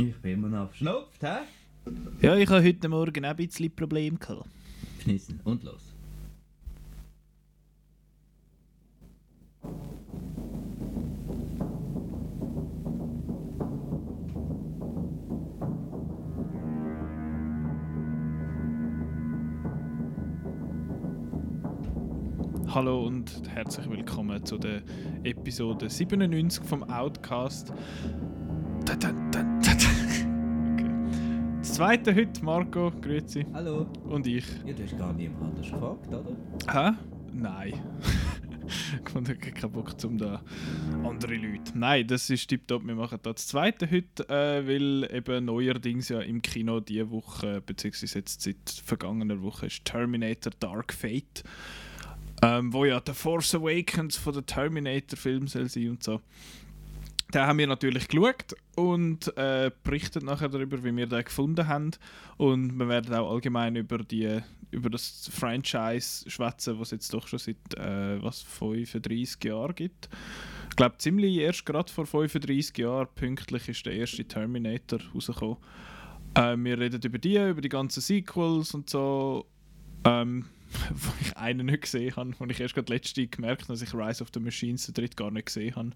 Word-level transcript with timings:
Ich 0.00 0.16
bin 0.18 0.34
immer 0.34 0.48
noch 0.48 0.68
verschnupft, 0.68 1.20
hä? 1.24 1.38
Ja, 2.20 2.36
ich 2.36 2.48
habe 2.48 2.62
heute 2.62 2.88
Morgen 2.88 3.24
auch 3.24 3.30
ein 3.30 3.36
bisschen 3.36 3.74
Probleme 3.74 4.16
gehabt. 4.16 4.46
Schnissen 5.02 5.40
und 5.42 5.64
los. 5.64 5.92
Hallo 22.68 23.04
und 23.04 23.42
herzlich 23.48 23.90
willkommen 23.90 24.44
zu 24.44 24.58
der 24.58 24.82
Episode 25.24 25.90
97 25.90 26.64
vom 26.64 26.84
Outcast. 26.84 27.72
Da, 28.84 28.94
da, 28.94 29.12
da. 29.32 29.57
Okay. 31.78 31.86
Das 31.86 32.04
zweite 32.04 32.14
heute, 32.16 32.44
Marco, 32.44 32.90
grüezi. 33.00 33.46
Hallo. 33.52 33.86
Und 34.04 34.26
ich. 34.26 34.44
Ja, 34.66 34.72
du 34.72 34.82
hast 34.82 34.98
gar 34.98 35.12
niemand 35.12 35.44
anders 35.44 35.70
gefragt, 35.70 36.08
oder? 36.08 36.36
Hä? 36.72 36.96
Nein. 37.32 37.72
ich 39.04 39.08
fand 39.08 39.28
ich 39.28 39.54
keinen 39.54 39.72
Bock 39.72 40.00
zum 40.00 40.18
da 40.18 40.42
andere 41.04 41.36
Leute. 41.36 41.78
Nein, 41.78 42.04
das 42.08 42.30
ist 42.30 42.48
tipptopp. 42.48 42.84
Wir 42.84 42.96
machen 42.96 43.20
da 43.22 43.32
das 43.32 43.46
zweite 43.46 43.88
heute, 43.88 44.28
äh, 44.28 44.66
weil 44.66 45.08
eben 45.14 45.44
neuerdings 45.44 46.08
ja 46.08 46.18
im 46.18 46.42
Kino 46.42 46.80
diese 46.80 47.12
Woche, 47.12 47.62
beziehungsweise 47.64 48.18
jetzt 48.18 48.42
seit 48.42 48.68
vergangener 48.84 49.40
Woche, 49.40 49.66
ist 49.66 49.84
Terminator 49.84 50.52
Dark 50.58 50.92
Fate. 50.92 51.44
Ähm, 52.42 52.72
wo 52.72 52.86
ja 52.86 52.98
der 52.98 53.14
Force 53.14 53.54
Awakens 53.54 54.16
von 54.16 54.32
der 54.32 54.44
Terminator-Film 54.44 55.46
soll 55.46 55.68
sein 55.68 55.90
und 55.90 56.02
so. 56.02 56.20
Den 57.34 57.42
haben 57.42 57.58
wir 57.58 57.66
natürlich 57.66 58.08
geschaut 58.08 58.54
und 58.74 59.36
äh, 59.36 59.70
berichtet 59.84 60.22
nachher 60.22 60.48
darüber, 60.48 60.82
wie 60.82 60.96
wir 60.96 61.06
den 61.06 61.24
gefunden 61.24 61.68
haben. 61.68 61.90
Und 62.38 62.78
wir 62.78 62.88
werden 62.88 63.14
auch 63.14 63.30
allgemein 63.30 63.76
über, 63.76 63.98
die, 63.98 64.40
über 64.70 64.88
das 64.88 65.30
Franchise 65.30 66.28
schwätzen, 66.30 66.80
was 66.80 66.90
jetzt 66.90 67.12
doch 67.12 67.28
schon 67.28 67.38
seit 67.38 67.56
äh, 67.76 68.22
was, 68.22 68.40
35 68.42 69.44
Jahren 69.44 69.74
gibt. 69.74 70.08
Ich 70.70 70.76
glaube, 70.76 70.96
ziemlich 70.96 71.36
erst 71.36 71.66
gerade 71.66 71.92
vor 71.92 72.06
35 72.06 72.78
Jahren, 72.78 73.08
pünktlich 73.14 73.68
ist 73.68 73.84
der 73.84 73.92
erste 73.92 74.24
Terminator 74.24 75.00
rausgekommen. 75.14 75.58
Äh, 76.34 76.56
wir 76.56 76.78
reden 76.78 77.00
über 77.04 77.18
die, 77.18 77.36
über 77.36 77.60
die 77.60 77.68
ganzen 77.68 78.00
Sequels 78.00 78.72
und 78.72 78.88
so. 78.88 79.44
Ähm, 80.04 80.46
ich 81.20 81.36
einen 81.36 81.66
nicht 81.66 81.82
gesehen 81.82 82.14
habe, 82.16 82.32
wo 82.38 82.44
ich 82.46 82.60
erst 82.60 82.74
gerade 82.74 82.92
letzte 82.92 83.26
gemerkt 83.26 83.62
habe, 83.62 83.72
dass 83.72 83.82
ich 83.82 83.94
Rise 83.94 84.22
of 84.22 84.28
the 84.34 84.40
Machines 84.40 84.86
den 84.86 84.94
dritt 84.94 85.16
gar 85.16 85.30
nicht 85.30 85.46
gesehen 85.46 85.74
habe. 85.76 85.90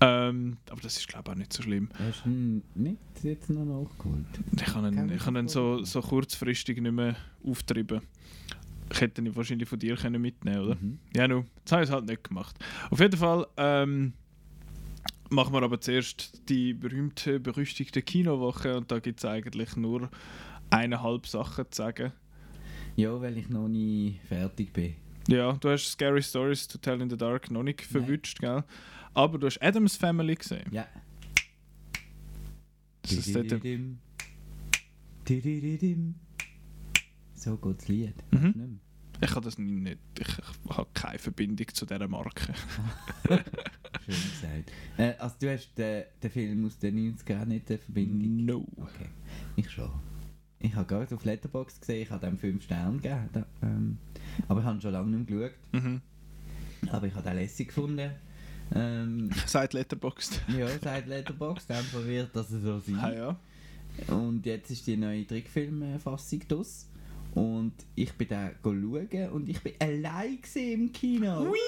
Ähm, 0.00 0.56
aber 0.70 0.80
das 0.80 0.96
ist 0.96 1.08
glaube 1.08 1.24
ich 1.30 1.32
auch 1.32 1.38
nicht 1.38 1.52
so 1.52 1.62
schlimm. 1.62 1.88
Hast 1.98 2.24
du 2.24 2.30
ihn 2.30 2.62
nicht 2.74 2.98
jetzt 3.22 3.50
noch 3.50 3.64
nachgeholt? 3.64 4.26
Ich 4.54 4.74
habe 4.74 4.88
ihn, 4.88 5.10
ich 5.10 5.26
habe 5.26 5.38
ihn 5.38 5.48
so, 5.48 5.82
so 5.84 6.00
kurzfristig 6.00 6.80
nicht 6.80 6.92
mehr 6.92 7.16
auftrieben. 7.44 8.02
Ich 8.92 9.00
hätte 9.00 9.20
ihn 9.20 9.34
wahrscheinlich 9.34 9.68
von 9.68 9.78
dir 9.78 9.96
können 9.96 10.22
mitnehmen 10.22 10.60
oder? 10.60 10.74
Mhm. 10.76 10.98
Ja, 11.14 11.26
nu, 11.26 11.44
das 11.64 11.72
habe 11.72 11.84
ich 11.84 11.90
halt 11.90 12.06
nicht 12.06 12.24
gemacht. 12.24 12.56
Auf 12.90 13.00
jeden 13.00 13.18
Fall 13.18 13.46
ähm, 13.56 14.12
machen 15.30 15.52
wir 15.52 15.62
aber 15.62 15.80
zuerst 15.80 16.48
die 16.48 16.72
berühmte, 16.72 17.40
berüchtigte 17.40 18.02
Kinowoche 18.02 18.76
und 18.76 18.90
da 18.92 18.98
gibt 19.00 19.20
es 19.20 19.24
eigentlich 19.24 19.76
nur 19.76 20.10
eineinhalb 20.70 21.26
Sachen 21.26 21.64
zu 21.70 21.82
sagen. 21.82 22.12
Ja, 22.96 23.20
weil 23.20 23.36
ich 23.36 23.48
noch 23.48 23.68
nie 23.68 24.18
fertig 24.28 24.72
bin. 24.72 24.94
Ja, 25.28 25.52
du 25.52 25.68
hast 25.70 25.86
Scary 25.86 26.22
Stories 26.22 26.66
to 26.66 26.78
Tell 26.78 27.00
in 27.00 27.10
the 27.10 27.16
Dark 27.16 27.50
noch 27.50 27.62
nicht 27.62 27.82
verwünscht, 27.82 28.38
gell? 28.40 28.64
Aber 29.12 29.38
du 29.38 29.46
hast 29.46 29.62
Adams 29.62 29.96
Family 29.96 30.34
gesehen. 30.34 30.66
Ja. 30.70 30.86
Das 33.02 33.12
ist 33.12 33.34
dort-. 33.34 33.62
Didididim. 35.28 36.14
So 37.34 37.56
geht 37.56 37.78
das 37.78 37.88
Lied. 37.88 38.14
Mhm. 38.30 38.80
Ich 39.20 39.30
habe 39.30 39.44
das 39.44 39.58
nicht. 39.58 39.98
Ich, 40.18 40.28
ich 40.28 40.76
habe 40.76 40.88
keine 40.92 41.18
Verbindung 41.18 41.66
zu 41.72 41.86
dieser 41.86 42.08
Marke. 42.08 42.54
Schön 43.28 44.14
gesagt. 44.14 44.72
Äh, 44.98 45.14
also 45.18 45.36
du 45.40 45.52
hast 45.52 45.74
den, 45.76 46.04
den 46.22 46.30
Film 46.30 46.66
aus 46.66 46.78
den 46.78 47.16
90ern 47.16 47.42
auch 47.42 47.46
nicht 47.46 47.70
eine 47.70 47.78
Verbindung? 47.78 48.44
No. 48.44 48.66
Okay, 48.76 49.08
ich 49.56 49.70
schon. 49.70 49.90
Ich 50.66 50.74
habe 50.74 50.86
gerade 50.86 51.14
auf 51.14 51.24
Letterboxd 51.24 51.80
gesehen, 51.80 52.02
ich 52.02 52.10
habe 52.10 52.26
dem 52.26 52.38
5 52.38 52.64
Sterne 52.64 52.96
gegeben. 52.96 53.28
Da, 53.32 53.46
ähm, 53.62 53.98
aber 54.48 54.60
ich 54.60 54.66
habe 54.66 54.80
schon 54.80 54.92
lange 54.92 55.16
nicht 55.16 55.30
mehr 55.30 55.50
geschaut. 55.50 55.58
Mhm. 55.72 56.00
Aber 56.88 57.06
ich 57.06 57.14
habe 57.14 57.28
den 57.28 57.36
lässig 57.36 57.68
gefunden. 57.68 58.10
Ähm, 58.74 59.30
Seit 59.46 59.74
Letterboxd. 59.74 60.42
ja, 60.58 60.66
seit 60.82 61.06
Letterboxd, 61.06 61.70
dann 61.70 61.84
verwirrt, 61.84 62.34
dass 62.34 62.50
er 62.50 62.58
so 62.58 62.80
sein 62.80 62.98
Ah 62.98 63.14
ja. 63.14 63.36
Und 64.08 64.44
jetzt 64.44 64.72
ist 64.72 64.86
die 64.88 64.96
neue 64.96 65.24
Trickfilmfassung 65.24 66.40
draus. 66.48 66.88
Und 67.34 67.72
ich 67.94 68.12
bin 68.14 68.26
da 68.28 68.50
schauen 68.60 69.30
und 69.30 69.48
ich 69.48 69.60
bin 69.60 69.74
allein 69.78 70.38
im 70.54 70.92
Kino. 70.92 71.46
Hui! 71.46 71.58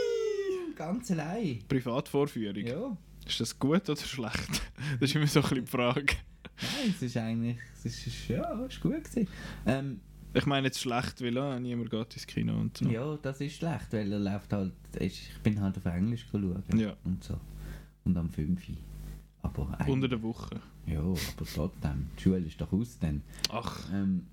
Ganz 0.75 1.11
allein. 1.13 1.61
Privatvorführung. 1.69 2.67
Ja. 2.67 2.97
Ist 3.27 3.39
das 3.41 3.57
gut 3.59 3.89
oder 3.89 4.01
schlecht? 4.01 4.63
Das 5.01 5.11
ist 5.11 5.17
immer 5.17 5.27
so 5.27 5.41
ein 5.41 5.49
bisschen 5.49 5.65
die 5.65 5.71
Frage. 5.71 6.15
Nein, 6.61 6.95
es 6.95 7.03
ist 7.03 7.17
eigentlich, 7.17 7.57
es 7.85 8.07
ist, 8.07 8.29
ja, 8.29 8.61
es 8.65 8.75
ist 8.75 8.81
gut 8.81 9.05
gewesen. 9.05 9.29
Ähm, 9.67 10.01
Ich 10.35 10.47
meine 10.47 10.67
jetzt 10.67 10.81
schlecht, 10.81 11.21
weil 11.23 11.37
ah, 11.39 11.59
niemand 11.59 11.91
geht 11.91 12.15
ins 12.15 12.27
Kino 12.27 12.59
und 12.59 12.77
so. 12.77 12.87
ja, 12.89 13.17
das 13.23 13.41
ist 13.41 13.57
schlecht, 13.57 13.93
weil 13.93 14.13
er 14.13 14.19
läuft 14.19 14.53
halt, 14.53 14.73
ich 14.99 15.31
bin 15.43 15.61
halt 15.61 15.77
auf 15.79 15.85
Englisch 15.87 16.27
schauen 16.31 16.63
Ja. 16.79 16.97
und 17.05 17.23
so. 17.25 17.39
Und 18.05 18.17
am 18.17 18.29
5. 18.31 18.61
Aber 19.43 19.79
Unter 19.87 20.09
der 20.09 20.21
Woche. 20.23 20.61
Ja, 20.87 21.01
aber 21.01 21.17
trotzdem, 21.55 22.09
die 22.19 22.23
Schule 22.23 22.39
ist 22.41 22.61
doch 22.61 22.73
aus 22.73 22.99
dann. 22.99 23.23
Ach. 23.51 23.89
Ähm, 23.93 24.27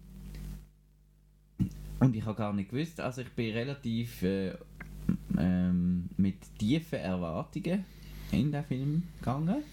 und 1.99 2.15
ich 2.15 2.25
habe 2.25 2.35
gar 2.37 2.53
nicht 2.53 2.69
gewusst, 2.71 2.99
also 2.99 3.21
ich 3.21 3.29
bin 3.31 3.53
relativ 3.53 4.21
äh, 4.23 4.53
ähm, 5.37 6.09
mit 6.17 6.37
tiefen 6.57 6.99
Erwartungen 6.99 7.85
in 8.31 8.51
den 8.51 8.63
Film 8.65 9.03
gegangen, 9.19 9.63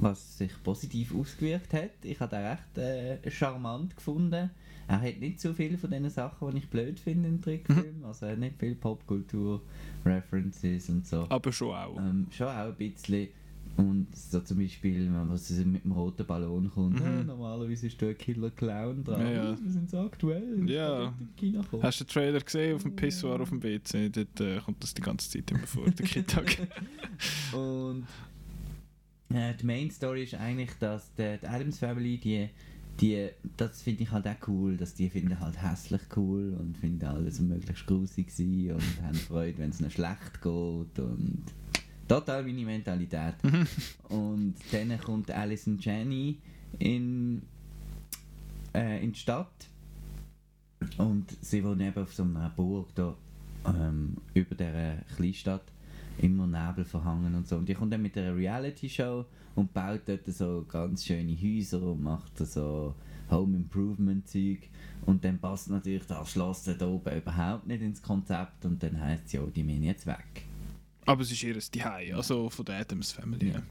was 0.00 0.38
sich 0.38 0.50
positiv 0.62 1.14
ausgewirkt 1.14 1.72
hat. 1.74 1.90
Ich 2.02 2.18
habe 2.20 2.36
den 2.36 2.46
recht 2.46 2.78
äh, 2.78 3.30
charmant 3.30 3.94
gefunden. 3.96 4.50
Er 4.88 5.00
hat 5.00 5.20
nicht 5.20 5.40
so 5.40 5.52
viel 5.54 5.78
von 5.78 5.90
den 5.90 6.08
Sachen, 6.10 6.50
die 6.50 6.58
ich 6.58 6.68
blöd 6.68 6.98
finde 6.98 7.28
im 7.28 7.40
Trickfilm. 7.40 8.04
Also 8.04 8.26
er 8.26 8.32
hat 8.32 8.38
nicht 8.40 8.58
viel 8.58 8.74
Popkultur-References 8.74 10.88
und 10.90 11.06
so. 11.06 11.24
Aber 11.28 11.52
schon 11.52 11.74
auch. 11.74 11.96
Ähm, 11.98 12.26
schon 12.30 12.48
auch 12.48 12.66
ein 12.68 12.74
bisschen. 12.76 13.28
Und 13.76 14.14
so 14.14 14.40
zum 14.40 14.58
Beispiel, 14.58 15.06
wenn 15.06 15.12
man 15.28 15.30
mit 15.30 15.84
dem 15.84 15.92
roten 15.92 16.26
Ballon 16.26 16.70
kommt, 16.70 17.00
Mhm. 17.00 17.06
«Ah, 17.06 17.22
normalerweise 17.24 17.86
ist 17.86 18.02
da 18.02 18.08
ein 18.08 18.18
Killer 18.18 18.50
Clown 18.50 19.02
dran. 19.02 19.20
Ja, 19.22 19.30
ja. 19.32 19.56
Wir 19.62 19.70
sind 19.70 19.88
so 19.88 20.00
aktuell. 20.00 20.68
Ja. 20.68 21.14
Hast 21.80 22.00
du 22.00 22.04
den 22.04 22.08
Trailer 22.10 22.40
gesehen 22.40 22.74
auf 22.76 22.82
dem 22.82 22.94
Pissoir 22.94 23.40
auf 23.40 23.48
dem 23.48 23.62
WC? 23.62 24.10
Dort 24.10 24.40
äh, 24.40 24.58
kommt 24.60 24.82
das 24.82 24.92
die 24.92 25.00
ganze 25.00 25.30
Zeit 25.30 25.50
immer 25.50 25.66
vor, 25.66 25.88
der 25.90 26.06
Kittag. 26.06 26.58
Und 27.54 28.04
äh, 29.34 29.54
die 29.54 29.66
Main 29.66 29.90
Story 29.90 30.24
ist 30.24 30.34
eigentlich, 30.34 30.70
dass 30.78 31.12
die, 31.14 31.38
die 31.40 31.46
Adams 31.46 31.78
Family, 31.78 32.18
die, 32.18 32.48
die, 33.00 33.28
das 33.56 33.82
finde 33.82 34.02
ich 34.04 34.10
halt 34.10 34.26
auch 34.26 34.48
cool, 34.48 34.76
dass 34.76 34.94
die 34.94 35.08
finden 35.08 35.38
halt 35.40 35.60
hässlich 35.62 36.02
cool 36.16 36.54
und 36.58 36.76
finden 36.76 37.06
alles 37.06 37.40
möglichst 37.40 37.86
grusig 37.86 38.30
sein 38.30 38.72
und 38.72 39.02
haben 39.02 39.14
Freude, 39.14 39.58
wenn 39.58 39.70
es 39.70 39.80
ihnen 39.80 39.90
schlecht 39.90 40.42
geht 40.42 40.98
und 40.98 41.44
total 42.08 42.42
meine 42.42 42.64
Mentalität. 42.64 43.34
und 44.08 44.54
dann 44.70 45.00
kommt 45.00 45.30
Alice 45.30 45.66
und 45.66 45.84
Jenny 45.84 46.38
in, 46.78 47.42
äh, 48.74 49.02
in 49.02 49.12
die 49.12 49.18
Stadt 49.18 49.68
und 50.98 51.26
sie 51.40 51.62
wohnen 51.64 51.80
eben 51.80 52.02
auf 52.02 52.12
so 52.12 52.24
einer 52.24 52.50
Burg 52.50 52.94
da 52.94 53.16
ähm, 53.66 54.16
über 54.34 54.54
der 54.54 55.04
Kleinstadt 55.16 55.71
immer 56.18 56.46
Nebel 56.46 56.84
verhangen 56.84 57.34
und 57.34 57.48
so. 57.48 57.56
Und 57.56 57.68
die 57.68 57.74
kommt 57.74 57.92
dann 57.92 58.02
mit 58.02 58.16
einer 58.16 58.36
Reality-Show 58.36 59.24
und 59.54 59.72
baut 59.72 60.02
dort 60.06 60.26
so 60.26 60.64
ganz 60.68 61.04
schöne 61.04 61.36
Häuser 61.40 61.82
und 61.82 62.02
macht 62.02 62.38
so 62.38 62.94
Home 63.30 63.56
Improvement 63.56 64.28
Zeug. 64.28 64.68
Und 65.06 65.24
dann 65.24 65.38
passt 65.38 65.70
natürlich 65.70 66.06
das 66.06 66.30
Schloss 66.30 66.64
da 66.64 66.86
oben 66.86 67.16
überhaupt 67.16 67.66
nicht 67.66 67.82
ins 67.82 68.00
Konzept 68.00 68.64
und 68.64 68.82
dann 68.82 69.00
heisst 69.00 69.26
es 69.26 69.32
ja, 69.32 69.42
die 69.42 69.64
müssen 69.64 69.82
jetzt 69.82 70.06
weg. 70.06 70.44
Aber 71.06 71.22
es 71.22 71.32
ist 71.32 71.42
ihr 71.42 71.58
Zuhause, 71.58 72.14
also 72.14 72.48
von 72.48 72.64
der 72.64 72.80
Adams 72.80 73.12
Family. 73.12 73.50
Ja. 73.50 73.62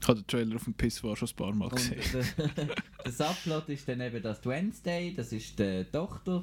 Ich 0.00 0.08
habe 0.08 0.20
den 0.20 0.26
Trailer 0.26 0.56
auf 0.56 0.64
dem 0.64 0.74
Pissoir 0.74 1.16
schon 1.16 1.28
ein 1.28 1.36
paar 1.36 1.54
Mal 1.54 1.66
Und 1.66 1.76
gesehen. 1.76 2.00
der, 2.56 2.74
der 3.04 3.12
Subplot 3.12 3.68
ist 3.68 3.88
dann 3.88 4.00
eben, 4.00 4.20
dass 4.20 4.40
die 4.40 4.48
Wednesday, 4.48 5.14
das 5.14 5.32
ist 5.32 5.56
die 5.56 5.84
Tochter, 5.92 6.42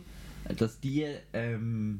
dass 0.57 0.79
die 0.79 1.05
ähm, 1.33 1.99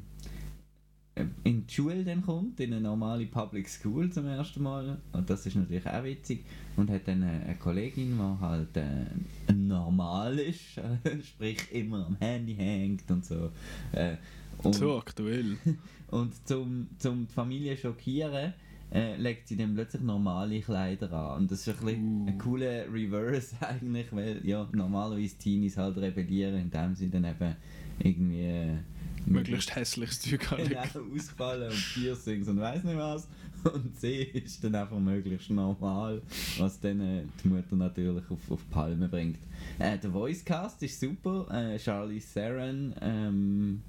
in 1.44 1.66
die 1.66 1.72
Schule 1.72 2.04
dann 2.04 2.22
kommt, 2.22 2.60
in 2.60 2.72
eine 2.72 2.82
normale 2.82 3.26
Public 3.26 3.68
School 3.68 4.10
zum 4.10 4.26
ersten 4.26 4.62
Mal. 4.62 4.98
Und 5.12 5.30
das 5.30 5.46
ist 5.46 5.56
natürlich 5.56 5.86
auch 5.86 6.04
witzig. 6.04 6.44
Und 6.76 6.90
hat 6.90 7.06
dann 7.06 7.22
eine, 7.22 7.44
eine 7.44 7.56
Kollegin, 7.56 8.16
die 8.16 8.40
halt 8.40 8.76
äh, 8.76 9.52
normal 9.52 10.38
ist, 10.38 10.78
äh, 11.04 11.22
sprich 11.22 11.58
immer 11.72 12.06
am 12.06 12.16
Handy 12.16 12.54
hängt 12.54 13.10
und 13.10 13.24
so. 13.24 13.50
Äh, 13.92 14.16
und, 14.58 14.74
So 14.74 14.98
aktuell. 14.98 15.56
und 16.10 16.46
zum, 16.46 16.88
zum 16.98 17.26
die 17.26 17.32
Familie 17.32 17.76
schockieren, 17.76 18.52
äh, 18.92 19.16
legt 19.16 19.48
sie 19.48 19.56
dann 19.56 19.74
plötzlich 19.74 20.02
normale 20.02 20.60
Kleider 20.60 21.12
an. 21.12 21.42
Und 21.42 21.50
das 21.50 21.66
ist 21.66 21.80
ein, 21.80 21.84
bisschen 21.84 22.22
Uh. 22.22 22.26
ein 22.26 22.38
cooler 22.38 22.92
Reverse 22.92 23.54
eigentlich, 23.60 24.06
weil 24.12 24.40
ja, 24.44 24.68
normalerweise 24.72 25.36
Teenies 25.38 25.76
halt 25.76 25.96
rebellieren, 25.98 26.56
indem 26.56 26.94
sie 26.94 27.08
dann 27.08 27.24
eben 27.24 27.56
irgendwie 28.00 28.44
äh, 28.46 28.76
Möglichst 29.26 29.74
hässliches 29.74 30.20
Zeug 30.20 30.52
anlegen. 30.52 30.70
genau, 30.92 31.14
ausfallen 31.14 31.70
und 31.70 31.84
Piercings 31.94 32.48
und 32.48 32.60
weiß 32.60 32.84
nicht 32.84 32.96
was. 32.96 33.28
Und 33.64 33.96
sie 34.00 34.22
ist 34.22 34.64
dann 34.64 34.74
einfach 34.74 34.98
möglichst 34.98 35.50
normal, 35.50 36.22
was 36.58 36.80
dann 36.80 37.00
äh, 37.00 37.22
die 37.42 37.48
Mutter 37.48 37.76
natürlich 37.76 38.24
auf, 38.30 38.50
auf 38.50 38.70
Palme 38.70 39.08
bringt. 39.08 39.38
Äh, 39.78 39.98
der 39.98 40.12
Voicecast 40.12 40.82
ist 40.82 40.98
super. 40.98 41.46
Äh, 41.50 41.78
Charlie 41.78 42.20
Theron, 42.20 42.94
ähm, 43.00 43.82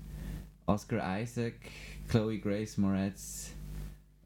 Oscar 0.66 1.22
Isaac, 1.22 1.56
Chloe 2.10 2.40
Grace 2.40 2.78
Moretz 2.78 3.52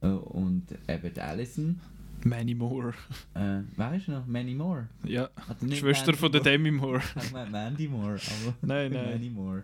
äh, 0.02 0.08
und 0.08 0.66
die 0.88 1.22
Allison. 1.22 1.80
Many 2.24 2.56
More. 2.56 2.94
Äh, 3.36 3.62
wer 3.76 3.96
ist 3.96 4.08
noch? 4.08 4.26
Manny 4.26 4.56
Moore? 4.56 4.88
Ja, 5.04 5.30
er 5.48 5.76
Schwester 5.76 6.08
Mandy 6.08 6.20
von 6.20 6.32
der? 6.32 6.42
Demi 6.42 6.72
Moore. 6.72 7.02
Ich 7.24 7.32
meine 7.32 7.52
Mandy 7.52 7.88
Moore, 7.88 8.14
aber 8.16 8.56
Nein, 8.62 8.92
nein. 8.92 9.12
Manny 9.12 9.30
Moore. 9.30 9.64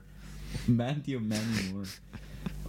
Mandy 0.67 1.15
und 1.15 1.27
Manny 1.27 1.41
Moore. 1.73 1.87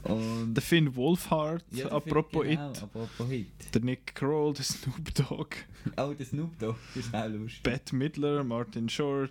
Und 0.05 0.55
Der 0.55 0.63
Finn 0.63 0.95
Wolfhard, 0.97 1.65
Ja, 1.71 1.85
der 1.85 1.93
apropos 1.93 2.43
Film, 2.45 2.57
genau, 2.57 2.71
It. 2.73 2.83
Apropos 2.83 3.29
Hit. 3.29 3.47
Der 3.75 3.81
Nick 3.83 4.15
Kroll, 4.17 4.53
der 4.53 4.65
Snoop 4.65 5.15
Dogg. 5.15 5.55
Oh, 5.97 6.13
der 6.13 6.27
Snoop 6.27 6.59
Dogg 6.59 6.77
ist 6.97 7.15
auch 7.15 7.29
lustig. 7.29 7.63
Bette 7.63 7.95
Midler, 7.95 8.43
Martin 8.45 8.89
Short. 8.89 9.31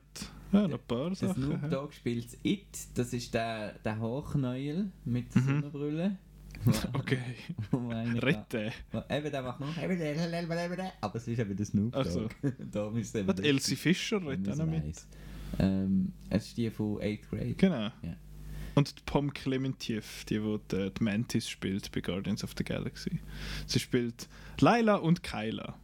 Ja, 0.53 0.67
noch 0.67 0.79
ein 0.79 0.85
paar 0.87 1.07
Der 1.09 1.15
Sachen. 1.15 1.43
Snoop 1.43 1.61
ja. 1.61 1.67
Dogg 1.67 1.93
spielt 1.93 2.37
It, 2.43 2.67
das 2.93 3.11
ist 3.13 3.33
der, 3.33 3.73
der 3.79 3.99
Hochneuel 3.99 4.91
mit 5.05 5.33
der 5.35 5.41
Mhm. 5.41 5.45
Sonnenbrille. 5.47 6.17
Okay. 6.93 7.17
Rette. 8.21 8.71
Eben, 9.09 9.31
der 9.31 9.41
macht 9.41 9.59
noch. 9.59 9.75
Aber 11.01 11.15
es 11.15 11.27
ist 11.27 11.39
eben 11.39 11.55
der 11.57 11.65
Snoop. 11.65 11.91
Dogg. 11.93 12.29
Darum 12.71 12.97
ist 12.97 13.15
es 13.15 13.39
Elsie 13.39 13.75
Fischer 13.75 14.17
redet 14.25 14.45
man 14.47 14.53
auch 14.61 14.65
noch 14.65 14.71
mit. 14.71 15.01
Ähm, 15.59 16.13
es 16.29 16.47
ist 16.47 16.57
die 16.57 16.69
von 16.69 16.97
8th 16.99 17.29
Grade. 17.29 17.53
Genau. 17.55 17.75
Ja. 18.03 18.15
Und 18.75 19.05
Pom 19.05 19.33
Clementiev, 19.33 20.23
die, 20.25 20.41
wo 20.43 20.57
die, 20.57 20.91
die 20.91 21.03
Mantis 21.03 21.49
spielt 21.49 21.91
bei 21.91 22.01
Guardians 22.01 22.43
of 22.43 22.53
the 22.57 22.63
Galaxy. 22.63 23.19
Sie 23.67 23.79
spielt 23.79 24.27
Laila 24.59 24.95
und 24.95 25.23
Kyla. 25.23 25.75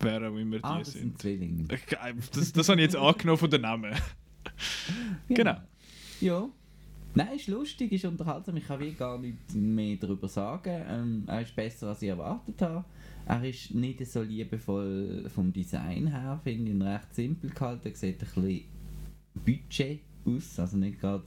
Wer 0.00 0.30
auch 0.30 0.36
immer 0.36 0.58
die 0.58 0.64
Ah, 0.64 0.78
das 0.78 0.92
sind. 0.92 1.18
Zwillinge. 1.18 1.64
Äh, 1.68 2.14
Das, 2.32 2.52
das 2.52 2.68
habe 2.68 2.80
ich 2.80 2.84
jetzt 2.84 2.96
angenommen 2.96 3.38
von 3.38 3.50
den 3.50 3.62
Namen. 3.62 3.94
Genau. 5.28 5.56
Ja. 6.20 6.48
Nein, 7.14 7.36
ist 7.36 7.48
lustig, 7.48 7.90
ist 7.92 8.04
unterhaltsam. 8.04 8.56
Ich 8.56 8.66
kann 8.66 8.80
wie 8.80 8.92
gar 8.92 9.18
nichts 9.18 9.54
mehr 9.54 9.96
darüber 9.96 10.28
sagen. 10.28 10.82
Ähm, 10.88 11.24
er 11.26 11.42
ist 11.42 11.56
besser, 11.56 11.88
als 11.88 12.02
ich 12.02 12.08
erwartet 12.08 12.60
habe. 12.62 12.84
Er 13.26 13.44
ist 13.44 13.74
nicht 13.74 14.04
so 14.06 14.22
liebevoll 14.22 15.28
vom 15.34 15.52
Design 15.52 16.06
her, 16.08 16.40
finde 16.42 16.64
ich 16.64 16.70
ihn 16.70 16.82
recht 16.82 17.14
simpel 17.14 17.50
gehalten. 17.50 17.88
Er 17.88 17.94
sieht 17.96 18.22
ein 18.22 18.28
bisschen 18.28 18.64
Budget 19.34 20.00
aus, 20.24 20.58
also 20.58 20.76
nicht 20.76 21.00
gerade 21.00 21.24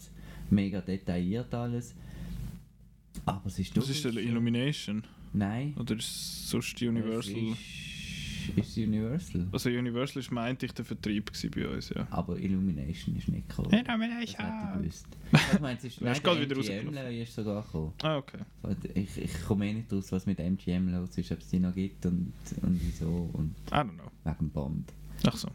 mega 0.53 0.81
detailliert 0.81 1.53
alles. 1.53 1.95
Aber 3.25 3.45
es 3.45 3.59
ist 3.59 3.75
Das 3.75 3.89
ist 3.89 4.03
der 4.05 4.15
Illumination. 4.17 5.03
Nein. 5.33 5.73
Oder 5.79 5.95
ist 5.95 6.05
es 6.05 6.49
sonst 6.49 6.79
die 6.79 6.87
Universal? 6.87 7.33
Es 8.57 8.57
ist, 8.57 8.77
ist 8.77 8.77
Universal. 8.77 9.47
Also 9.51 9.69
Universal 9.69 10.19
ist 10.19 10.31
meinte 10.31 10.65
ich 10.65 10.73
der 10.73 10.85
Vertrieb 10.85 11.31
gewesen 11.31 11.51
bei 11.55 11.67
uns, 11.67 11.89
ja. 11.89 12.07
Aber 12.11 12.37
Illumination 12.37 13.15
ist 13.15 13.27
nicht 13.29 13.47
gekommen. 13.49 13.69
Das 13.71 13.79
hätte 13.79 14.23
ich 14.23 14.37
gewusst. 14.37 15.07
Ich 15.53 15.59
meine, 15.59 15.77
es 15.79 15.83
ist, 15.85 16.01
nein, 16.01 16.19
gerade 16.21 16.45
der 16.45 16.57
wieder 16.57 16.73
MGM 16.73 16.87
rausgelaufen. 16.89 17.21
ist 17.21 17.33
sogar 17.35 17.63
gekommen. 17.63 17.93
Ah, 18.03 18.17
okay. 18.17 18.37
Ich, 18.93 19.17
ich 19.17 19.41
komme 19.45 19.67
eh 19.69 19.73
nicht 19.73 19.91
raus, 19.91 20.11
was 20.11 20.25
mit 20.27 20.37
MGM 20.39 20.89
los 20.89 21.17
ist, 21.17 21.31
ob 21.31 21.39
es 21.39 21.47
die 21.49 21.59
noch 21.59 21.73
gibt 21.73 22.05
und, 22.05 22.33
und 22.61 22.79
wieso 22.81 23.29
und 23.33 23.55
I 23.71 23.75
don't 23.75 23.93
know. 23.95 24.11
wegen 24.25 24.49
Bond. 24.51 24.93
Ach 25.25 25.35
so. 25.35 25.47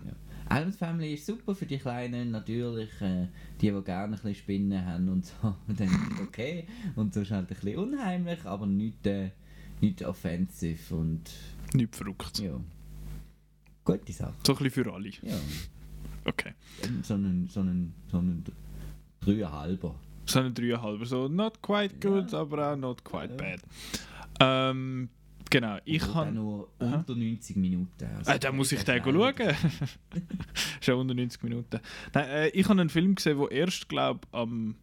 Adams 0.48 0.76
Family 0.76 1.14
ist 1.14 1.26
super 1.26 1.54
für 1.54 1.66
die 1.66 1.78
Kleinen, 1.78 2.30
natürlich. 2.30 2.90
Äh, 3.00 3.28
die, 3.60 3.70
die 3.70 3.82
gerne 3.82 4.04
ein 4.04 4.10
bisschen 4.12 4.34
Spinnen 4.34 4.84
haben 4.86 5.08
und 5.08 5.26
so, 5.26 5.34
dann 5.68 5.88
ist 5.88 6.20
okay. 6.22 6.66
Und 6.96 7.12
so 7.14 7.20
ist 7.20 7.30
halt 7.30 7.50
ein 7.50 7.54
bisschen 7.54 7.78
unheimlich, 7.78 8.44
aber 8.44 8.66
nicht, 8.66 9.06
äh, 9.06 9.30
nicht 9.80 10.02
offensiv 10.04 10.90
und 10.92 11.30
Nicht 11.74 11.94
verrückt. 11.94 12.38
ja. 12.38 12.58
Gute 13.84 14.12
Sache. 14.12 14.34
So 14.46 14.52
ein 14.56 14.58
bisschen 14.64 14.84
für 14.84 14.92
alle. 14.92 15.08
Ja. 15.08 15.36
Okay. 16.24 16.52
So 17.02 17.14
einen, 17.14 17.48
so 17.48 17.60
einen, 17.60 17.94
so 18.10 18.18
einen 18.18 18.44
Dreieinhalber. 19.20 19.94
So 20.26 20.40
eine 20.40 20.50
3,5. 20.50 21.04
So 21.06 21.28
not 21.28 21.62
quite 21.62 21.94
good, 22.00 22.34
aber 22.34 22.72
auch 22.72 22.76
not 22.76 23.02
quite 23.04 23.30
Ja. 23.30 23.36
bad. 23.36 23.60
Ähm, 24.40 25.08
genau, 25.50 25.78
ich 25.84 26.02
der 26.04 26.14
habe. 26.14 26.32
nur 26.32 26.68
unter 26.78 27.14
90 27.14 27.56
Minuten. 27.56 28.04
Also 28.18 28.30
Ah, 28.32 28.38
da 28.38 28.52
muss 28.52 28.72
ich 28.72 28.82
der 28.84 29.00
den 29.00 29.14
ist 29.14 29.36
schauen. 29.38 29.54
Schon 30.80 31.00
unter 31.00 31.14
90 31.14 31.42
Minuten. 31.42 31.80
Nein, 32.14 32.28
äh, 32.28 32.48
ich 32.48 32.68
habe 32.68 32.80
einen 32.80 32.88
Film 32.90 33.14
gesehen, 33.14 33.38
der 33.38 33.50
erst, 33.50 33.88
glaube 33.88 34.20
am 34.32 34.76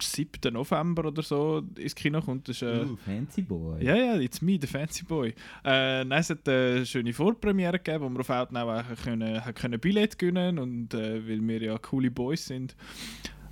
7. 0.00 0.52
November 0.52 1.06
oder 1.06 1.22
so 1.22 1.62
ins 1.78 1.94
Kino 1.94 2.20
kommt. 2.20 2.48
Das 2.48 2.56
ist, 2.56 2.62
äh, 2.62 2.84
Uh, 2.84 2.96
Fancy 2.96 3.42
Boy. 3.42 3.84
ja, 3.84 3.94
ja, 3.94 4.16
it's 4.20 4.42
me, 4.42 4.58
the 4.60 4.66
fancy 4.66 5.04
boy. 5.04 5.28
Äh, 5.64 6.04
nein, 6.04 6.18
es 6.20 6.30
hat 6.30 6.48
eine 6.48 6.84
schöne 6.84 7.12
Vorpremiere 7.12 7.78
gegeben, 7.78 8.04
wo 8.04 8.08
wir 8.10 8.20
auf 8.20 8.30
Outnow 8.30 8.68
auch 8.68 9.02
können, 9.04 9.40
können 9.54 9.78
Billett 9.78 10.18
gewinnen 10.18 10.58
und 10.58 10.92
äh, 10.94 11.26
weil 11.28 11.40
wir 11.46 11.62
ja 11.62 11.78
coole 11.78 12.10
Boys 12.10 12.46
sind, 12.46 12.74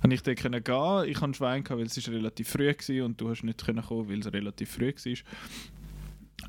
habe 0.03 0.13
ich 0.13 0.23
dort 0.23 0.39
können 0.39 0.61
gehen. 0.61 1.05
Ich 1.07 1.21
hatte 1.21 1.33
Schwein, 1.35 1.63
gehabt, 1.63 1.79
weil 1.79 1.87
es 1.87 1.95
ist 1.95 2.09
relativ 2.09 2.49
früh 2.49 2.67
war 2.67 3.05
und 3.05 3.21
du 3.21 3.29
hast 3.29 3.43
nicht 3.43 3.63
können 3.65 3.81
kommen, 3.83 4.09
weil 4.09 4.19
es 4.19 4.33
relativ 4.33 4.71
früh 4.71 4.91
war. 4.91 5.13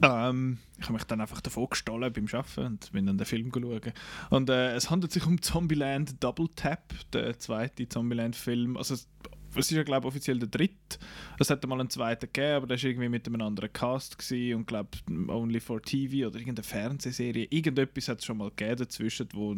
Ähm, 0.02 0.58
ich 0.78 0.84
habe 0.84 0.94
mich 0.94 1.04
dann 1.04 1.20
einfach 1.20 1.40
davon 1.40 1.68
gestohlen 1.70 2.12
beim 2.12 2.26
Arbeiten 2.32 2.66
und 2.66 2.92
bin 2.92 3.06
dann 3.06 3.18
den 3.18 3.24
Film 3.24 3.52
schauen. 3.52 3.92
Und 4.30 4.50
äh, 4.50 4.74
es 4.74 4.90
handelt 4.90 5.12
sich 5.12 5.24
um 5.26 5.40
Zombieland 5.40 6.22
Double 6.22 6.48
Tap, 6.56 6.92
der 7.12 7.38
zweite 7.38 7.88
Zombieland-Film. 7.88 8.76
Also 8.76 8.94
es, 8.94 9.08
ist 9.54 9.70
ja 9.70 9.84
glaube 9.84 10.06
ich 10.06 10.08
offiziell 10.08 10.40
der 10.40 10.48
dritte. 10.48 10.98
Es 11.38 11.50
hätte 11.50 11.68
mal 11.68 11.78
einen 11.78 11.88
zweiten 11.88 12.26
gegeben, 12.32 12.56
aber 12.56 12.66
der 12.66 12.78
war 12.78 12.84
irgendwie 12.84 13.08
mit 13.08 13.26
einem 13.28 13.40
anderen 13.42 13.72
Cast 13.72 14.18
gewesen 14.18 14.56
und 14.56 14.66
glaube 14.66 14.90
Only 15.28 15.60
for 15.60 15.80
TV 15.80 16.26
oder 16.26 16.38
irgendeine 16.38 16.64
Fernsehserie. 16.64 17.46
Irgendetwas 17.50 18.08
hat 18.08 18.18
es 18.18 18.24
schon 18.24 18.38
mal 18.38 18.50
gegeben 18.50 18.78
dazwischen, 18.78 19.28
wo 19.34 19.54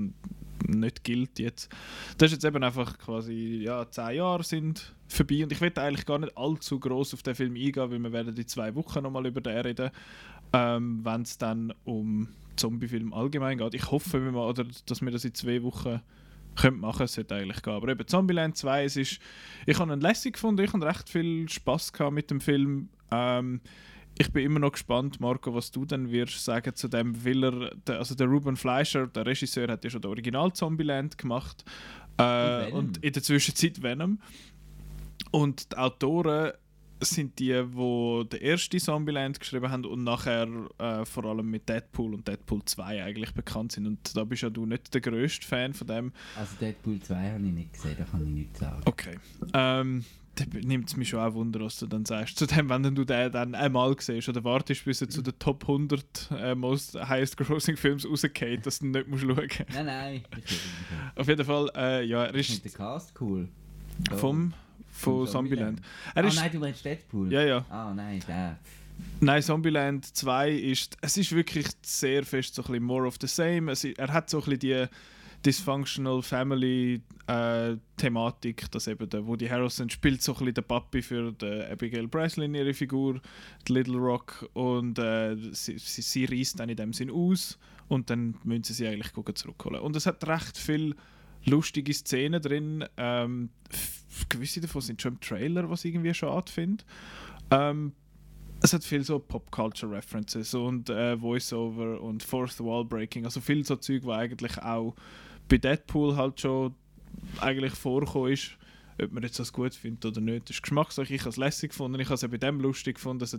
nicht 0.66 1.04
gilt 1.04 1.38
jetzt. 1.38 1.70
Das 2.18 2.26
ist 2.30 2.42
jetzt 2.42 2.44
eben 2.44 2.62
einfach 2.62 2.98
quasi, 2.98 3.62
ja, 3.64 3.90
zehn 3.90 4.16
Jahre 4.16 4.42
sind 4.42 4.94
vorbei 5.08 5.42
und 5.44 5.52
ich 5.52 5.60
will 5.60 5.72
eigentlich 5.76 6.06
gar 6.06 6.18
nicht 6.18 6.36
allzu 6.36 6.80
groß 6.80 7.14
auf 7.14 7.22
den 7.22 7.34
Film 7.34 7.54
eingehen, 7.54 7.90
weil 7.90 7.98
wir 7.98 8.12
werden 8.12 8.36
in 8.36 8.48
zwei 8.48 8.74
Wochen 8.74 9.02
nochmal 9.02 9.26
über 9.26 9.40
den 9.40 9.58
reden, 9.58 9.90
ähm, 10.54 11.00
wenn 11.04 11.22
es 11.22 11.36
dann 11.36 11.74
um 11.84 12.28
Zombiefilm 12.56 13.12
allgemein 13.12 13.58
geht. 13.58 13.74
Ich 13.74 13.90
hoffe, 13.90 14.24
wir 14.24 14.30
mal, 14.30 14.48
oder, 14.48 14.64
dass 14.86 15.02
wir 15.02 15.10
das 15.10 15.24
in 15.24 15.34
zwei 15.34 15.62
Wochen 15.64 16.00
können 16.54 16.78
machen, 16.78 17.02
es 17.02 17.14
sollte 17.14 17.34
eigentlich 17.34 17.60
gehen. 17.60 17.72
Aber 17.72 17.88
eben 17.88 18.06
Zombieland 18.06 18.56
2, 18.56 18.84
es 18.84 18.96
ist, 18.96 19.18
ich 19.66 19.78
habe 19.80 19.92
ihn 19.92 20.00
lässig 20.00 20.34
gefunden, 20.34 20.64
ich 20.64 20.72
habe 20.72 20.86
recht 20.86 21.08
viel 21.08 21.48
Spaß 21.48 21.92
gehabt 21.92 22.14
mit 22.14 22.30
dem 22.30 22.40
Film. 22.40 22.88
Ähm, 23.10 23.60
ich 24.16 24.32
bin 24.32 24.44
immer 24.44 24.60
noch 24.60 24.70
gespannt, 24.70 25.18
Marco, 25.18 25.52
was 25.52 25.72
du 25.72 25.84
dann 25.84 26.12
wirst 26.12 26.44
sagen 26.44 26.72
zu 26.76 26.86
dem, 26.86 27.24
weil 27.24 27.42
er, 27.42 27.74
der, 27.74 27.98
also 27.98 28.14
der 28.14 28.28
Ruben 28.28 28.56
Fleischer, 28.56 29.08
der 29.08 29.26
Regisseur, 29.26 29.66
hat 29.66 29.82
ja 29.82 29.90
schon 29.90 30.02
den 30.02 30.10
Original 30.10 30.52
Zombieland 30.52 31.18
gemacht 31.18 31.64
äh, 32.18 32.70
und 32.70 32.98
in 32.98 33.12
der 33.12 33.24
Zwischenzeit 33.24 33.82
Venom. 33.82 34.20
Und 35.32 35.72
die 35.72 35.76
Autoren 35.76 36.52
sind 37.00 37.38
die, 37.38 37.52
die 37.52 38.28
den 38.32 38.40
ersten 38.40 38.78
Zombieland 38.80 39.38
geschrieben 39.40 39.70
haben 39.70 39.84
und 39.84 40.04
nachher 40.04 40.48
äh, 40.78 41.04
vor 41.04 41.24
allem 41.26 41.50
mit 41.50 41.68
Deadpool 41.68 42.14
und 42.14 42.26
Deadpool 42.26 42.62
2 42.64 43.04
eigentlich 43.04 43.32
bekannt 43.34 43.72
sind. 43.72 43.86
Und 43.86 44.16
da 44.16 44.24
bist 44.24 44.42
ja 44.42 44.50
du 44.50 44.64
nicht 44.66 44.92
der 44.94 45.00
grösste 45.00 45.46
Fan 45.46 45.74
von 45.74 45.86
dem. 45.86 46.12
Also 46.38 46.56
Deadpool 46.60 47.00
2 47.00 47.14
habe 47.32 47.44
ich 47.46 47.52
nicht 47.52 47.72
gesehen, 47.72 47.96
da 47.98 48.04
kann 48.04 48.22
ich 48.22 48.28
nichts 48.32 48.60
sagen. 48.60 48.82
Okay. 48.86 49.18
Ähm, 49.52 50.04
da 50.36 50.44
nimmt 50.64 50.88
es 50.88 50.96
mich 50.96 51.10
schon 51.10 51.20
auch 51.20 51.32
Wunder, 51.34 51.60
was 51.60 51.78
du 51.78 51.86
dann 51.86 52.04
sagst. 52.04 52.38
Zu 52.38 52.46
dem, 52.46 52.68
wenn 52.68 52.82
du 52.82 53.04
den 53.04 53.30
dann 53.30 53.54
einmal 53.54 53.94
siehst 54.00 54.28
oder 54.28 54.42
wartest, 54.42 54.84
bis 54.84 55.00
er 55.00 55.08
zu 55.08 55.22
den 55.22 55.38
Top 55.38 55.62
100 55.62 56.30
äh, 56.36 56.54
Most 56.56 56.94
Highest 57.08 57.36
Grossing 57.36 57.76
Films 57.76 58.04
rausgeht, 58.08 58.66
dass 58.66 58.80
du 58.80 58.86
nicht 58.86 59.06
musst 59.06 59.22
schauen 59.22 59.36
musst. 59.36 59.60
Nein, 59.72 59.86
nein, 59.86 60.24
ich. 60.44 60.60
Auf 61.14 61.28
jeden 61.28 61.44
Fall, 61.44 61.70
äh, 61.76 62.04
ja, 62.04 62.24
er 62.24 62.34
Ich 62.34 62.46
finde 62.48 62.66
ist 62.66 62.74
den 62.74 62.78
Cast 62.78 63.20
cool. 63.20 63.48
Da- 64.10 64.16
vom, 64.16 64.52
von 64.94 65.26
Zombieland. 65.26 65.80
Ah 66.14 66.20
ist, 66.20 66.36
nein, 66.36 66.50
du 66.52 66.58
meinst 66.58 66.84
Deadpool? 66.84 67.32
ja, 67.32 67.42
ja. 67.42 67.64
Ah 67.68 67.92
nein, 67.94 68.22
der. 68.26 68.58
Nein, 69.20 69.42
Zombieland 69.42 70.06
2 70.06 70.50
ist, 70.50 70.96
es 71.00 71.16
ist 71.16 71.32
wirklich 71.32 71.66
sehr 71.82 72.24
fest 72.24 72.54
so 72.54 72.62
ein 72.62 72.66
bisschen 72.66 72.84
more 72.84 73.06
of 73.06 73.16
the 73.20 73.26
same. 73.26 73.72
Es, 73.72 73.84
er 73.84 74.12
hat 74.12 74.30
so 74.30 74.38
ein 74.38 74.44
bisschen 74.44 74.60
die 74.60 74.86
Dysfunctional 75.44 76.22
Family 76.22 77.02
äh, 77.26 77.76
Thematik, 77.96 78.70
dass 78.70 78.86
eben 78.86 79.08
der 79.08 79.26
Woody 79.26 79.48
Harrelson 79.48 79.90
spielt 79.90 80.22
so 80.22 80.32
ein 80.32 80.38
bisschen 80.38 80.54
der 80.54 80.62
Papi 80.62 81.02
für 81.02 81.32
die 81.32 81.64
Abigail 81.70 82.06
Breslin, 82.06 82.54
ihre 82.54 82.72
Figur, 82.72 83.20
die 83.66 83.72
Little 83.72 83.98
Rock 83.98 84.48
und 84.54 84.98
äh, 84.98 85.36
sie, 85.52 85.76
sie, 85.78 86.02
sie 86.02 86.24
reist 86.26 86.60
dann 86.60 86.68
in 86.68 86.76
dem 86.76 86.92
Sinn 86.92 87.10
aus 87.10 87.58
und 87.88 88.10
dann 88.10 88.36
müssen 88.44 88.62
sie 88.64 88.74
sie 88.74 88.86
eigentlich 88.86 89.12
gucken, 89.12 89.34
zurückholen. 89.34 89.80
Und 89.80 89.96
es 89.96 90.06
hat 90.06 90.26
recht 90.26 90.56
viel 90.56 90.94
lustige 91.44 91.92
Szenen 91.92 92.40
drin. 92.40 92.84
Ähm, 92.96 93.50
gewisse 94.28 94.60
davon 94.60 94.82
sind 94.82 95.02
schon 95.02 95.14
im 95.14 95.20
Trailer, 95.20 95.68
was 95.70 95.84
ich 95.84 95.94
irgendwie 95.94 96.14
schade 96.14 96.50
finde. 96.50 96.84
Ähm, 97.50 97.92
es 98.60 98.72
hat 98.72 98.84
viel 98.84 99.04
so 99.04 99.18
Pop-Culture-References 99.18 100.54
und 100.54 100.88
äh, 100.88 101.18
Voice-Over 101.18 102.00
und 102.00 102.22
Fourth 102.22 102.60
Wall-Breaking, 102.60 103.26
also 103.26 103.40
viel 103.40 103.64
so 103.64 103.76
Zeug, 103.76 104.02
was 104.04 104.18
eigentlich 104.18 104.58
auch 104.62 104.94
bei 105.48 105.58
Deadpool 105.58 106.16
halt 106.16 106.40
schon 106.40 106.74
eigentlich 107.40 107.74
vorgekommen 107.74 108.32
ist. 108.32 108.56
Ob 109.02 109.12
man 109.12 109.22
jetzt 109.22 109.38
das 109.38 109.52
gut 109.52 109.74
findet 109.74 110.04
oder 110.04 110.20
nicht, 110.20 110.48
das 110.48 110.56
ist 110.56 110.62
Geschmackssache. 110.62 111.12
Ich 111.12 111.20
habe 111.20 111.30
es 111.30 111.36
lässig 111.36 111.70
gefunden. 111.70 111.98
Ich 112.00 112.06
habe 112.08 112.14
es 112.14 112.30
bei 112.30 112.36
dem 112.36 112.60
lustig 112.60 112.96
gefunden. 112.96 113.24
Es 113.24 113.34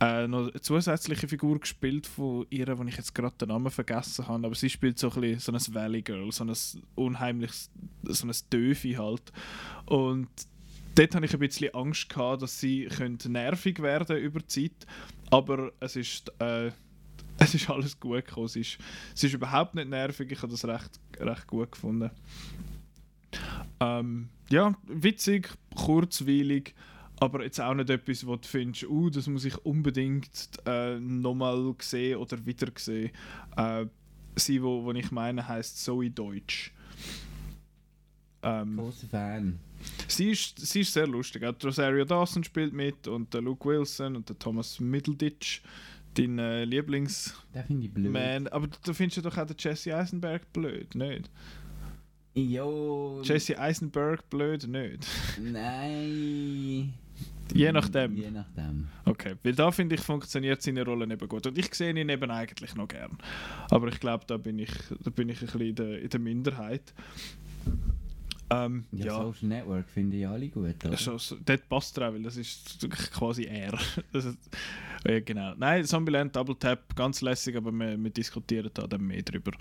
äh, 0.00 0.26
noch 0.26 0.50
eine 0.50 0.60
zusätzliche 0.60 1.28
Figur 1.28 1.58
gespielt 1.58 2.06
von 2.06 2.46
ihr, 2.50 2.78
wo 2.78 2.82
ich 2.84 2.96
jetzt 2.96 3.14
gerade 3.14 3.36
den 3.36 3.48
Namen 3.48 3.70
vergessen 3.70 4.28
habe. 4.28 4.46
Aber 4.46 4.54
sie 4.54 4.70
spielt 4.70 4.98
so 4.98 5.10
ein 5.10 5.38
so 5.38 5.52
ein 5.52 5.74
Valley 5.74 6.02
Girl, 6.02 6.30
so 6.32 6.44
ein 6.44 6.54
unheimliches, 6.94 7.70
so 8.02 8.26
ein 8.26 8.34
Döfi 8.50 8.92
halt. 8.92 9.32
Und 9.86 10.28
dort 10.94 11.14
hatte 11.14 11.24
ich 11.24 11.32
ein 11.32 11.40
bisschen 11.40 11.74
Angst, 11.74 12.08
gehabt, 12.08 12.42
dass 12.42 12.60
sie 12.60 12.88
nervig 13.26 13.80
werden 13.80 14.16
über 14.18 14.40
die 14.40 14.46
Zeit. 14.46 14.86
Aber 15.30 15.72
es 15.80 15.96
ist, 15.96 16.32
äh, 16.40 16.70
es 17.38 17.54
ist 17.54 17.70
alles 17.70 17.98
gut 17.98 18.26
gekommen. 18.26 18.48
Sie 18.48 18.60
ist, 18.60 18.78
sie 19.14 19.26
ist 19.26 19.34
überhaupt 19.34 19.74
nicht 19.74 19.88
nervig. 19.88 20.30
Ich 20.30 20.42
habe 20.42 20.52
das 20.52 20.64
recht, 20.64 21.00
recht 21.18 21.46
gut 21.46 21.72
gefunden. 21.72 22.10
Ähm, 23.80 24.28
ja, 24.50 24.74
witzig, 24.86 25.48
kurzweilig, 25.74 26.74
aber 27.20 27.44
jetzt 27.44 27.60
auch 27.60 27.74
nicht 27.74 27.90
etwas, 27.90 28.26
wo 28.26 28.36
du 28.36 28.46
findest, 28.46 28.84
uh, 28.84 29.10
das 29.10 29.26
muss 29.28 29.44
ich 29.44 29.56
unbedingt 29.64 30.50
äh, 30.66 30.98
nochmal 30.98 31.74
sehen 31.80 32.18
oder 32.18 32.44
wieder 32.44 32.68
sehen. 32.76 33.10
Äh, 33.56 33.86
sie, 34.36 34.62
wo, 34.62 34.84
wo 34.84 34.92
ich 34.92 35.10
meine, 35.10 35.46
heißt 35.46 35.84
Zoe 35.84 36.10
Deutsch. 36.10 36.72
Ähm, 38.42 38.76
Großer 38.76 39.06
Fan. 39.06 39.58
Sie 40.08 40.30
ist, 40.30 40.58
sie 40.58 40.80
ist 40.80 40.92
sehr 40.92 41.06
lustig. 41.06 41.44
Auch 41.44 41.54
Rosario 41.62 42.04
Dawson 42.04 42.44
spielt 42.44 42.72
mit 42.72 43.06
und 43.08 43.32
der 43.32 43.40
Luke 43.40 43.68
Wilson 43.68 44.16
und 44.16 44.28
der 44.28 44.38
Thomas 44.38 44.80
Middleditch, 44.80 45.62
dein 46.14 46.38
äh, 46.38 46.64
Lieblings. 46.64 47.34
Der 47.54 47.64
finde 47.64 47.86
ich 47.86 47.92
blöd. 47.92 48.12
Man. 48.12 48.48
Aber 48.48 48.66
du 48.66 48.92
findest 48.92 49.18
ja 49.18 49.22
doch 49.22 49.36
auch 49.36 49.46
den 49.46 49.56
Jesse 49.58 49.96
Eisenberg 49.96 50.52
blöd, 50.52 50.94
nicht? 50.94 51.30
Jo. 52.34 53.20
Jesse 53.22 53.58
Eisenberg 53.58 54.28
blöd, 54.30 54.66
nicht? 54.66 55.06
Nein. 55.40 56.94
Je 57.54 57.72
nachdem. 57.72 58.16
Je 58.16 58.30
nachdem. 58.30 58.88
Okay, 59.04 59.34
weil 59.42 59.54
da 59.54 59.70
finde 59.70 59.96
ich, 59.96 60.00
funktioniert 60.00 60.62
seine 60.62 60.84
Rolle 60.84 61.04
eben 61.04 61.28
gut. 61.28 61.46
Und 61.46 61.58
ich 61.58 61.74
sehe 61.74 61.90
ihn 61.90 62.08
eben 62.08 62.30
eigentlich 62.30 62.74
noch 62.74 62.88
gern. 62.88 63.18
Aber 63.70 63.88
ich 63.88 64.00
glaube, 64.00 64.24
da 64.26 64.38
bin 64.38 64.58
ich, 64.58 64.70
da 65.02 65.10
bin 65.10 65.28
ich 65.28 65.42
ein 65.42 65.46
bisschen 65.46 65.60
in 65.60 65.74
der, 65.74 66.00
in 66.00 66.08
der 66.08 66.20
Minderheit. 66.20 66.94
Ähm, 68.52 68.84
ja, 68.92 69.06
ja, 69.06 69.16
Social 69.16 69.48
Network 69.48 69.88
finde 69.88 70.16
ich 70.16 70.26
alle 70.26 70.48
gut. 70.48 70.84
Oder? 70.84 70.96
So, 70.96 71.16
so, 71.16 71.36
dort 71.44 71.68
passt 71.68 71.96
er 71.98 72.08
auch, 72.08 72.12
weil 72.12 72.22
das 72.22 72.36
ist 72.36 72.86
quasi 73.12 73.44
er. 73.44 73.72
ist, 74.12 74.38
ja, 75.06 75.20
genau. 75.20 75.54
Nein, 75.56 75.84
Zombieland 75.84 76.34
Double 76.34 76.56
Tap, 76.56 76.94
ganz 76.94 77.20
lässig, 77.20 77.56
aber 77.56 77.72
wir, 77.72 77.96
wir 78.02 78.10
diskutieren 78.10 78.70
da 78.74 78.86
dann 78.86 79.02
mehr 79.02 79.22
drüber. 79.22 79.52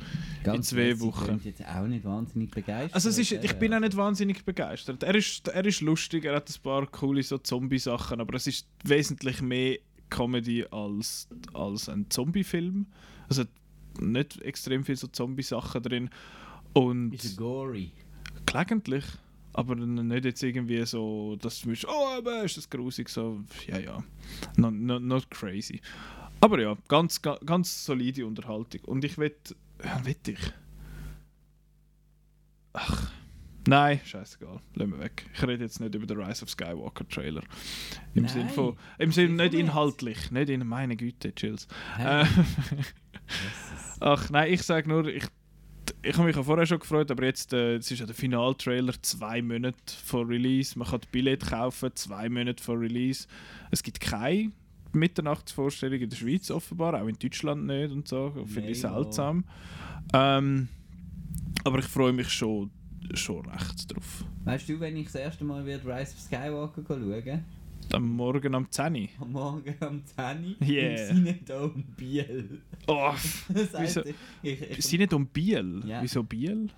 Ganz 0.44 0.72
in 0.72 0.78
zwei 0.78 1.00
Wochen. 1.00 1.36
Ich 1.36 1.44
bin 1.44 1.54
jetzt 1.58 1.66
auch 1.68 1.88
nicht 1.88 2.06
wahnsinnig 2.06 2.52
begeistert. 2.52 2.94
Also 2.94 3.10
ist, 3.10 3.32
ich 3.32 3.54
bin 3.54 3.74
auch 3.74 3.80
nicht 3.80 3.96
wahnsinnig 3.96 4.44
begeistert. 4.44 5.04
Er 5.04 5.16
ist, 5.16 5.48
er 5.48 5.66
ist 5.66 5.82
lustig, 5.82 6.26
er 6.26 6.36
hat 6.36 6.50
ein 6.50 6.62
paar 6.62 6.86
coole 6.88 7.24
so 7.24 7.38
Zombie-Sachen, 7.38 8.20
aber 8.20 8.36
es 8.36 8.48
ist 8.48 8.68
wesentlich 8.84 9.42
mehr 9.42 9.78
Comedy 10.10 10.66
als, 10.70 11.28
als 11.54 11.90
ein 11.90 12.08
Zombie-Film. 12.10 12.88
Hat 13.30 13.48
nicht 14.00 14.42
extrem 14.42 14.84
viel 14.84 14.96
so 14.96 15.08
Zombie-Sachen 15.08 15.82
drin. 15.82 16.10
Und 16.74 17.14
ist 17.14 17.38
gory? 17.38 17.92
Gelegentlich. 18.46 19.06
Aber 19.54 19.76
nicht 19.76 20.26
jetzt 20.26 20.44
irgendwie 20.44 20.86
so, 20.86 21.36
dass 21.36 21.62
du 21.62 21.70
musst, 21.70 21.86
oh, 21.86 22.08
aber 22.18 22.44
ist 22.44 22.56
das 22.56 22.70
grusig, 22.70 23.10
so, 23.10 23.42
ja, 23.68 23.80
ja. 23.80 24.04
Not, 24.56 24.74
not, 24.74 25.02
not 25.02 25.30
crazy. 25.30 25.82
Aber 26.40 26.60
ja, 26.60 26.78
ganz, 26.88 27.22
ganz, 27.22 27.40
ganz 27.46 27.86
solide 27.86 28.26
Unterhaltung. 28.26 28.82
Und 28.86 29.04
ich 29.04 29.18
wette, 29.18 29.56
ja, 29.84 30.06
wette 30.06 30.32
ich. 30.32 30.54
Ach. 32.74 33.12
Nein, 33.68 34.00
scheißegal. 34.04 34.60
Lassen 34.74 34.92
wir 34.94 35.00
weg. 35.00 35.30
Ich 35.34 35.44
rede 35.44 35.64
jetzt 35.64 35.80
nicht 35.80 35.94
über 35.94 36.08
den 36.08 36.20
Rise 36.20 36.44
of 36.44 36.50
Skywalker 36.50 37.08
Trailer. 37.08 37.44
Im 38.16 38.28
Sinne 38.28 38.50
von. 38.50 38.76
Im 38.98 39.12
Sinne 39.12 39.44
nicht 39.44 39.54
inhaltlich. 39.54 40.32
Nicht 40.32 40.50
in 40.50 40.66
meine 40.66 40.96
Güte, 40.96 41.36
Chills. 41.36 41.68
Äh, 42.00 42.26
Ach 44.00 44.30
nein, 44.32 44.52
ich 44.52 44.64
sage 44.64 44.90
nur, 44.90 45.06
ich 45.06 45.26
ich 46.04 46.14
habe 46.16 46.28
mich 46.28 46.36
ja 46.36 46.44
vorher 46.44 46.66
schon 46.66 46.80
gefreut, 46.80 47.12
aber 47.12 47.26
jetzt, 47.26 47.54
äh, 47.54 47.76
es 47.76 47.92
ist 47.92 48.00
ja 48.00 48.06
der 48.06 48.16
Finaltrailer 48.16 48.94
zwei 49.02 49.42
Monate 49.42 49.78
vor 50.04 50.28
Release. 50.28 50.78
Man 50.78 50.88
kann 50.88 51.02
das 51.02 51.10
Billett 51.12 51.46
kaufen, 51.48 51.92
zwei 51.96 52.30
Monate 52.30 52.64
vor 52.64 52.80
Release. 52.80 53.28
Es 53.70 53.84
gibt 53.84 54.00
keine 54.00 54.52
Mitternachtsvorstellung 54.94 56.00
in 56.00 56.10
der 56.10 56.18
Schweiz 56.18 56.50
offenbar, 56.52 57.02
auch 57.02 57.08
in 57.08 57.18
Deutschland 57.18 57.66
nicht 57.66 57.92
und 57.92 58.08
so. 58.08 58.34
Finde 58.46 58.72
ich 58.72 58.82
seltsam. 58.82 59.44
Ähm, 60.14 60.68
aber 61.64 61.80
ich 61.80 61.86
freue 61.86 62.14
mich 62.14 62.30
schon, 62.30 62.72
schon 63.14 63.46
recht 63.46 63.94
drauf. 63.94 64.26
Weißt 64.44 64.70
du, 64.70 64.80
wenn 64.80 64.98
ich 64.98 65.06
das 65.06 65.16
erste 65.16 65.44
Mal 65.44 65.66
wieder 65.66 65.80
Rise 65.86 66.14
of 66.14 66.20
Skywalker 66.20 66.82
schaue? 66.88 67.44
Am 67.94 68.08
Morgen 68.16 68.56
am 68.56 68.70
10 68.70 69.10
Am 69.20 69.32
Morgen 69.32 69.76
am 69.80 70.02
10 70.06 70.56
yeah. 70.68 71.10
im 71.10 71.16
Cinedome 71.16 71.84
Biel. 71.98 72.62
Oh, 72.88 73.12
das 73.50 73.74
heisst, 73.74 73.98
wieso? 73.98 74.02
Ich, 74.44 75.34
Biel? 75.34 75.82
Ja. 75.86 76.02
Wieso 76.02 76.24
Biel? 76.24 76.70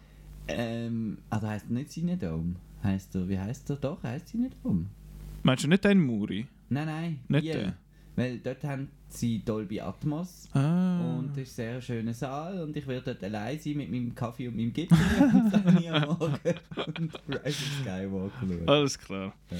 Ähm, 0.48 1.18
also 1.30 1.48
heisst 1.48 1.66
er 1.70 1.74
nicht 1.74 1.92
Cinedome. 1.92 2.56
Heißt 2.84 3.16
er, 3.16 3.30
wie 3.30 3.40
heißt 3.40 3.70
er 3.70 3.76
doch? 3.78 4.02
Heißt 4.04 4.28
Cinedome. 4.30 4.86
Meinst 5.44 5.64
du 5.64 5.68
nicht 5.68 5.84
den 5.84 6.00
Muri? 6.00 6.48
Nein, 6.70 6.86
nein. 6.86 7.20
Nicht 7.28 7.44
Biel. 7.44 7.54
den? 7.54 7.74
Weil 8.16 8.38
dort 8.40 8.64
haben 8.64 8.90
sie 9.10 9.44
Dolby 9.44 9.80
Atmos 9.82 10.48
ah. 10.54 11.18
und 11.18 11.32
es 11.38 11.50
ist 11.50 11.60
ein 11.60 11.64
sehr 11.66 11.82
schöner 11.82 12.14
Saal 12.14 12.62
und 12.62 12.76
ich 12.78 12.86
werde 12.86 13.14
dort 13.14 13.24
allein 13.24 13.60
sein 13.60 13.78
mit 13.78 13.90
meinem 13.90 14.14
Kaffee 14.14 14.48
und 14.48 14.56
meinem 14.56 14.72
Gipfel 14.72 14.98
am 15.20 16.06
Morgen 16.06 16.40
und 16.98 17.14
Rise 17.28 17.48
of 17.48 17.82
Skywalker 17.82 18.32
schauen. 18.40 18.70
Alles 18.70 19.00
klar. 19.00 19.34
Ja. 19.50 19.58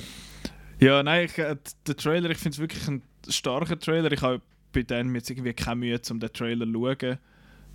Ja, 0.84 1.02
nein, 1.02 1.28
ich, 1.28 1.38
äh, 1.38 1.56
der 1.88 1.96
Trailer, 1.96 2.30
ich 2.30 2.38
finde 2.38 2.56
es 2.56 2.60
wirklich 2.60 2.86
ein 2.90 3.04
starker 3.30 3.80
Trailer. 3.80 4.12
Ich 4.12 4.22
habe 4.22 4.42
bei 4.74 4.84
denen 4.84 5.16
jetzt 5.16 5.30
irgendwie 5.30 5.54
keine 5.54 5.78
Mühe, 5.78 6.02
um 6.12 6.20
den 6.20 6.34
Trailer 6.34 6.66
zu 6.66 6.74
schauen, 6.74 7.18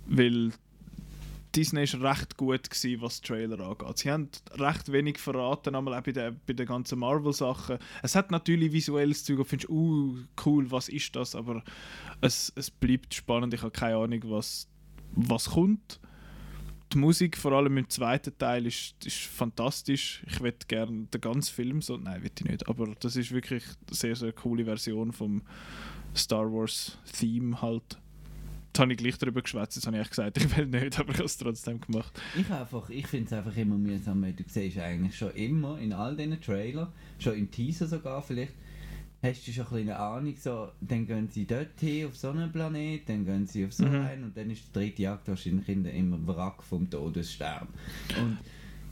weil 0.05 0.51
Disney 1.55 1.85
ist 1.85 1.99
recht 1.99 2.37
gut 2.37 2.69
gewesen, 2.69 3.01
was 3.01 3.21
Trailer 3.21 3.59
angeht. 3.61 3.97
Sie 3.97 4.11
haben 4.11 4.29
recht 4.51 4.91
wenig 4.91 5.17
verraten, 5.17 5.73
einmal 5.73 5.95
auch 5.95 6.03
bei 6.03 6.11
den, 6.11 6.39
bei 6.45 6.53
den 6.53 6.67
ganzen 6.67 6.99
Marvel-Sachen. 6.99 7.79
Es 8.03 8.15
hat 8.15 8.29
natürlich 8.29 8.71
visuelles 8.71 9.23
Zeug, 9.23 9.39
und 9.39 9.45
findest, 9.45 9.71
uh, 9.71 10.15
cool, 10.45 10.69
was 10.69 10.87
ist 10.87 11.15
das? 11.15 11.33
Aber 11.33 11.63
es, 12.21 12.53
es 12.55 12.69
bleibt 12.69 13.15
spannend. 13.15 13.55
Ich 13.55 13.63
habe 13.63 13.71
keine 13.71 13.97
Ahnung, 13.97 14.21
was, 14.25 14.67
was 15.13 15.49
kommt 15.49 15.99
die 16.91 16.97
Musik, 16.97 17.37
vor 17.37 17.51
allem 17.51 17.77
im 17.77 17.89
zweiten 17.89 18.35
Teil, 18.37 18.65
ist, 18.65 19.05
ist 19.05 19.17
fantastisch. 19.17 20.23
Ich 20.27 20.39
würde 20.39 20.57
gerne 20.67 21.05
den 21.13 21.21
ganzen 21.21 21.53
Film 21.53 21.81
so. 21.81 21.97
Nein, 21.97 22.23
will 22.23 22.31
ich 22.35 22.45
nicht. 22.45 22.67
Aber 22.67 22.93
das 22.99 23.15
ist 23.15 23.31
wirklich 23.31 23.63
eine 23.63 23.95
sehr, 23.95 24.15
sehr 24.15 24.33
coole 24.33 24.65
Version 24.65 25.11
vom 25.11 25.41
Star 26.15 26.51
Wars 26.51 26.97
Theme 27.17 27.61
halt. 27.61 27.99
Da 28.73 28.83
habe 28.83 28.93
ich 28.93 28.99
gleich 28.99 29.17
darüber 29.17 29.41
geschwätzt, 29.41 29.77
das 29.77 29.87
habe 29.87 29.99
ich 29.99 30.09
gesagt, 30.09 30.37
ich 30.37 30.55
will 30.55 30.67
nicht, 30.67 30.99
aber 30.99 31.09
ich 31.09 31.17
habe 31.17 31.25
es 31.25 31.37
trotzdem 31.37 31.81
gemacht. 31.81 32.19
Ich, 32.37 32.49
einfach, 32.51 32.89
ich 32.89 33.07
finde 33.07 33.25
es 33.25 33.33
einfach 33.33 33.55
immer 33.57 33.77
mühsam, 33.77 34.21
du 34.21 34.43
siehst 34.47 34.77
eigentlich 34.77 35.17
schon 35.17 35.31
immer 35.31 35.79
in 35.79 35.91
all 35.91 36.15
diesen 36.15 36.39
Trailern, 36.39 36.87
schon 37.17 37.33
im 37.33 37.49
Teaser 37.49 37.87
sogar 37.87 38.21
vielleicht, 38.21 38.53
hast 39.21 39.47
du 39.47 39.51
schon 39.51 39.65
ein 39.67 39.73
eine 39.79 39.99
Ahnung, 39.99 40.35
so, 40.37 40.69
dann 40.81 41.05
gehen 41.05 41.27
sie 41.29 41.45
dort 41.45 41.79
hin 41.79 42.07
auf 42.07 42.15
so 42.15 42.29
einen 42.29 42.51
Planet, 42.51 43.07
dann 43.07 43.25
gehen 43.25 43.45
sie 43.45 43.65
auf 43.65 43.73
so 43.73 43.85
mhm. 43.85 43.95
einen 43.95 44.23
und 44.25 44.37
dann 44.37 44.49
ist 44.49 44.73
der 44.73 44.81
dritte 44.81 45.09
Akt 45.09 45.27
wahrscheinlich 45.27 45.67
immer 45.69 46.17
Wrack 46.27 46.63
vom 46.63 46.89
Todesstern. 46.89 47.67
Und 48.19 48.37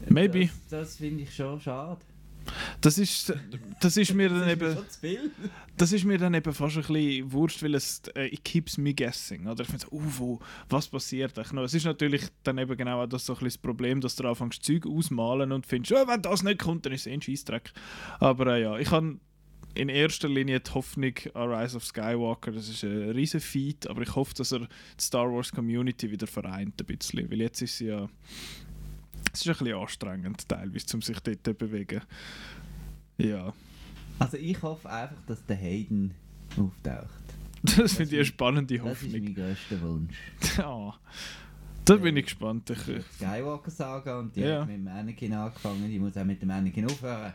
Maybe. 0.09 0.47
Das, 0.47 0.67
das 0.69 0.95
finde 0.97 1.23
ich 1.23 1.33
schon 1.33 1.59
schade. 1.59 2.01
Das 2.79 2.97
ist, 2.97 3.33
das 3.81 3.97
ist 3.97 4.13
mir 4.13 4.29
dann 4.29 4.47
eben. 4.47 4.77
Das 5.75 5.91
ist 5.91 6.05
mir 6.05 6.17
dann 6.17 6.33
eben 6.33 6.53
fast 6.53 6.77
ein 6.77 6.83
bisschen 6.83 7.31
wurscht, 7.31 7.61
weil 7.61 7.75
es 7.75 8.01
äh, 8.15 8.27
it 8.27 8.43
keeps 8.43 8.77
me 8.77 8.93
guessing. 8.93 9.47
Oder 9.47 9.63
ich 9.63 9.67
finde 9.67 9.85
so, 9.85 9.95
uh, 9.95 10.01
wo, 10.17 10.39
was 10.69 10.87
passiert 10.87 11.37
eigentlich 11.37 11.51
noch? 11.51 11.63
Es 11.63 11.73
ist 11.73 11.85
natürlich 11.85 12.23
dann 12.43 12.57
eben 12.57 12.77
genau 12.77 13.05
das 13.05 13.25
so 13.25 13.35
ein 13.35 13.43
das 13.43 13.57
Problem, 13.57 13.99
dass 13.99 14.15
du 14.15 14.27
anfängst 14.27 14.63
Zeug 14.63 14.85
ausmalen 14.87 15.51
und 15.51 15.65
findest, 15.65 15.91
oh, 15.93 16.07
wenn 16.07 16.21
das 16.21 16.43
nicht 16.43 16.59
kommt, 16.59 16.85
dann 16.85 16.93
ist 16.93 17.01
es 17.01 17.07
eh 17.07 17.13
ein 17.13 17.21
Scheissdreck. 17.21 17.73
Aber 18.19 18.55
äh, 18.55 18.61
ja, 18.61 18.77
ich 18.77 18.91
habe 18.91 19.19
in 19.75 19.89
erster 19.89 20.27
Linie 20.29 20.59
die 20.59 20.71
Hoffnung 20.71 21.13
an 21.33 21.51
Rise 21.51 21.77
of 21.77 21.85
Skywalker. 21.85 22.51
Das 22.51 22.67
ist 22.67 22.83
ein 22.83 23.11
riesen 23.11 23.39
Feat, 23.39 23.87
aber 23.87 24.01
ich 24.01 24.15
hoffe, 24.15 24.33
dass 24.33 24.51
er 24.51 24.59
die 24.59 24.67
Star 25.03 25.31
Wars 25.31 25.51
Community 25.51 26.09
wieder 26.09 26.27
vereint 26.27 26.81
ein 26.81 26.85
bisschen, 26.85 27.29
weil 27.29 27.41
jetzt 27.41 27.61
ist 27.61 27.77
sie 27.77 27.87
ja 27.87 28.07
es 29.33 29.41
ist 29.41 29.47
ein 29.49 29.57
bisschen 29.65 29.77
anstrengend 29.77 30.47
teilweise, 30.49 30.95
um 30.95 31.01
sich 31.01 31.19
dort 31.19 31.45
zu 31.45 31.53
bewegen. 31.53 32.01
Ja. 33.17 33.53
Also 34.19 34.37
ich 34.37 34.59
hoffe 34.61 34.89
einfach, 34.89 35.21
dass 35.27 35.45
der 35.45 35.57
Hayden 35.57 36.13
auftaucht. 36.57 37.07
Das, 37.63 37.93
finde 37.93 38.11
ich 38.13 38.19
eine 38.19 38.25
spannende 38.25 38.79
Hoffnung. 38.81 38.93
Das 38.93 39.03
ist 39.03 39.23
mein 39.23 39.35
grösster 39.35 39.81
Wunsch. 39.81 40.15
ja. 40.57 40.93
Da 41.85 41.95
bin 41.95 42.17
ich 42.17 42.25
gespannt. 42.25 42.69
Ich, 42.69 42.79
Skywalker-Saga 43.15 44.19
und 44.19 44.35
die 44.35 44.41
Ja. 44.41 44.61
hat 44.61 44.67
mit 44.67 44.77
dem 44.77 44.87
Anakin 44.87 45.33
angefangen, 45.33 45.87
die 45.89 45.99
muss 45.99 46.17
auch 46.17 46.25
mit 46.25 46.41
dem 46.41 46.49
Anakin 46.51 46.85
aufhören. 46.85 47.33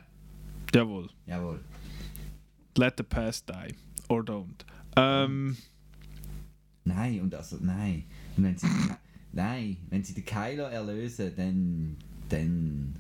jawohl. 0.75 1.09
Jawohl. 1.27 1.61
Let 2.76 2.95
the 2.97 3.02
past 3.02 3.49
die. 3.49 3.75
Or 4.09 4.23
don't. 4.23 4.64
Ähm, 4.97 5.57
Nein, 6.85 7.21
und 7.21 7.35
also, 7.35 7.59
nein. 7.61 8.05
Und 8.37 8.45
wenn 8.45 8.57
sie, 8.57 8.67
nein, 9.33 9.76
wenn 9.88 10.02
sie 10.02 10.14
den 10.14 10.25
Kylo 10.25 10.64
erlösen, 10.64 11.33
dann, 11.37 11.97
dann, 12.29 12.95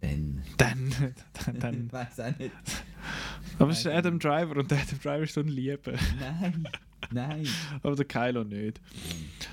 dann, 0.00 0.42
dann, 0.56 1.14
dann, 1.32 1.60
dann. 1.60 1.86
ich 1.86 1.92
weiß 1.92 2.20
auch 2.20 2.38
nicht. 2.38 2.52
Aber 3.58 3.70
es 3.70 3.78
ist 3.80 3.86
Adam 3.86 4.18
Driver 4.18 4.56
und 4.56 4.70
der 4.70 4.78
Adam 4.78 4.98
Driver 5.00 5.22
ist 5.22 5.34
so 5.34 5.40
ein 5.40 5.48
Liebe. 5.48 5.96
Nein, 6.18 6.68
nein. 7.12 7.46
Aber 7.82 7.94
der 7.94 8.04
Kylo 8.04 8.42
nicht. 8.42 8.80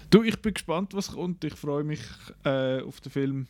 Du, 0.10 0.24
ich 0.24 0.42
bin 0.42 0.54
gespannt, 0.54 0.94
was 0.94 1.12
kommt. 1.12 1.44
Ich 1.44 1.54
freue 1.54 1.84
mich 1.84 2.02
äh, 2.46 2.82
auf 2.82 3.00
den 3.02 3.12
Film. 3.12 3.48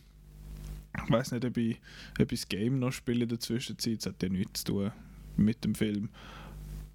Ich 1.05 1.09
weiß 1.09 1.31
nicht, 1.31 1.45
ob 1.45 1.55
ich, 1.55 1.79
ob 2.19 2.31
ich 2.31 2.41
das 2.41 2.49
Game 2.49 2.79
noch 2.79 2.91
spiele 2.91 3.23
in 3.23 3.29
der 3.29 3.39
Zwischenzeit. 3.39 3.99
Das 3.99 4.07
hat 4.07 4.23
ja 4.23 4.27
nichts 4.27 4.63
zu 4.65 4.73
tun 4.73 4.91
mit 5.39 5.63
dem 5.63 5.75
Film. 5.75 6.09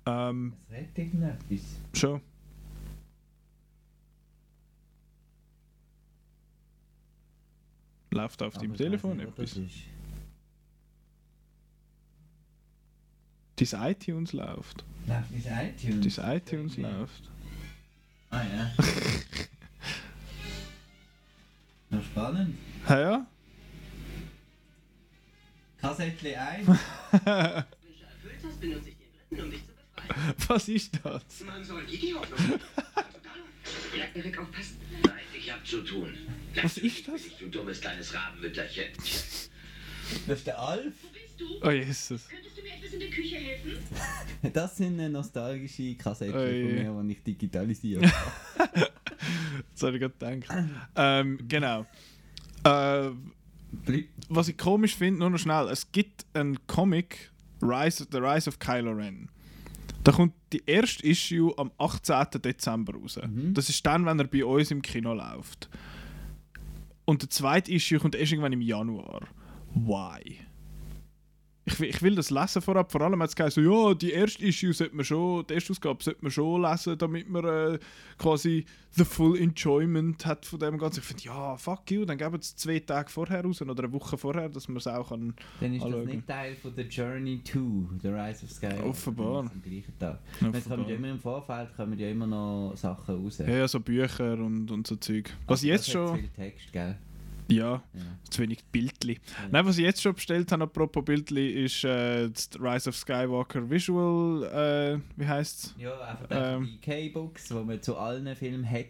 Ähm, 0.07 0.53
Was 0.69 0.77
redet 0.77 0.99
irgendetwas? 0.99 1.61
schon. 1.95 2.21
Läuft 8.11 8.43
auf 8.43 8.55
deinem 8.55 8.71
weiss 8.73 8.79
Telefon 8.79 9.17
nicht, 9.17 9.27
etwas? 9.29 9.59
Dein 13.57 13.91
iTunes 13.91 14.33
läuft. 14.33 14.85
Läuft 15.07 15.47
dein 15.47 15.69
iTunes? 15.71 16.17
Dein 16.17 16.37
iTunes 16.37 16.77
läuft. 16.77 17.31
Ah 18.31 18.43
ja. 18.45 18.73
Noch 21.91 22.03
spannend. 22.05 22.57
Ja, 22.89 23.01
ja. 23.01 23.27
Kassettli 25.79 26.35
1. 26.35 26.67
Wünsche 28.71 28.77
erfüllt 28.79 28.87
hast, 28.87 28.89
benutze 28.89 28.89
ich 28.89 28.97
den 28.97 29.37
dritten, 29.37 29.45
um 29.45 29.51
dich 29.51 29.61
zu 29.61 29.73
befreien. 29.75 30.35
Was 30.49 30.69
ist 30.69 31.01
das? 31.03 31.45
Man 31.47 31.65
soll 31.65 31.83
Idiot 31.93 32.29
sein. 32.37 32.61
Ja, 33.97 34.05
Erik, 34.15 34.39
aufpassen. 34.39 34.77
Nein, 35.05 35.13
ich 35.37 35.51
hab 35.51 35.67
zu 35.67 35.81
tun. 35.83 36.13
Was 36.63 36.77
ist 36.79 37.09
das? 37.09 37.23
Du 37.39 37.47
dummes 37.49 37.81
kleines 37.81 38.13
Rabenmütterchen. 38.13 38.85
Das 40.27 40.39
ist 40.39 40.47
der 40.47 40.59
Alf. 40.59 40.93
Wo 41.03 41.09
bist 41.09 41.41
du? 41.41 41.67
Oh 41.67 41.71
Jesus. 41.71 42.29
Könntest 42.29 42.59
du 42.59 42.63
mir 42.63 42.75
etwas 42.75 42.93
in 42.93 43.01
der 43.01 43.11
Küche 43.11 43.37
helfen? 43.37 43.73
Das 44.53 44.77
sind 44.77 44.99
äh, 44.99 45.09
nostalgische 45.09 45.95
Kassetten 45.95 46.35
Oh 46.37 46.45
je. 46.45 46.85
von 46.85 47.07
mir, 47.07 47.15
die 47.15 47.19
ich 47.19 47.23
digitalisiert 47.23 48.05
Das 49.73 49.83
habe 49.83 49.97
ich 49.97 50.01
gerade 50.03 50.39
gedacht. 50.41 50.65
ähm, 50.97 51.39
genau. 51.49 51.87
Äh, 52.65 52.69
habe. 52.69 53.17
was 54.29 54.49
ich 54.49 54.59
komisch 54.59 54.97
finde, 54.97 55.21
nur 55.21 55.31
noch 55.31 55.39
schnell, 55.39 55.69
es 55.71 55.91
gibt 55.91 56.27
einen 56.35 56.67
Comic, 56.67 57.31
Rise, 57.63 58.07
The 58.11 58.19
Rise 58.19 58.49
of 58.49 58.59
Kylo 58.59 58.93
Ren. 58.93 59.29
Da 60.03 60.13
kommt 60.13 60.35
die 60.53 60.63
erste 60.67 61.07
Issue 61.07 61.57
am 61.57 61.71
18. 61.79 62.43
Dezember 62.43 62.95
raus. 62.95 63.19
Das 63.55 63.71
ist 63.71 63.85
dann, 63.87 64.05
wenn 64.05 64.19
er 64.19 64.27
bei 64.27 64.45
uns 64.45 64.71
im 64.71 64.83
Kino 64.83 65.15
läuft. 65.15 65.71
Und 67.07 67.23
der 67.23 67.31
zweite 67.31 67.73
Issue 67.73 67.99
kommt 67.99 68.15
erst 68.15 68.33
irgendwann 68.33 68.53
im 68.53 68.61
Januar. 68.61 69.23
Why? 69.75 70.39
Ich 71.67 71.81
will, 71.81 71.89
ich 71.89 72.03
will 72.03 72.15
das 72.15 72.31
lesen 72.31 72.61
vorab. 72.61 72.93
Vor 72.93 73.01
allem 73.01 73.23
hat 73.23 73.39
es 73.39 73.55
so, 73.55 73.61
ja, 73.61 73.95
die 73.95 74.13
erste 74.13 74.45
Issue 74.45 74.73
sollte 74.75 74.95
man 74.95 75.05
schon, 75.05 75.47
die 75.47 75.55
erste 75.55 75.73
Ausgabe 75.73 76.03
sollte 76.03 76.23
man 76.23 76.31
schon 76.31 76.61
lesen, 76.63 76.99
damit 76.99 77.29
man 77.29 77.45
äh, 77.45 77.79
quasi 78.19 78.67
the 78.91 79.05
full 79.05 79.39
enjoyment 79.39 80.25
hat 80.27 80.45
von 80.45 80.59
dem 80.59 80.79
Ganzen. 80.79 81.01
Ich 81.01 81.07
finde, 81.07 81.23
ja, 81.25 81.57
fuck 81.57 81.91
you, 81.91 82.05
dann 82.05 82.19
geben 82.19 82.39
es 82.39 82.55
zwei 82.55 82.79
Tage 82.81 83.11
vorher 83.11 83.43
raus 83.43 83.63
oder 83.63 83.83
eine 83.83 83.93
Woche 83.93 84.19
vorher, 84.19 84.49
dass 84.49 84.69
man 84.69 84.77
es 84.77 84.87
auch 84.87 85.09
kann. 85.09 85.35
Dann 85.61 85.75
ist 85.75 85.83
Anschauen. 85.83 86.05
das 86.05 86.15
nicht 86.15 86.27
Teil 86.27 86.55
von 86.57 86.73
The 86.77 86.83
Journey 86.83 87.43
2, 87.43 87.59
The 88.03 88.09
Rise 88.09 88.45
of 88.45 88.51
Skywalker. 88.51 88.87
Offenbar. 88.87 89.39
Am 89.41 89.63
gleichen 89.63 89.99
Tag. 89.99 90.21
Es 90.53 90.69
kommen 90.69 90.89
ja 90.89 90.95
immer 90.95 91.11
im 91.11 91.19
Vorfeld 91.19 91.75
kommen 91.77 91.99
ja 91.99 92.11
immer 92.11 92.27
noch 92.27 92.75
Sachen 92.77 93.17
raus. 93.17 93.39
Ja, 93.39 93.49
ja, 93.49 93.69
so 93.69 93.81
Bücher 93.81 94.35
und, 94.35 94.71
und 94.71 94.87
so 94.87 94.97
Zeug. 94.97 95.31
Was 95.47 95.63
ich 95.63 95.71
jetzt 95.71 95.91
schon. 95.91 96.19
viel 96.19 96.29
Text, 96.29 96.73
gell? 96.73 96.97
Ja, 97.49 97.83
Ja. 97.93 98.01
zu 98.31 98.43
wenig 98.43 98.65
Bildli. 98.73 99.21
Nein, 99.51 99.67
was 99.67 99.77
ich 99.79 99.85
jetzt 99.85 100.01
schon 100.03 100.15
bestellt 100.15 100.51
habe, 100.53 100.65
apropos 100.65 101.05
Bildli, 101.05 101.65
ist 101.65 101.85
äh, 101.85 102.31
Rise 102.61 102.89
of 102.89 102.97
Skywalker 102.97 103.69
Visual. 103.69 104.45
Äh, 104.45 105.01
wie 105.21 105.27
heißt's? 105.27 105.75
Ja, 105.79 105.93
einfach 106.01 106.27
Ähm. 106.31 106.69
die 106.73 106.79
K-Books, 106.79 107.49
die 107.49 107.55
man 107.55 107.83
zu 107.83 107.97
allen 107.97 108.35
Filmen 108.35 108.69
hat 108.69 108.87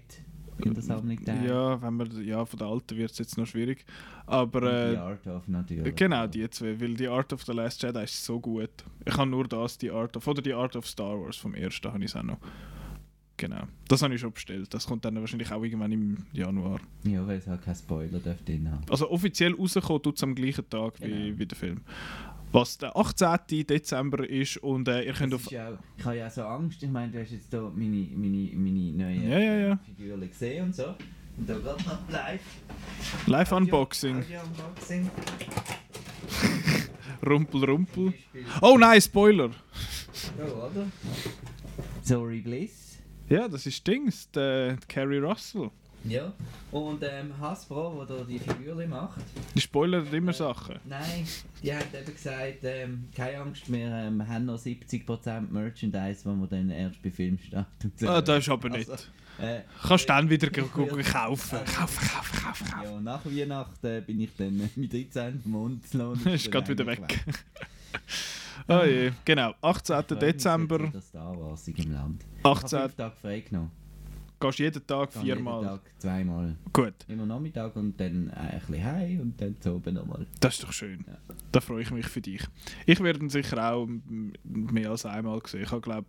in 0.64 0.73
der 0.73 0.83
Sammlung. 0.85 1.19
Ja, 1.45 1.83
wenn 1.83 1.95
man, 1.95 2.25
ja, 2.25 2.45
von 2.45 2.59
der 2.61 2.69
alten 2.69 2.97
wird 2.97 3.11
es 3.11 3.19
jetzt 3.19 3.37
noch 3.37 3.47
schwierig. 3.47 3.85
Aber. 4.27 4.59
Und 4.62 4.69
die 4.93 4.95
Äh, 4.95 4.99
Art 4.99 5.27
of 5.27 5.49
natürlich. 5.49 5.97
Genau, 5.97 6.27
die 6.29 6.49
zwei, 6.49 6.81
weil 6.81 6.95
die 6.95 7.09
Art 7.09 7.33
of 7.33 7.43
the 7.43 7.53
Last 7.53 7.83
Jedi 7.83 8.05
ist 8.05 8.25
so 8.25 8.38
gut. 8.38 8.71
Ich 9.05 9.17
habe 9.17 9.29
nur 9.29 9.49
das, 9.49 9.77
die 9.79 9.90
Art 9.90 10.17
of, 10.17 10.27
oder 10.29 10.40
die 10.43 10.55
Art 10.55 10.77
of 10.77 10.87
Star 10.87 11.21
Wars 11.21 11.37
vom 11.37 11.55
ersten 11.55 11.93
habe 11.93 12.05
ich 12.05 12.14
auch 12.14 12.23
noch. 12.23 12.38
Genau, 13.37 13.62
das 13.88 14.01
habe 14.03 14.14
ich 14.14 14.20
schon 14.20 14.33
bestellt. 14.33 14.73
Das 14.73 14.87
kommt 14.87 15.05
dann 15.05 15.16
wahrscheinlich 15.20 15.51
auch 15.51 15.62
irgendwann 15.62 15.90
im 15.90 16.18
Januar. 16.33 16.79
Ja, 17.03 17.27
weil 17.27 17.38
es 17.38 17.47
halt 17.49 17.62
kein 17.62 17.75
Spoiler 17.75 18.20
darf 18.20 18.40
drin 18.44 18.70
haben. 18.70 18.85
Also 18.88 19.11
offiziell 19.11 19.55
rauskommen 19.55 20.03
tut 20.03 20.16
es 20.16 20.23
am 20.23 20.35
gleichen 20.37 20.68
Tag 20.70 21.01
wie, 21.01 21.09
Genau. 21.09 21.38
wie 21.38 21.47
der 21.47 21.59
Film. 21.59 21.81
Was 22.53 22.79
der 22.79 22.97
18. 22.97 23.66
Dezember 23.66 24.29
ist 24.31 24.59
und 24.59 24.87
äh, 24.87 25.03
ihr 25.03 25.12
könnt 25.14 25.33
Das 25.33 25.40
auf... 25.40 25.47
ist 25.47 25.51
ja 25.53 25.70
auch, 25.70 25.79
ich 25.99 26.05
habe 26.05 26.16
ja 26.16 26.27
auch 26.29 26.31
so 26.31 26.42
Angst, 26.42 26.81
ich 26.85 26.90
meine, 26.90 27.11
du 27.11 27.20
hast 27.20 27.33
jetzt 27.33 27.51
hier 27.51 27.61
meine, 27.75 28.07
meine, 28.14 28.51
meine 28.55 28.92
neuen 28.92 29.29
Ja, 29.29 29.38
ja, 29.40 29.57
ja. 29.68 29.77
Figuren 29.85 30.29
gesehen 30.29 30.66
und 30.66 30.75
so. 30.77 30.85
Und 31.37 31.49
da 31.51 31.55
geht 31.55 31.64
noch 31.64 32.11
live. 32.11 32.40
Live-Unboxing. 33.27 34.18
Audio-Unboxing. 34.18 35.11
Rumpel, 37.27 37.64
rumpel. 37.64 38.11
Beispiel- 38.12 38.44
Oh 38.62 38.77
nein, 38.79 39.01
Spoiler! 39.01 39.51
Ja, 40.38 40.44
oder? 40.44 40.87
Sorry 42.03 42.40
Bliss. 42.40 42.84
Ja, 43.29 43.49
das 43.49 43.67
ist 43.67 43.87
Dings, 43.87 44.31
der 44.33 44.77
Carrie 44.89 45.19
Russell. 45.19 45.71
Ja. 46.07 46.31
Und 46.71 47.03
ähm, 47.03 47.33
Hasbro, 47.41 47.95
wo 47.97 48.05
da 48.05 48.23
die 48.25 48.39
Figuren 48.39 48.91
macht. 48.91 49.21
Die 49.55 49.61
spoilert 49.61 50.13
immer 50.13 50.35
Sachen. 50.35 50.77
Nein, 50.85 51.27
die 51.63 51.75
hat 51.75 51.87
eben 51.95 52.13
gesagt, 52.15 52.59
ähm, 52.65 53.05
keine 53.17 53.39
Angst, 53.41 53.73
wir 53.73 53.87
ähm, 53.87 54.29
haben 54.29 54.45
noch 54.45 54.59
70% 54.59 55.51
Merchandise, 55.51 56.21
wo 56.25 56.35
wir 56.35 56.47
dann 56.47 56.69
erst 56.69 57.03
bei 57.03 57.11
Filmstart 57.11 57.67
und. 57.83 58.07
Ah, 58.07 58.21
das 58.21 58.41
ist 58.41 58.49
aber 58.51 58.69
nicht. 58.69 58.91
Also, 58.91 59.05
äh, 59.41 59.61
Kannst 59.83 60.07
dann 60.11 60.29
wieder 60.29 60.51
go- 60.51 60.67
go- 60.67 60.87
kaufen. 60.87 61.05
Kaufen, 61.05 61.59
kaufen, 61.67 62.09
kaufen, 62.09 62.43
kaufen. 62.45 62.67
ja, 62.85 63.01
nach 63.01 63.25
Weihnachten 63.25 63.87
äh, 63.87 64.03
bin 64.07 64.21
ich 64.21 64.31
dann 64.37 64.61
äh, 64.61 64.69
mit 64.77 64.93
13 64.93 65.41
Monatslohn. 65.47 66.21
Ist 66.27 66.53
gerade 66.53 66.69
wieder 66.69 66.87
weg. 66.87 67.25
Oh 68.69 68.83
je, 68.85 69.11
genau. 69.25 69.55
18. 69.61 70.05
Dezember, 70.21 70.90
Das 70.93 71.09
Star 71.09 71.38
Wars 71.38 71.67
im 71.69 71.93
Land. 71.93 72.25
Ich 72.38 72.45
18. 72.45 72.79
habe 72.79 72.88
fünf 72.88 72.97
Tage 72.97 73.17
frei 73.17 73.40
genommen. 73.40 73.71
Gehst 74.40 74.59
jeden 74.59 74.87
Tag 74.87 75.12
Gehe 75.12 75.23
viermal. 75.23 75.61
Jeden 75.62 75.69
Tag 75.75 75.81
zweimal. 75.99 76.57
Gut, 76.73 76.95
Immer 77.09 77.25
Nachmittag 77.25 77.75
und 77.77 77.99
dann 77.99 78.29
äh, 78.29 78.33
ein 78.33 78.61
bisschen 78.61 78.85
heim 78.85 79.21
und 79.21 79.40
dann 79.40 79.59
zu 79.61 79.75
oben 79.75 79.95
nochmal. 79.95 80.27
das 80.40 80.55
ist 80.55 80.64
doch 80.64 80.73
schön. 80.73 81.05
Ja. 81.07 81.17
Da 81.53 81.61
freue 81.61 81.83
ich 81.83 81.90
mich 81.90 82.07
für 82.07 82.21
dich. 82.21 82.43
Ich 82.85 83.01
werde 83.01 83.21
ihn 83.21 83.31
sicher 83.31 83.73
auch 83.75 83.88
mehr 84.45 84.90
als 84.90 85.07
einmal 85.07 85.38
gesehen. 85.40 85.62
Ich 85.62 85.71
habe 85.71 85.81
glaube, 85.81 86.09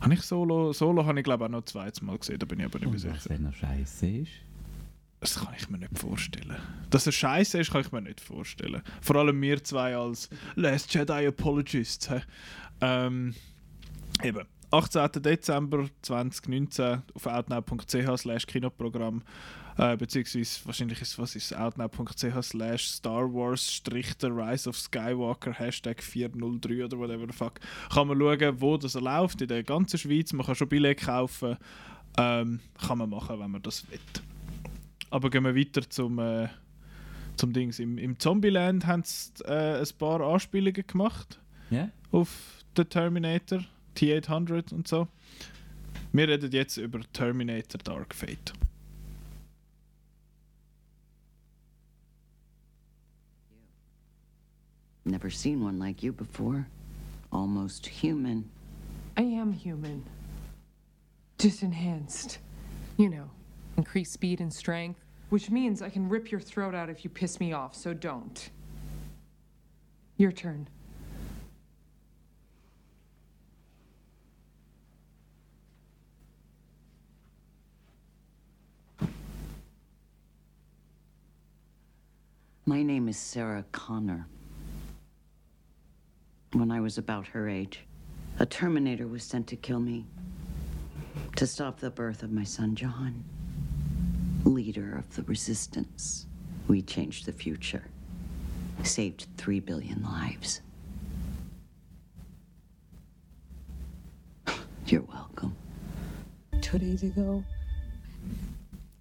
habe 0.00 0.14
ich 0.14 0.22
Solo, 0.22 0.72
Solo 0.72 1.04
habe 1.06 1.20
ich 1.20 1.24
glaube 1.24 1.44
auch 1.44 1.48
noch 1.50 1.64
zweites 1.64 2.02
Mal 2.02 2.18
gesehen, 2.18 2.38
da 2.38 2.46
bin 2.46 2.58
ich 2.58 2.64
aber 2.64 2.78
nicht 2.80 2.88
mehr 2.90 2.96
Und 3.10 3.14
was, 3.16 3.22
sicher. 3.24 3.34
wenn 3.36 3.44
er 3.44 3.52
scheiße 3.52 4.06
ist? 4.08 4.30
Das 5.20 5.38
kann 5.38 5.54
ich 5.56 5.68
mir 5.68 5.78
nicht 5.78 5.98
vorstellen. 5.98 6.56
Dass 6.88 7.06
er 7.06 7.12
scheiße 7.12 7.60
ist, 7.60 7.70
kann 7.70 7.82
ich 7.82 7.92
mir 7.92 8.00
nicht 8.00 8.20
vorstellen. 8.20 8.82
Vor 9.02 9.16
allem 9.16 9.40
wir 9.40 9.62
zwei 9.62 9.94
als 9.94 10.30
Last 10.54 10.92
Jedi 10.94 11.26
Apologists. 11.26 12.08
Ähm, 12.80 13.34
eben. 14.22 14.46
18. 14.72 15.10
Dezember 15.22 15.88
2019 16.02 17.02
auf 17.14 17.26
outnow.ch 17.26 18.18
slash 18.20 18.46
Kinoprogramm 18.46 19.22
äh, 19.76 19.96
beziehungsweise 19.96 20.60
wahrscheinlich 20.64 21.00
ist 21.00 21.18
was 21.18 21.34
ist 21.34 21.56
outnow.ch 21.56 22.42
slash 22.42 22.86
Star 22.86 23.32
Wars 23.32 23.72
strich 23.72 24.16
der 24.18 24.30
Rise 24.30 24.68
of 24.68 24.78
Skywalker 24.78 25.52
Hashtag 25.52 26.00
403 26.02 26.84
oder 26.84 26.98
whatever 26.98 27.26
the 27.26 27.36
fuck 27.36 27.58
kann 27.92 28.06
man 28.06 28.18
schauen, 28.18 28.60
wo 28.60 28.76
das 28.76 28.94
läuft 28.94 29.42
in 29.42 29.48
der 29.48 29.64
ganzen 29.64 29.98
Schweiz. 29.98 30.32
Man 30.32 30.46
kann 30.46 30.54
schon 30.54 30.68
Billett 30.68 31.00
kaufen. 31.00 31.56
Ähm, 32.16 32.60
kann 32.86 32.98
man 32.98 33.10
machen, 33.10 33.38
wenn 33.38 33.50
man 33.50 33.62
das 33.62 33.88
will. 33.90 33.98
Aber 35.10 35.28
gehen 35.30 35.44
wir 35.44 35.56
weiter 35.56 35.88
zum, 35.88 36.18
äh, 36.18 36.48
zum 37.36 37.52
Dings. 37.52 37.78
Im, 37.78 37.98
im 37.98 38.18
Zombieland 38.18 38.86
haben 38.86 39.02
sie 39.04 39.32
äh, 39.44 39.80
ein 39.80 39.88
paar 39.98 40.20
Anspielungen 40.20 40.86
gemacht 40.86 41.40
Ja? 41.70 41.90
auf 42.12 42.64
den 42.76 42.88
Terminator, 42.88 43.60
T-800 43.96 44.72
und 44.72 44.86
so. 44.86 45.08
Wir 46.12 46.28
reden 46.28 46.50
jetzt 46.52 46.76
über 46.76 47.00
Terminator 47.12 47.78
Dark 47.82 48.14
Fate. 48.14 48.52
Never 55.04 55.30
seen 55.30 55.62
one 55.62 55.78
like 55.78 56.02
you 56.02 56.12
before. 56.12 56.66
Almost 57.32 57.86
human. 57.86 58.50
I 59.16 59.22
am 59.22 59.52
human. 59.52 60.04
Just 61.38 61.62
enhanced. 61.62 62.38
You 62.96 63.08
know, 63.08 63.30
increase 63.80 64.10
speed 64.10 64.42
and 64.42 64.52
strength, 64.52 65.00
which 65.30 65.48
means 65.50 65.80
I 65.80 65.88
can 65.88 66.06
rip 66.06 66.30
your 66.30 66.38
throat 66.38 66.74
out 66.74 66.90
if 66.90 67.02
you 67.02 67.08
piss 67.08 67.40
me 67.40 67.54
off, 67.54 67.74
so 67.74 67.94
don't. 67.94 68.50
Your 70.18 70.32
turn. 70.32 70.68
My 82.66 82.82
name 82.82 83.08
is 83.08 83.16
Sarah 83.16 83.64
Connor. 83.72 84.26
When 86.52 86.70
I 86.70 86.80
was 86.80 86.98
about 86.98 87.26
her 87.28 87.48
age, 87.48 87.80
a 88.38 88.44
Terminator 88.44 89.06
was 89.06 89.24
sent 89.24 89.46
to 89.46 89.56
kill 89.56 89.80
me, 89.80 90.04
to 91.36 91.46
stop 91.46 91.80
the 91.80 91.88
birth 91.88 92.22
of 92.22 92.30
my 92.30 92.44
son, 92.44 92.74
John. 92.74 93.24
Leader 94.44 94.96
of 94.98 95.14
the 95.14 95.22
Resistance. 95.22 96.26
We 96.68 96.82
changed 96.82 97.26
the 97.26 97.32
future. 97.32 97.84
Saved 98.82 99.26
three 99.36 99.60
billion 99.60 100.02
lives. 100.02 100.60
You're 104.86 105.02
welcome. 105.02 105.54
Two 106.60 106.78
days 106.78 107.02
ago, 107.02 107.44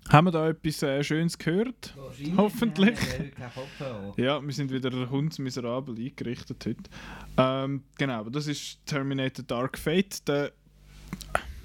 Haben 0.09 0.25
wir 0.25 0.31
da 0.31 0.49
etwas 0.49 0.81
äh, 0.81 1.03
Schönes 1.03 1.37
gehört? 1.37 1.93
Hoffentlich. 2.37 2.97
Ja, 2.99 3.05
wir 3.05 3.13
haben 3.19 3.31
keinen 3.35 3.53
Kopfhörer. 3.53 4.13
Ja, 4.17 4.41
wir 4.41 4.53
sind 4.53 4.71
wieder 4.71 5.09
hundsmiserabel 5.09 5.95
eingerichtet 5.95 6.65
heute. 6.65 6.89
Ähm, 7.37 7.83
genau, 7.97 8.21
aber 8.21 8.31
das 8.31 8.47
ist 8.47 8.83
Terminator 8.87 9.45
Dark 9.45 9.77
Fate. 9.77 10.27
Der, 10.27 10.51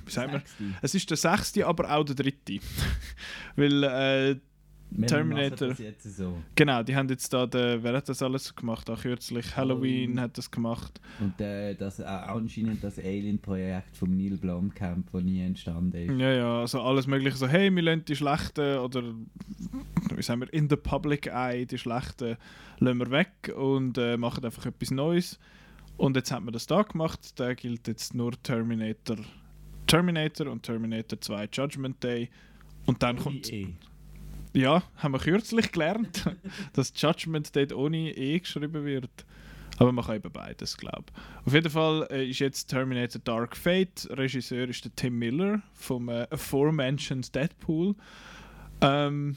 wie 0.05 0.11
sagen 0.11 0.33
wir? 0.33 0.43
Es 0.83 0.95
ist 0.95 1.09
der 1.11 1.17
sechste, 1.17 1.67
aber 1.67 1.91
auch 1.95 2.05
der 2.05 2.15
dritte. 2.15 2.59
Weil, 3.57 3.83
äh, 3.85 4.37
Terminator. 5.07 5.75
so. 5.99 6.39
genau, 6.55 6.83
die 6.83 6.95
haben 6.95 7.09
jetzt 7.09 7.33
da, 7.33 7.47
den, 7.47 7.83
wer 7.83 7.97
hat 7.97 8.09
das 8.09 8.23
alles 8.23 8.55
gemacht? 8.55 8.89
Auch 8.89 9.01
kürzlich 9.01 9.57
Halloween 9.57 10.11
Halloween. 10.11 10.21
hat 10.21 10.39
das 10.39 10.51
gemacht. 10.51 11.01
Und 11.21 11.41
äh, 11.41 11.75
das, 11.75 11.99
äh, 11.99 12.05
anscheinend 12.05 12.83
das 12.85 12.99
Alien-Projekt 12.99 13.97
von 13.97 14.17
Neil 14.17 14.37
Blomkamp, 14.37 15.11
das 15.13 15.23
nie 15.23 15.41
entstanden 15.41 15.95
ist. 15.95 16.21
Ja, 16.21 16.33
ja, 16.33 16.61
also 16.61 16.81
alles 16.81 17.07
mögliche. 17.07 17.37
So, 17.37 17.49
hey, 17.49 17.75
wir 17.75 17.83
lassen 17.83 18.05
die 18.05 18.17
schlechten, 18.17 18.79
oder 18.79 19.03
wie 20.15 20.23
sagen 20.23 20.43
wir, 20.43 20.53
in 20.53 20.69
the 20.69 20.77
public 20.77 21.27
eye, 21.27 21.67
die 21.67 21.79
schlechten 21.79 22.37
lassen 22.79 22.99
wir 22.99 23.11
weg 23.11 23.53
und 23.57 23.99
äh, 23.99 24.17
machen 24.17 24.45
einfach 24.45 24.67
etwas 24.67 24.91
Neues. 24.91 25.39
Und 25.97 26.17
jetzt 26.17 26.31
hat 26.31 26.43
man 26.43 26.53
das 26.53 26.67
da 26.67 26.83
gemacht. 26.83 27.39
Der 27.39 27.55
gilt 27.55 27.89
jetzt 27.89 28.15
nur 28.15 28.33
Terminator, 28.43 29.17
Terminator 29.95 30.49
und 30.49 30.65
Terminator 30.65 31.21
2 31.21 31.49
Judgment 31.53 32.03
Day. 32.03 32.29
Und 32.85 33.01
dann 33.05 33.17
kommt. 33.17 33.53
Eh. 33.53 33.69
Ja, 34.53 34.83
haben 34.97 35.13
wir 35.13 35.21
kürzlich 35.21 35.71
gelernt, 35.71 36.25
dass 36.73 36.93
Judgment 36.97 37.55
Day 37.55 37.73
ohne 37.73 38.11
E 38.11 38.41
geschrieben 38.41 38.85
wird. 38.85 39.25
Aber 39.77 39.93
man 39.93 40.05
kann 40.05 40.17
eben 40.17 40.33
beides, 40.33 40.77
glaube 40.77 41.05
ich. 41.07 41.47
Auf 41.47 41.55
jeden 41.55 41.71
Fall 41.71 42.09
äh, 42.11 42.29
ist 42.29 42.41
jetzt 42.41 42.67
Terminator 42.67 43.21
Dark 43.23 43.57
Fate. 43.57 44.09
Regisseur 44.11 44.69
ist 44.69 44.85
der 44.85 44.93
Tim 44.97 45.17
Miller 45.17 45.63
vom 45.75 46.09
äh, 46.09 46.27
aforementioned 46.29 47.33
Deadpool. 47.33 47.95
Ähm, 48.81 49.37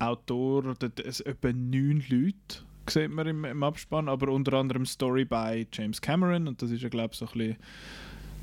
Autor, 0.00 0.74
ist 1.04 1.20
etwa 1.20 1.52
neun 1.52 2.02
Leute, 2.08 2.64
sieht 2.88 3.10
man 3.10 3.28
im, 3.28 3.44
im 3.44 3.62
Abspann, 3.62 4.08
aber 4.08 4.32
unter 4.32 4.54
anderem 4.54 4.84
Story 4.84 5.24
bei 5.24 5.68
James 5.72 6.00
Cameron 6.00 6.48
und 6.48 6.60
das 6.60 6.72
ist 6.72 6.82
ja, 6.82 6.88
glaube 6.88 7.12
ich, 7.12 7.18
so 7.18 7.26
ein 7.26 7.32
bisschen 7.32 7.56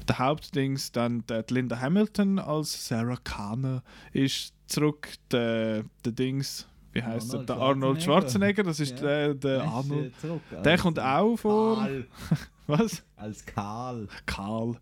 der 0.09 0.19
Hauptdings. 0.19 0.91
Dann 0.91 1.23
die 1.29 1.41
Linda 1.53 1.79
Hamilton 1.79 2.39
als 2.39 2.87
Sarah 2.87 3.17
Connor 3.23 3.83
ist 4.13 4.53
zurück. 4.67 5.09
Der, 5.31 5.83
der 6.03 6.11
Dings, 6.11 6.67
wie 6.93 7.01
heißt 7.03 7.33
er? 7.33 7.39
Arnold 7.39 7.49
Der 7.49 7.55
Arnold 7.57 8.03
Schwarzenegger, 8.03 8.63
das 8.63 8.79
ist 8.79 8.99
Ja. 8.99 9.05
der, 9.05 9.33
der 9.33 9.35
Der 9.35 9.57
ist, 9.65 9.71
Arnold. 9.71 10.19
zurück 10.21 10.41
Der 10.63 10.71
als, 10.73 10.81
kommt 10.81 10.99
auch 10.99 11.35
vor. 11.37 11.75
Karl. 11.77 12.07
Was? 12.67 13.03
Als 13.15 13.45
Karl. 13.45 14.07
Karl. 14.25 14.77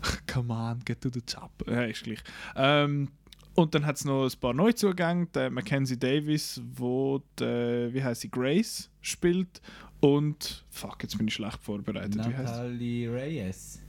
Come 0.32 0.52
on, 0.54 0.80
get 0.84 1.00
to 1.00 1.08
the 1.12 1.20
job. 1.26 1.50
Ja, 1.66 1.82
ist 1.84 2.04
gleich. 2.04 2.22
Ähm, 2.54 3.08
und 3.54 3.74
dann 3.74 3.84
hat 3.84 3.96
es 3.96 4.04
noch 4.04 4.24
ein 4.24 4.40
paar 4.40 4.54
Neuzugänge. 4.54 5.26
Der 5.34 5.50
Mackenzie 5.50 5.98
Davis, 5.98 6.60
wo 6.76 7.20
die, 7.40 7.88
wie 7.92 8.02
heißt 8.04 8.20
sie, 8.20 8.30
Grace 8.30 8.88
spielt. 9.00 9.60
Und, 10.00 10.64
fuck, 10.70 11.02
jetzt 11.02 11.18
bin 11.18 11.26
ich 11.26 11.34
schlecht 11.34 11.58
vorbereitet. 11.60 12.14
Wie 12.14 12.20
heißt 12.36 12.54
sie? 12.54 12.60
Natalie 12.60 13.12
Reyes. 13.12 13.80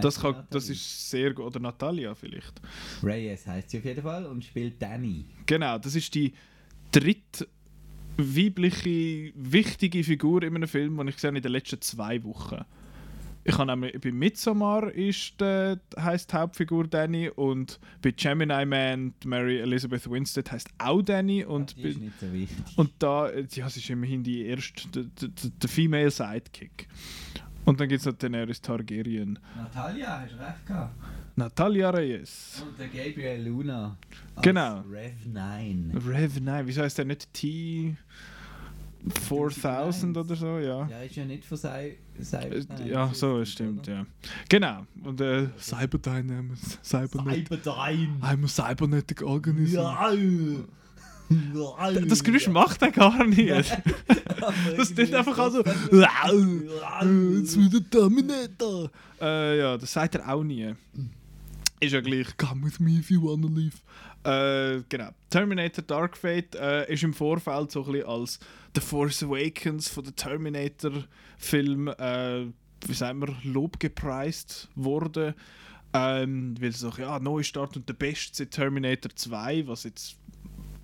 Das, 0.00 0.20
kann, 0.20 0.46
das 0.50 0.68
ist 0.68 1.10
sehr 1.10 1.32
gut. 1.34 1.46
Oder 1.46 1.60
Natalia 1.60 2.14
vielleicht. 2.14 2.60
Reyes 3.02 3.46
heißt 3.46 3.70
sie 3.70 3.78
auf 3.78 3.84
jeden 3.84 4.02
Fall 4.02 4.26
und 4.26 4.44
spielt 4.44 4.80
Danny. 4.80 5.26
Genau, 5.46 5.78
das 5.78 5.94
ist 5.94 6.14
die 6.14 6.32
dritte 6.90 7.48
weibliche, 8.16 9.32
wichtige 9.34 10.04
Figur 10.04 10.42
in 10.42 10.54
einem 10.54 10.68
Film, 10.68 10.96
den 10.96 11.08
ich 11.08 11.16
gesehen 11.16 11.28
habe 11.28 11.38
in 11.38 11.42
den 11.42 11.52
letzten 11.52 11.80
zwei 11.80 12.22
Wochen. 12.24 12.64
Ich 13.44 13.58
habe 13.58 13.66
nämlich 13.66 14.00
bei 14.00 14.12
Midsommar 14.12 14.92
ist 14.92 15.40
der, 15.40 15.80
heisst 15.98 16.32
die 16.32 16.36
Hauptfigur 16.36 16.86
Danny 16.86 17.28
und 17.28 17.80
bei 18.00 18.12
Gemini 18.12 18.64
Man 18.64 19.14
Mary 19.24 19.58
Elizabeth 19.58 20.08
Winstead 20.08 20.52
heißt 20.52 20.68
auch 20.78 21.02
Danny 21.02 21.44
und, 21.44 21.72
ist 21.72 21.82
bei, 21.82 22.04
nicht 22.04 22.20
so 22.20 22.32
wichtig. 22.32 22.56
und 22.76 22.92
da 23.00 23.28
äh, 23.28 23.44
ja, 23.50 23.68
sie 23.68 23.80
ist 23.80 23.90
immerhin 23.90 24.22
die 24.22 24.46
erste, 24.46 24.86
der 24.94 25.68
Female 25.68 26.10
Sidekick. 26.10 26.86
Und 27.64 27.80
dann 27.80 27.88
gibt 27.88 28.00
es 28.00 28.06
noch 28.06 28.14
Daenerys 28.14 28.60
Targaryen. 28.60 29.38
Natalia, 29.56 30.20
hast 30.20 30.32
du 30.32 30.38
recht 30.38 30.66
gehabt. 30.66 30.94
Natalia 31.36 31.90
Reyes. 31.90 32.62
Und 32.66 32.78
der 32.78 32.88
Gabriel 32.88 33.46
Luna. 33.48 33.96
Genau. 34.42 34.80
Rev 34.90 35.14
9. 35.26 35.92
Rev 36.06 36.40
9, 36.40 36.66
wieso 36.66 36.82
heißt 36.82 36.98
der 36.98 37.04
nicht 37.06 37.32
T 37.32 37.96
4000 39.28 40.16
oder 40.16 40.36
so? 40.36 40.58
Ja. 40.58 40.86
Ja, 40.88 41.02
ist 41.02 41.16
ja 41.16 41.24
nicht 41.24 41.44
von 41.44 41.56
Cy 41.56 41.66
Äh, 42.18 42.22
Cyber. 42.22 42.84
Ja, 42.84 43.10
so, 43.12 43.40
es 43.40 43.50
stimmt, 43.52 43.86
ja. 43.86 44.06
Genau. 44.48 44.86
Und 45.02 45.20
äh, 45.20 45.48
Cyberdynamics, 45.58 46.78
Cybernet. 46.84 47.48
Cyberdyne. 47.48 48.18
I'm 48.20 48.44
a 48.44 48.48
cybernetic 48.48 49.22
organism. 49.22 49.76
Ja. 49.76 50.12
Das 52.08 52.24
Geräusch 52.24 52.48
macht 52.48 52.82
er 52.82 52.90
gar 52.90 53.26
nicht. 53.26 53.76
das 54.76 54.94
klingt 54.94 55.14
einfach 55.14 55.38
also. 55.38 55.64
With 55.64 57.70
the 57.70 57.80
Terminator. 57.90 58.90
Äh, 59.20 59.58
ja, 59.58 59.76
das 59.76 59.92
sagt 59.92 60.16
er 60.16 60.28
auch 60.28 60.42
nie. 60.42 60.74
Ist 61.80 61.92
ja 61.92 62.00
gleich. 62.00 62.36
Come 62.36 62.66
with 62.66 62.80
me 62.80 62.98
if 62.98 63.10
you 63.10 63.22
wanna 63.22 63.48
leave. 63.48 63.76
Äh, 64.24 64.82
genau. 64.88 65.10
Terminator 65.30 65.82
Dark 65.82 66.16
Fate 66.16 66.54
äh, 66.54 66.92
ist 66.92 67.02
im 67.02 67.12
Vorfeld 67.12 67.72
so 67.72 67.84
ein 67.84 67.92
bisschen 67.92 68.08
als 68.08 68.38
The 68.74 68.80
Force 68.80 69.22
Awakens 69.22 69.88
von 69.88 70.04
der 70.04 70.14
Terminator-Film, 70.14 71.88
äh, 71.88 72.46
wie 72.86 72.94
sagen 72.94 73.20
wir, 73.20 73.34
lobgepreist 73.42 74.68
wurde. 74.76 75.34
Ähm, 75.92 76.54
weil 76.60 76.72
so, 76.72 76.90
ja, 76.96 77.18
Neustart 77.18 77.76
und 77.76 77.88
der 77.88 77.94
Beste 77.94 78.38
seit 78.38 78.52
Terminator 78.52 79.14
2, 79.14 79.66
was 79.66 79.84
jetzt 79.84 80.16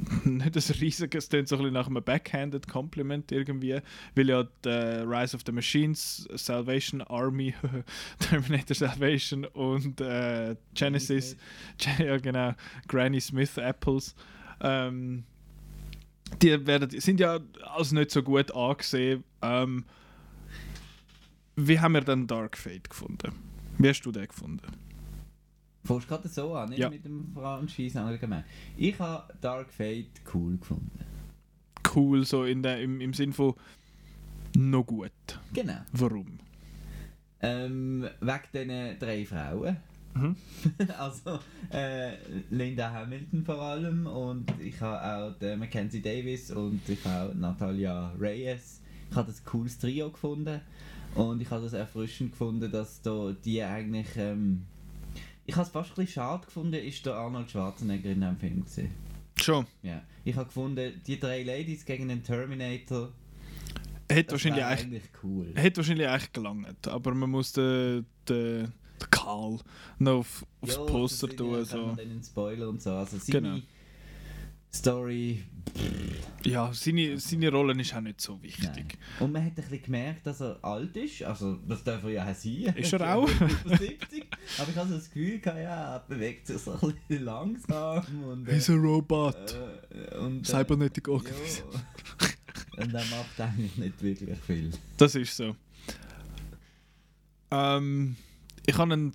nicht 0.24 0.56
ein 0.56 0.74
riesiges, 0.80 1.28
klingt 1.28 1.48
so 1.48 1.56
ein 1.56 1.62
bisschen 1.62 1.74
nach 1.74 1.86
einem 1.86 2.02
Backhanded 2.02 2.68
Compliment 2.68 3.30
irgendwie, 3.32 3.80
weil 4.14 4.28
ja 4.28 4.44
die 4.64 4.68
Rise 4.68 5.36
of 5.36 5.42
the 5.46 5.52
Machines, 5.52 6.28
Salvation 6.34 7.02
Army, 7.02 7.54
Terminator 8.18 8.74
Salvation 8.74 9.44
und 9.44 10.00
äh, 10.00 10.56
Genesis, 10.74 11.36
ja 11.98 12.16
genau, 12.18 12.54
Granny 12.86 13.20
Smith 13.20 13.56
Apples, 13.58 14.14
ähm, 14.60 15.24
die 16.42 16.66
werden, 16.66 16.90
sind 17.00 17.20
ja 17.20 17.40
als 17.62 17.92
nicht 17.92 18.10
so 18.10 18.22
gut 18.22 18.54
angesehen. 18.54 19.24
Ähm, 19.42 19.84
wie 21.56 21.80
haben 21.80 21.94
wir 21.94 22.02
dann 22.02 22.26
Dark 22.26 22.56
Fate 22.56 22.88
gefunden? 22.88 23.32
Wie 23.78 23.88
hast 23.88 24.02
du 24.02 24.12
den 24.12 24.28
gefunden? 24.28 24.87
Fängst 25.88 26.06
gerade 26.06 26.28
so 26.28 26.54
an, 26.54 26.68
nicht 26.68 26.80
Ja. 26.80 26.90
mit 26.90 27.02
dem 27.02 27.32
Franchise 27.32 27.98
allgemein. 27.98 28.44
Ich 28.76 28.98
habe 28.98 29.32
Dark 29.40 29.70
Fate 29.72 30.20
cool 30.34 30.58
gefunden. 30.58 30.98
Cool, 31.94 32.26
so 32.26 32.44
in 32.44 32.62
der, 32.62 32.82
im, 32.82 33.00
im 33.00 33.14
Sinn 33.14 33.32
von 33.32 33.54
noch 34.54 34.84
gut. 34.84 35.10
Genau. 35.54 35.78
Warum? 35.92 36.38
Ähm, 37.40 38.06
wegen 38.20 38.42
diesen 38.52 38.98
drei 38.98 39.24
Frauen. 39.24 39.78
Mhm. 40.14 40.36
also 40.98 41.38
äh, 41.70 42.16
Linda 42.50 42.92
Hamilton 42.92 43.44
vor 43.44 43.62
allem 43.62 44.06
und 44.06 44.52
ich 44.60 44.78
habe 44.82 45.36
auch 45.40 45.56
Mackenzie 45.56 46.02
Davis 46.02 46.50
und 46.50 46.86
ich 46.86 47.02
habe 47.06 47.30
auch 47.30 47.34
Natalia 47.34 48.12
Reyes. 48.20 48.82
Ich 49.10 49.16
habe 49.16 49.28
das 49.28 49.42
cooles 49.42 49.78
Trio 49.78 50.10
gefunden 50.10 50.60
und 51.14 51.40
ich 51.40 51.50
habe 51.50 51.62
das 51.62 51.72
erfrischend 51.72 52.32
gefunden, 52.32 52.70
dass 52.70 53.00
da 53.00 53.32
die 53.42 53.62
eigentlich... 53.62 54.08
Ähm, 54.16 54.66
ich 55.48 55.54
habe 55.56 55.64
es 55.66 55.70
fast 55.70 55.90
ein 55.90 55.94
bisschen 55.96 56.12
schade 56.12 56.44
gefunden, 56.46 56.74
ist 56.74 57.04
der 57.06 57.14
Arnold 57.14 57.50
Schwarzenegger 57.50 58.10
in 58.10 58.20
diesem 58.20 58.36
Film 58.36 58.64
gesehen. 58.64 58.90
Schon. 59.40 59.66
Ja. 59.82 60.02
Ich 60.24 60.36
habe 60.36 60.46
gefunden, 60.46 61.00
die 61.06 61.18
drei 61.18 61.42
Ladies 61.42 61.84
gegen 61.84 62.08
den 62.08 62.22
Terminator, 62.22 63.12
Hätte 64.10 64.24
das 64.24 64.32
wahrscheinlich, 64.44 64.64
eigentlich, 64.64 65.02
cool. 65.22 65.52
hätte 65.54 65.78
wahrscheinlich 65.78 66.08
eigentlich 66.08 66.32
gelangt, 66.32 66.88
aber 66.88 67.14
man 67.14 67.30
muss 67.30 67.52
den, 67.52 68.06
den, 68.28 68.64
den 69.00 69.10
Karl 69.10 69.58
noch 69.98 70.18
auf, 70.18 70.46
aufs 70.60 70.74
Ja, 70.76 70.82
Poster 70.84 71.28
tun. 71.28 71.52
ja- 71.52 71.64
So. 71.64 71.86
Dann 71.88 71.98
einen 72.00 72.22
Spoiler 72.22 72.68
und 72.68 72.82
so. 72.82 72.90
Also 72.92 73.18
seine 73.18 73.40
Genau. 73.40 73.58
Story. 74.72 75.44
Ja, 76.44 76.72
seine, 76.72 77.18
seine 77.18 77.50
Rolle 77.50 77.78
ist 77.80 77.94
auch 77.94 78.00
nicht 78.00 78.20
so 78.20 78.34
Nein. 78.34 78.42
wichtig. 78.44 78.98
Und 79.20 79.32
man 79.32 79.44
hat 79.44 79.50
ein 79.50 79.54
bisschen 79.56 79.82
gemerkt, 79.82 80.26
dass 80.26 80.40
er 80.40 80.58
alt 80.64 80.96
ist. 80.96 81.22
Also, 81.22 81.56
das 81.68 81.82
darf 81.84 82.02
er 82.04 82.10
ja 82.10 82.22
auch 82.30 82.34
sein. 82.34 82.74
Ist 82.76 82.92
er 82.92 83.00
auch? 83.16 83.28
Über 83.28 83.76
70. 83.76 84.24
Aber 84.58 84.70
ich 84.70 84.76
habe 84.76 84.88
so 84.88 84.94
das 84.96 85.06
Gefühl, 85.10 85.40
gehabt, 85.40 85.58
ja, 85.60 85.94
er 85.96 86.00
bewegt 86.08 86.46
sich 86.46 86.58
so 86.58 86.72
ein 86.72 86.94
bisschen 87.08 87.24
langsam. 87.24 88.04
Und, 88.24 88.48
äh, 88.48 88.54
He's 88.54 88.70
a 88.70 88.74
robot. 88.74 89.56
äh, 90.12 90.16
und, 90.18 90.42
äh, 90.48 90.50
Cybernetic. 90.50 91.08
Organism. 91.08 91.64
Und 92.76 92.94
er 92.94 93.04
macht 93.06 93.40
eigentlich 93.40 93.76
nicht 93.76 94.00
wirklich 94.02 94.38
viel. 94.46 94.70
Das 94.96 95.14
ist 95.16 95.36
so. 95.36 95.56
Ähm, 97.50 98.14
ich 98.64 98.76
kann 98.76 98.92
ihn, 98.92 99.12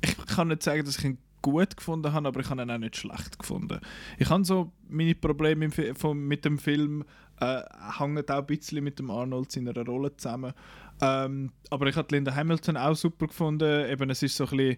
ich 0.00 0.16
kann 0.26 0.46
nicht 0.48 0.62
sagen, 0.62 0.84
dass 0.84 0.96
ich 0.98 1.04
ihn 1.04 1.18
gut 1.42 1.76
gefunden 1.76 2.12
habe, 2.12 2.28
aber 2.28 2.40
ich 2.40 2.50
habe 2.50 2.62
ihn 2.62 2.70
auch 2.70 2.78
nicht 2.78 2.96
schlecht 2.96 3.38
gefunden. 3.38 3.80
Ich 4.18 4.28
habe 4.30 4.44
so 4.44 4.72
meine 4.88 5.14
Probleme 5.14 5.68
mit 6.14 6.44
dem 6.44 6.58
Film 6.58 7.04
äh, 7.40 7.62
hängen 7.98 8.28
auch 8.28 8.38
ein 8.38 8.46
bisschen 8.46 8.84
mit 8.84 8.98
dem 8.98 9.10
Arnold 9.10 9.50
seiner 9.50 9.74
Rolle 9.84 10.16
zusammen. 10.16 10.52
Ähm, 11.00 11.52
aber 11.70 11.86
ich 11.86 11.96
habe 11.96 12.14
Linda 12.14 12.34
Hamilton 12.34 12.76
auch 12.76 12.94
super 12.94 13.26
gefunden. 13.26 13.90
Eben, 13.90 14.10
es 14.10 14.22
ist 14.22 14.36
so 14.36 14.44
ein 14.44 14.50
bisschen 14.50 14.76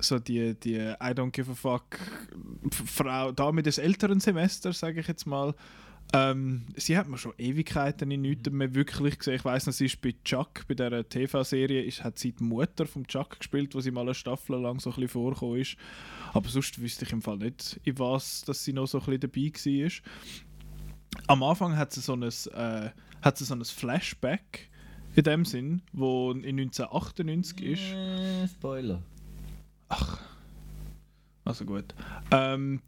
so 0.00 0.18
die, 0.18 0.54
die 0.54 0.76
I 0.76 1.12
don't 1.12 1.32
give 1.32 1.50
a 1.50 1.54
fuck 1.54 1.98
Frau, 2.70 3.32
Dame 3.32 3.62
des 3.62 3.78
älteren 3.78 4.20
Semesters, 4.20 4.78
sage 4.78 5.00
ich 5.00 5.08
jetzt 5.08 5.26
mal. 5.26 5.54
Ähm, 6.14 6.64
sie 6.76 6.96
hat 6.96 7.06
mir 7.06 7.18
schon 7.18 7.34
Ewigkeiten 7.36 8.10
in 8.10 8.22
nichts 8.22 8.48
mehr 8.50 8.74
wirklich 8.74 9.18
gesehen. 9.18 9.34
Ich 9.34 9.44
weiß 9.44 9.66
noch, 9.66 9.74
sie 9.74 9.84
ist 9.86 10.00
bei 10.00 10.14
Chuck, 10.24 10.66
bei 10.66 10.74
dieser 10.74 11.06
TV-Serie, 11.06 11.82
ist- 11.82 12.02
hat 12.02 12.18
sie 12.18 12.32
die 12.32 12.42
Mutter 12.44 12.86
von 12.86 13.06
Chuck 13.06 13.38
gespielt, 13.38 13.74
wo 13.74 13.80
sie 13.80 13.90
mal 13.90 14.00
eine 14.02 14.14
Staffel 14.14 14.58
lang 14.58 14.80
so 14.80 14.88
ein 14.90 14.94
bisschen 14.94 15.08
vorgekommen 15.10 15.60
ist. 15.60 15.76
Aber 16.32 16.48
sonst 16.48 16.80
wüsste 16.80 17.04
ich 17.04 17.12
im 17.12 17.20
Fall 17.20 17.36
nicht, 17.36 17.78
in 17.84 17.98
was 17.98 18.42
dass 18.42 18.64
sie 18.64 18.72
noch 18.72 18.86
so 18.86 19.00
ein 19.00 19.04
bisschen 19.18 19.20
dabei 19.20 19.92
war. 19.92 21.24
Am 21.26 21.42
Anfang 21.42 21.76
hat 21.76 21.92
sie 21.92 22.00
so 22.00 22.14
ein, 22.14 22.22
äh, 22.22 22.90
hat 23.20 23.36
sie 23.36 23.44
so 23.44 23.54
ein 23.54 23.64
Flashback 23.64 24.70
in 25.14 25.24
dem 25.24 25.44
Sinn, 25.44 25.82
wo 25.92 26.30
in 26.32 26.56
1998 26.58 27.60
ist. 27.62 27.80
Äh, 27.92 28.46
Spoiler. 28.48 29.02
Also 31.44 31.64
gut. 31.64 31.94
Ähm, 32.30 32.80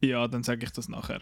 ja, 0.00 0.26
dann 0.28 0.42
sage 0.42 0.64
ich 0.64 0.72
das 0.72 0.88
nachher. 0.88 1.20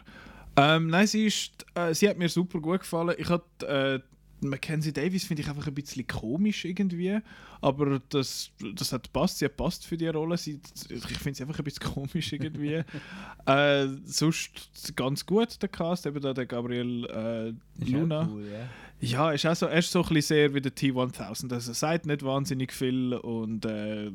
Ähm, 0.55 0.87
nein, 0.87 1.07
sie, 1.07 1.25
ist, 1.25 1.65
äh, 1.75 1.93
sie 1.93 2.07
hat 2.07 2.17
mir 2.17 2.29
super 2.29 2.59
gut 2.59 2.81
gefallen. 2.81 3.15
Ich 3.17 3.29
hatte 3.29 4.03
äh, 4.41 4.45
Mackenzie 4.45 4.93
Davis 4.93 5.25
finde 5.25 5.41
ich 5.41 5.49
einfach 5.49 5.67
ein 5.67 5.73
bisschen 5.73 6.05
komisch 6.05 6.65
irgendwie, 6.65 7.19
aber 7.63 8.01
das, 8.09 8.51
das 8.75 8.91
hat 8.91 9.11
passt. 9.13 9.39
Sie 9.39 9.45
hat 9.45 9.55
passt 9.55 9.85
für 9.85 9.95
die 9.95 10.07
Rolle. 10.07 10.37
Sie, 10.37 10.59
ich 10.89 11.03
finde 11.05 11.37
sie 11.37 11.43
einfach 11.43 11.57
ein 11.57 11.63
bisschen 11.63 11.93
komisch 11.93 12.33
irgendwie. 12.33 12.83
äh, 13.45 13.87
sonst 14.05 14.95
ganz 14.95 15.25
gut 15.25 15.61
der 15.61 15.69
Cast, 15.69 16.05
eben 16.05 16.21
da 16.21 16.33
der 16.33 16.45
Gabriel 16.45 17.05
äh, 17.05 17.89
Luna. 17.89 18.29
cool. 18.29 18.45
Ja, 18.99 19.31
ist 19.31 19.45
auch 19.45 19.55
so, 19.55 19.65
er 19.65 19.79
ist 19.79 19.91
so 19.91 20.01
ein 20.01 20.09
bisschen 20.09 20.21
sehr 20.21 20.53
wie 20.53 20.61
der 20.61 20.73
T1000. 20.73 21.53
Also 21.53 21.71
er 21.71 21.75
sagt 21.75 22.05
nicht 22.05 22.23
wahnsinnig 22.23 22.71
viel 22.71 23.13
und 23.13 23.65
äh, 23.65 24.11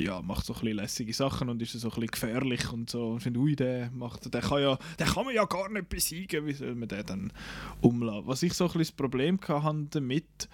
ja, 0.00 0.22
macht 0.22 0.46
so 0.46 0.54
ein 0.54 0.60
bisschen 0.60 0.76
lässige 0.76 1.12
Sachen 1.12 1.48
und 1.48 1.62
ist 1.62 1.72
so 1.72 1.88
ein 1.88 1.90
bisschen 1.90 2.06
gefährlich 2.08 2.72
und 2.72 2.90
so. 2.90 3.10
Und 3.10 3.20
finde, 3.20 3.40
ui, 3.40 3.56
der 3.56 3.90
macht, 3.90 4.32
der 4.32 4.40
kann 4.40 4.62
ja, 4.62 4.78
der 4.98 5.06
kann 5.06 5.24
man 5.24 5.34
ja 5.34 5.44
gar 5.44 5.68
nicht 5.68 5.88
besiegen, 5.88 6.46
wie 6.46 6.52
soll 6.52 6.74
man 6.74 6.88
den 6.88 7.06
dann 7.06 7.32
umlassen? 7.80 8.26
Was 8.26 8.42
ich 8.42 8.54
so 8.54 8.64
ein 8.64 8.68
bisschen 8.68 8.82
das 8.82 8.92
Problem 8.92 9.40
hatte 9.40 9.86
damit, 9.90 10.48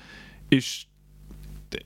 ist, 0.50 0.89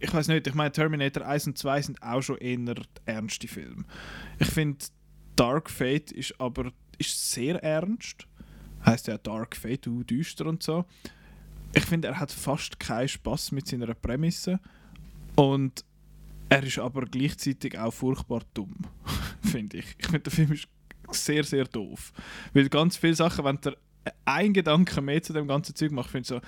ich 0.01 0.13
weiß 0.13 0.29
nicht, 0.29 0.47
ich 0.47 0.55
meine 0.55 0.73
Terminator 0.73 1.27
1 1.27 1.49
und 1.49 1.59
2 1.59 1.83
sind 1.83 2.03
auch 2.03 2.23
schon 2.23 2.39
eher 2.39 2.77
ernste 3.05 3.49
Filme. 3.49 3.85
Ich 4.39 4.49
finde, 4.49 4.85
Dark 5.37 5.71
Fate 5.71 6.13
ist 6.13 6.41
aber 6.41 6.73
ist 6.99 7.33
sehr 7.33 7.63
ernst. 7.63 8.27
Heißt 8.85 9.09
ja 9.09 9.19
Dark 9.19 9.57
Fate, 9.57 9.87
du 9.87 10.05
düster 10.05 10.47
und 10.47 10.63
so 10.63 10.85
ich 11.75 11.85
finde, 11.85 12.09
er 12.09 12.21
hat 12.21 12.31
fast 12.31 12.79
keinen 12.79 13.09
Spaß 13.09 13.53
mit 13.53 13.67
seiner 13.67 13.95
Prämisse 13.95 14.61
und 15.35 15.85
er 16.49 16.63
ist 16.63 16.79
aber 16.79 17.03
gleichzeitig 17.07 17.79
auch 17.79 17.93
furchtbar 17.93 18.43
dumm, 18.55 18.77
finde 19.43 19.79
ich. 19.79 19.87
Ich 19.99 20.07
finde, 20.07 20.21
der 20.21 20.33
Film 20.33 20.53
ist 20.53 20.69
sehr, 21.11 21.43
sehr 21.43 21.65
doof. 21.65 22.13
Weil 22.53 22.69
ganz 22.69 22.97
viele 22.97 23.15
Sachen, 23.15 23.45
wenn 23.45 23.61
der 23.61 23.77
ein 24.25 24.53
Gedanke 24.53 25.01
mehr 25.01 25.23
zu 25.23 25.33
dem 25.33 25.49
ganzen 25.49 25.75
Zeug 25.75 25.91
macht, 25.91 26.11
finde 26.11 26.23
ich 26.23 26.29
so, 26.29 26.41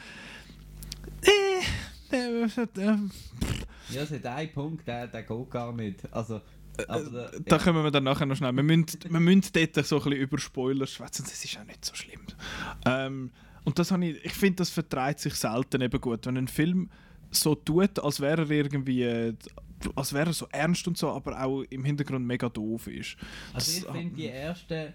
Ja, 3.90 4.02
es 4.02 4.11
hat 4.11 4.26
einen 4.26 4.52
Punkt, 4.52 4.87
der, 4.88 5.07
der 5.07 5.22
geht 5.22 5.50
gar 5.50 5.72
nicht. 5.72 6.12
Also, 6.12 6.40
aber 6.88 7.02
der, 7.31 7.40
da 7.40 7.59
kommen 7.59 7.83
wir 7.85 7.90
dann 7.90 8.05
nachher 8.05 8.26
noch 8.26 8.37
schnell. 8.37 8.52
Wir 8.55 8.62
müssen, 8.62 8.87
wir 9.09 9.20
müssen 9.20 9.42
dort 9.52 9.74
so 9.87 9.96
ein 9.96 10.02
bisschen 10.05 10.12
über 10.20 10.38
Spoiler 10.38 10.87
schwätzen, 10.87 11.24
das 11.29 11.44
ist 11.44 11.59
auch 11.59 11.64
nicht 11.64 11.85
so 11.85 11.94
schlimm. 11.94 12.20
Ähm, 12.85 13.31
und 13.64 13.79
das 13.79 13.90
habe 13.90 14.05
ich, 14.07 14.24
ich 14.24 14.33
finde, 14.33 14.57
das 14.57 14.70
vertreibt 14.70 15.20
sich 15.20 15.35
selten 15.35 15.81
eben 15.81 16.00
gut. 16.00 16.26
Wenn 16.26 16.37
ein 16.37 16.48
Film 16.48 16.90
so 17.31 17.55
tut, 17.55 17.98
als 17.98 18.20
wäre 18.20 18.42
er 18.42 18.50
irgendwie, 18.50 19.02
äh, 19.02 19.35
als 19.94 20.12
wäre 20.12 20.26
er 20.31 20.33
so 20.33 20.46
ernst 20.50 20.87
und 20.88 20.96
so, 20.98 21.11
aber 21.11 21.42
auch 21.42 21.62
im 21.62 21.85
Hintergrund 21.85 22.26
mega 22.26 22.48
doof 22.48 22.87
ist. 22.88 23.16
Also 23.52 23.70
ich 23.79 23.85
Das- 23.85 23.92
finde 23.96 24.14
die 24.16 24.29
ersten 24.29 24.92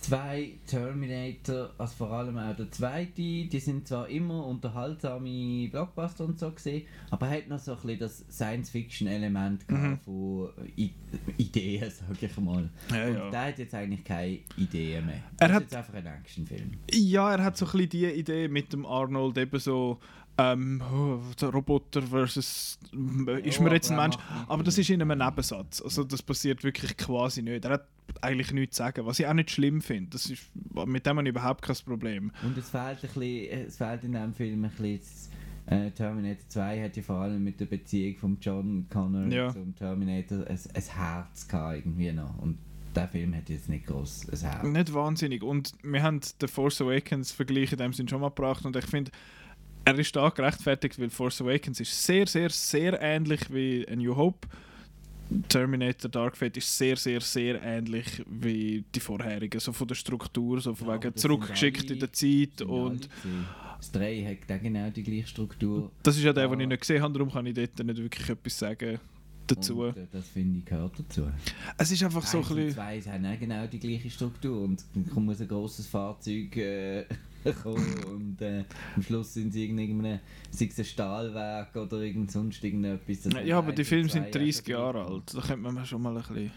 zwei 0.00 0.52
Terminator, 0.66 1.70
also 1.78 1.94
vor 1.94 2.10
allem 2.12 2.36
auch 2.38 2.56
der 2.56 2.70
zweite, 2.70 3.12
die 3.14 3.60
sind 3.60 3.86
zwar 3.86 4.08
immer 4.08 4.46
unterhaltsame 4.46 5.68
Blockbuster 5.70 6.24
und 6.24 6.38
so 6.38 6.50
gesehen, 6.50 6.86
aber 7.10 7.26
er 7.28 7.38
hat 7.38 7.48
noch 7.48 7.58
so 7.58 7.72
ein 7.72 7.76
bisschen 7.78 7.98
das 8.00 8.24
Science-Fiction-Element 8.30 9.68
Mhm. 9.68 9.74
gehabt 9.74 10.04
von 10.04 10.48
I 10.78 10.92
Ideen, 11.36 11.90
sag 12.08 12.22
ich 12.22 12.36
mal. 12.38 12.68
Ja, 12.90 13.06
und 13.08 13.14
ja. 13.14 13.30
der 13.30 13.40
hat 13.46 13.58
jetzt 13.58 13.74
eigentlich 13.74 14.04
keine 14.04 14.38
Ideen 14.56 15.06
mehr. 15.06 15.22
Er 15.38 15.48
das 15.48 15.56
hat- 15.56 15.62
ist 15.64 15.72
jetzt 15.72 15.76
einfach 15.76 15.94
ein 15.94 16.06
Actionfilm. 16.06 16.70
Ja, 16.92 17.32
er 17.34 17.44
hat 17.44 17.56
so 17.56 17.66
ein 17.66 17.72
bisschen 17.72 17.88
die 17.90 18.06
Idee 18.06 18.48
mit 18.48 18.72
dem 18.72 18.86
Arnold 18.86 19.36
eben 19.38 19.58
so, 19.58 19.98
ähm, 20.40 20.82
oh, 20.92 21.18
der 21.40 21.50
Roboter 21.50 22.02
versus, 22.02 22.78
äh, 23.26 23.40
ist 23.48 23.60
mir 23.60 23.72
jetzt 23.72 23.90
ein 23.90 23.96
Mensch. 23.96 24.16
Aber 24.48 24.62
das 24.62 24.78
ist 24.78 24.88
in 24.90 25.02
einem 25.02 25.18
Nebensatz. 25.18 25.82
Also 25.82 26.04
das 26.04 26.22
passiert 26.22 26.64
wirklich 26.64 26.96
quasi 26.96 27.42
nicht. 27.42 27.64
Er 27.64 27.72
hat 27.72 27.86
eigentlich 28.22 28.52
nichts 28.52 28.76
zu 28.76 28.82
sagen, 28.82 29.04
was 29.06 29.18
ich 29.20 29.26
auch 29.26 29.34
nicht 29.34 29.50
schlimm 29.50 29.80
finde. 29.82 30.10
Das 30.10 30.26
ist, 30.26 30.42
mit 30.86 31.04
dem 31.06 31.18
habe 31.18 31.28
ich 31.28 31.30
überhaupt 31.30 31.62
kein 31.62 31.76
Problem. 31.84 32.32
Und 32.42 32.56
es 32.56 32.70
fehlt, 32.70 32.98
ein 32.98 33.00
bisschen, 33.00 33.66
es 33.66 33.76
fehlt 33.76 34.04
in 34.04 34.12
diesem 34.12 34.34
Film 34.34 34.64
ein 34.64 34.70
bisschen. 34.70 35.30
Äh, 35.66 35.90
Terminator 35.92 36.48
2 36.48 36.82
hat 36.84 36.96
ja 36.96 37.02
vor 37.02 37.16
allem 37.16 37.44
mit 37.44 37.60
der 37.60 37.66
Beziehung 37.66 38.16
von 38.16 38.38
John 38.40 38.86
Connor 38.90 39.26
Ja. 39.26 39.50
zum 39.52 39.76
Terminator 39.76 40.38
ein, 40.48 40.58
ein 40.74 40.82
Herz 40.82 41.46
gehabt 41.46 41.76
irgendwie 41.76 42.10
noch. 42.12 42.38
Und 42.38 42.58
der 42.96 43.06
Film 43.06 43.36
hat 43.36 43.48
jetzt 43.48 43.68
nicht 43.68 43.86
groß 43.86 44.30
ein 44.32 44.38
Herz. 44.50 44.64
Nicht 44.64 44.94
wahnsinnig. 44.94 45.42
Und 45.44 45.74
wir 45.84 46.02
haben 46.02 46.20
den 46.40 46.48
Force 46.48 46.80
Awakens 46.80 47.30
Vergleich 47.30 47.70
in 47.72 47.78
dem 47.78 47.92
Sinn 47.92 48.08
schon 48.08 48.20
mal 48.20 48.30
gebracht 48.30 48.64
und 48.64 48.74
ich 48.74 48.86
finde, 48.86 49.12
er 49.84 49.98
ist 49.98 50.14
da 50.14 50.28
gerechtfertigt, 50.28 50.98
weil 50.98 51.10
Force 51.10 51.40
Awakens 51.40 51.80
ist 51.80 52.04
sehr, 52.04 52.26
sehr, 52.26 52.50
sehr 52.50 53.00
ähnlich 53.00 53.40
wie 53.52 53.86
A 53.88 53.96
New 53.96 54.14
Hope. 54.16 54.46
Terminator 55.48 56.10
Dark 56.10 56.36
Fate 56.36 56.56
ist 56.56 56.76
sehr, 56.76 56.96
sehr, 56.96 57.20
sehr 57.20 57.62
ähnlich 57.62 58.22
wie 58.28 58.84
die 58.94 58.98
vorherigen. 59.00 59.60
So 59.60 59.72
von 59.72 59.86
der 59.86 59.94
Struktur, 59.94 60.60
so 60.60 60.74
von 60.74 60.88
Ja, 60.88 60.94
wegen 60.94 61.14
zurückgeschickt 61.14 61.84
alle- 61.84 61.92
in 61.94 61.98
der 62.00 62.12
Zeit 62.12 62.62
und. 62.62 63.08
Das 63.78 63.92
3 63.92 64.36
hat 64.50 64.60
genau 64.62 64.90
die 64.90 65.02
gleiche 65.02 65.28
Struktur. 65.28 65.90
das 66.02 66.16
ist 66.16 66.24
ja 66.24 66.32
der, 66.32 66.44
Ja. 66.44 66.50
den 66.50 66.60
ich 66.60 66.68
nicht 66.68 66.80
gesehen 66.80 67.00
habe, 67.02 67.14
darum 67.14 67.32
kann 67.32 67.46
ich 67.46 67.54
dort 67.54 67.78
nicht 67.78 67.96
wirklich 68.02 68.28
etwas 68.28 68.58
sagen 68.58 68.98
dazu. 69.46 69.82
Und, 69.84 69.96
äh, 69.96 70.06
das 70.12 70.28
finde 70.28 70.58
ich 70.58 70.64
gehört 70.66 70.98
dazu. 70.98 71.28
Es 71.78 71.90
ist 71.90 72.02
einfach 72.02 72.26
so 72.26 72.38
ein 72.38 72.44
Eins 72.44 72.54
bisschen... 72.54 72.74
zwei 72.74 73.00
haben 73.02 73.24
auch 73.26 73.38
genau 73.38 73.66
die 73.66 73.78
gleiche 73.78 74.10
Struktur 74.10 74.62
und 74.64 74.84
dann 74.94 75.24
muss 75.24 75.40
ein 75.40 75.48
grosses 75.48 75.86
Fahrzeug 75.86 76.56
äh, 76.56 77.04
kommen 77.62 78.04
und 78.04 78.40
äh, 78.42 78.64
am 78.96 79.02
Schluss 79.02 79.34
sind 79.34 79.52
sie 79.52 79.66
in 79.66 79.78
irgendeinem, 79.78 80.20
sei 80.50 80.66
es 80.66 80.78
ein 80.78 80.84
Stahlwerk 80.84 81.74
oder 81.76 82.00
irgend 82.00 82.30
sonst 82.30 82.62
irgendetwas. 82.62 83.22
Das 83.22 83.44
Ja, 83.44 83.58
aber 83.58 83.72
die 83.72 83.84
Filme 83.84 84.08
sind 84.08 84.24
zwei 84.24 84.30
30 84.30 84.58
einfach 84.58 84.68
Jahre 84.68 84.92
gleich. 84.92 85.10
alt. 85.10 85.34
Da 85.34 85.40
könnte 85.40 85.72
man 85.72 85.86
schon 85.86 86.02
mal 86.02 86.16
ein 86.16 86.22
bisschen... 86.22 86.52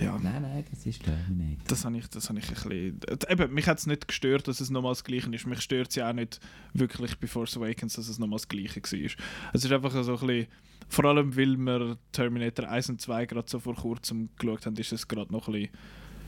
Ja. 0.00 0.18
Nein, 0.22 0.42
nein, 0.42 0.64
das 0.70 0.86
ist 0.86 1.02
Terminator. 1.02 1.64
Das 1.68 1.84
habe 1.84 1.98
ich, 1.98 2.06
das 2.08 2.28
habe 2.28 2.38
ich 2.38 2.48
ein 2.48 2.54
bisschen... 2.54 3.00
Eben, 3.28 3.54
mich 3.54 3.66
hat 3.66 3.78
es 3.78 3.86
nicht 3.86 4.08
gestört, 4.08 4.48
dass 4.48 4.60
es 4.60 4.70
nochmal 4.70 4.92
das 4.92 5.04
Gleiche 5.04 5.34
ist. 5.34 5.46
Mich 5.46 5.60
stört 5.60 5.90
es 5.90 5.96
ja 5.96 6.08
auch 6.08 6.14
nicht 6.14 6.40
wirklich 6.74 7.18
bei 7.18 7.26
Force 7.26 7.56
Awakens, 7.56 7.94
dass 7.94 8.08
es 8.08 8.18
nochmal 8.18 8.38
das 8.38 8.48
Gleiche 8.48 8.80
war. 8.82 9.10
Es 9.52 9.64
ist 9.64 9.72
einfach 9.72 9.92
so 9.92 10.14
ein 10.14 10.26
bisschen... 10.26 10.46
Vor 10.88 11.04
allem, 11.06 11.36
weil 11.36 11.56
wir 11.56 11.96
Terminator 12.12 12.68
1 12.68 12.90
und 12.90 13.00
2 13.00 13.26
gerade 13.26 13.48
so 13.48 13.58
vor 13.58 13.74
kurzem 13.74 14.28
geschaut 14.38 14.66
haben, 14.66 14.76
ist 14.76 14.92
es 14.92 15.08
gerade 15.08 15.32
noch 15.32 15.48
ein 15.48 15.52
bisschen... 15.52 15.70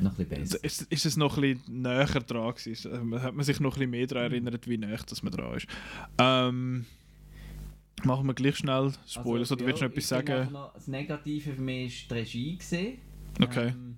Noch 0.00 0.10
ein 0.18 0.26
bisschen 0.26 0.40
besser. 0.40 0.64
Ist, 0.64 0.82
ist 0.82 1.06
es 1.06 1.16
noch 1.16 1.36
ein 1.38 1.54
bisschen 1.58 1.82
näher 1.82 2.06
dran 2.06 2.54
gewesen. 2.54 3.20
Hat 3.22 3.34
man 3.34 3.44
sich 3.44 3.60
noch 3.60 3.72
ein 3.76 3.78
bisschen 3.78 3.90
mehr 3.90 4.06
daran 4.06 4.32
erinnert, 4.32 4.68
wie 4.68 4.78
näher 4.78 5.00
dass 5.08 5.22
man 5.22 5.32
dran 5.32 5.54
ist. 5.56 5.66
Ähm, 6.18 6.84
machen 8.04 8.26
wir 8.26 8.34
gleich 8.34 8.56
schnell 8.56 8.92
Spoilers, 9.06 9.52
oder 9.52 9.66
willst 9.66 9.80
du 9.80 9.84
noch 9.86 9.92
etwas 9.92 10.12
Also, 10.12 10.26
sagen? 10.26 10.52
Noch, 10.52 10.74
das 10.74 10.88
Negative 10.88 11.52
für 11.54 11.60
mich 11.62 12.10
war 12.10 12.16
die 12.16 12.20
Regie. 12.20 12.56
Gewesen. 12.58 12.98
Okay. 13.40 13.68
Ähm, 13.68 13.96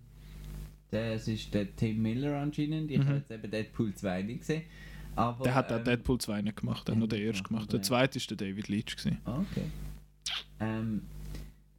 das 0.90 1.28
ist 1.28 1.52
der 1.52 1.74
Tim 1.74 2.00
Miller 2.02 2.38
anscheinend. 2.40 2.90
Ich 2.90 2.98
Mhm. 2.98 3.06
habe 3.06 3.16
jetzt 3.18 3.30
eben 3.30 3.50
Deadpool 3.50 3.94
2 3.94 4.22
nicht 4.22 4.40
gesehen. 4.40 4.62
Aber, 5.16 5.44
Der 5.44 5.54
hat 5.54 5.72
auch 5.72 5.78
ähm, 5.78 5.84
Deadpool 5.84 6.18
2 6.18 6.42
nicht 6.42 6.58
gemacht, 6.60 6.86
der 6.86 6.94
hat 6.94 6.98
nur 6.98 7.08
den 7.08 7.22
ersten 7.22 7.44
gemacht. 7.48 7.72
Der 7.72 7.80
zweite 7.82 8.20
war 8.20 8.36
der 8.36 8.36
David 8.48 8.68
Leitch. 8.68 8.96
Gewesen. 8.96 9.18
Okay. 9.24 9.62
Ähm, 10.60 11.02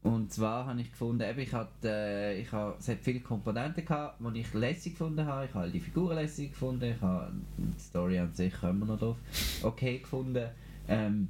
und 0.07 0.31
zwar 0.31 0.65
habe 0.65 0.79
ich 0.79 0.89
gefunden, 0.89 1.29
eben, 1.29 1.39
ich 1.41 1.51
hatte, 1.51 1.89
äh, 1.89 2.39
ich 2.39 2.49
habe, 2.53 2.75
es 2.79 2.87
hat 2.87 2.99
viele 3.01 3.19
Komponenten 3.19 3.83
gehabt, 3.83 4.21
die 4.21 4.39
ich 4.39 4.53
lässig 4.53 4.93
gefunden 4.93 5.25
habe. 5.25 5.47
Ich 5.47 5.53
habe 5.53 5.69
die 5.69 5.81
Figuren 5.81 6.15
lässig 6.15 6.51
gefunden, 6.51 6.93
ich 6.95 7.01
habe 7.01 7.33
die 7.57 7.77
Story 7.77 8.17
an 8.17 8.33
sich 8.33 8.53
kommen 8.53 8.79
wir 8.79 8.85
noch 8.85 8.99
drauf 8.99 9.17
okay 9.63 9.99
gefunden. 9.99 10.47
Ähm, 10.87 11.27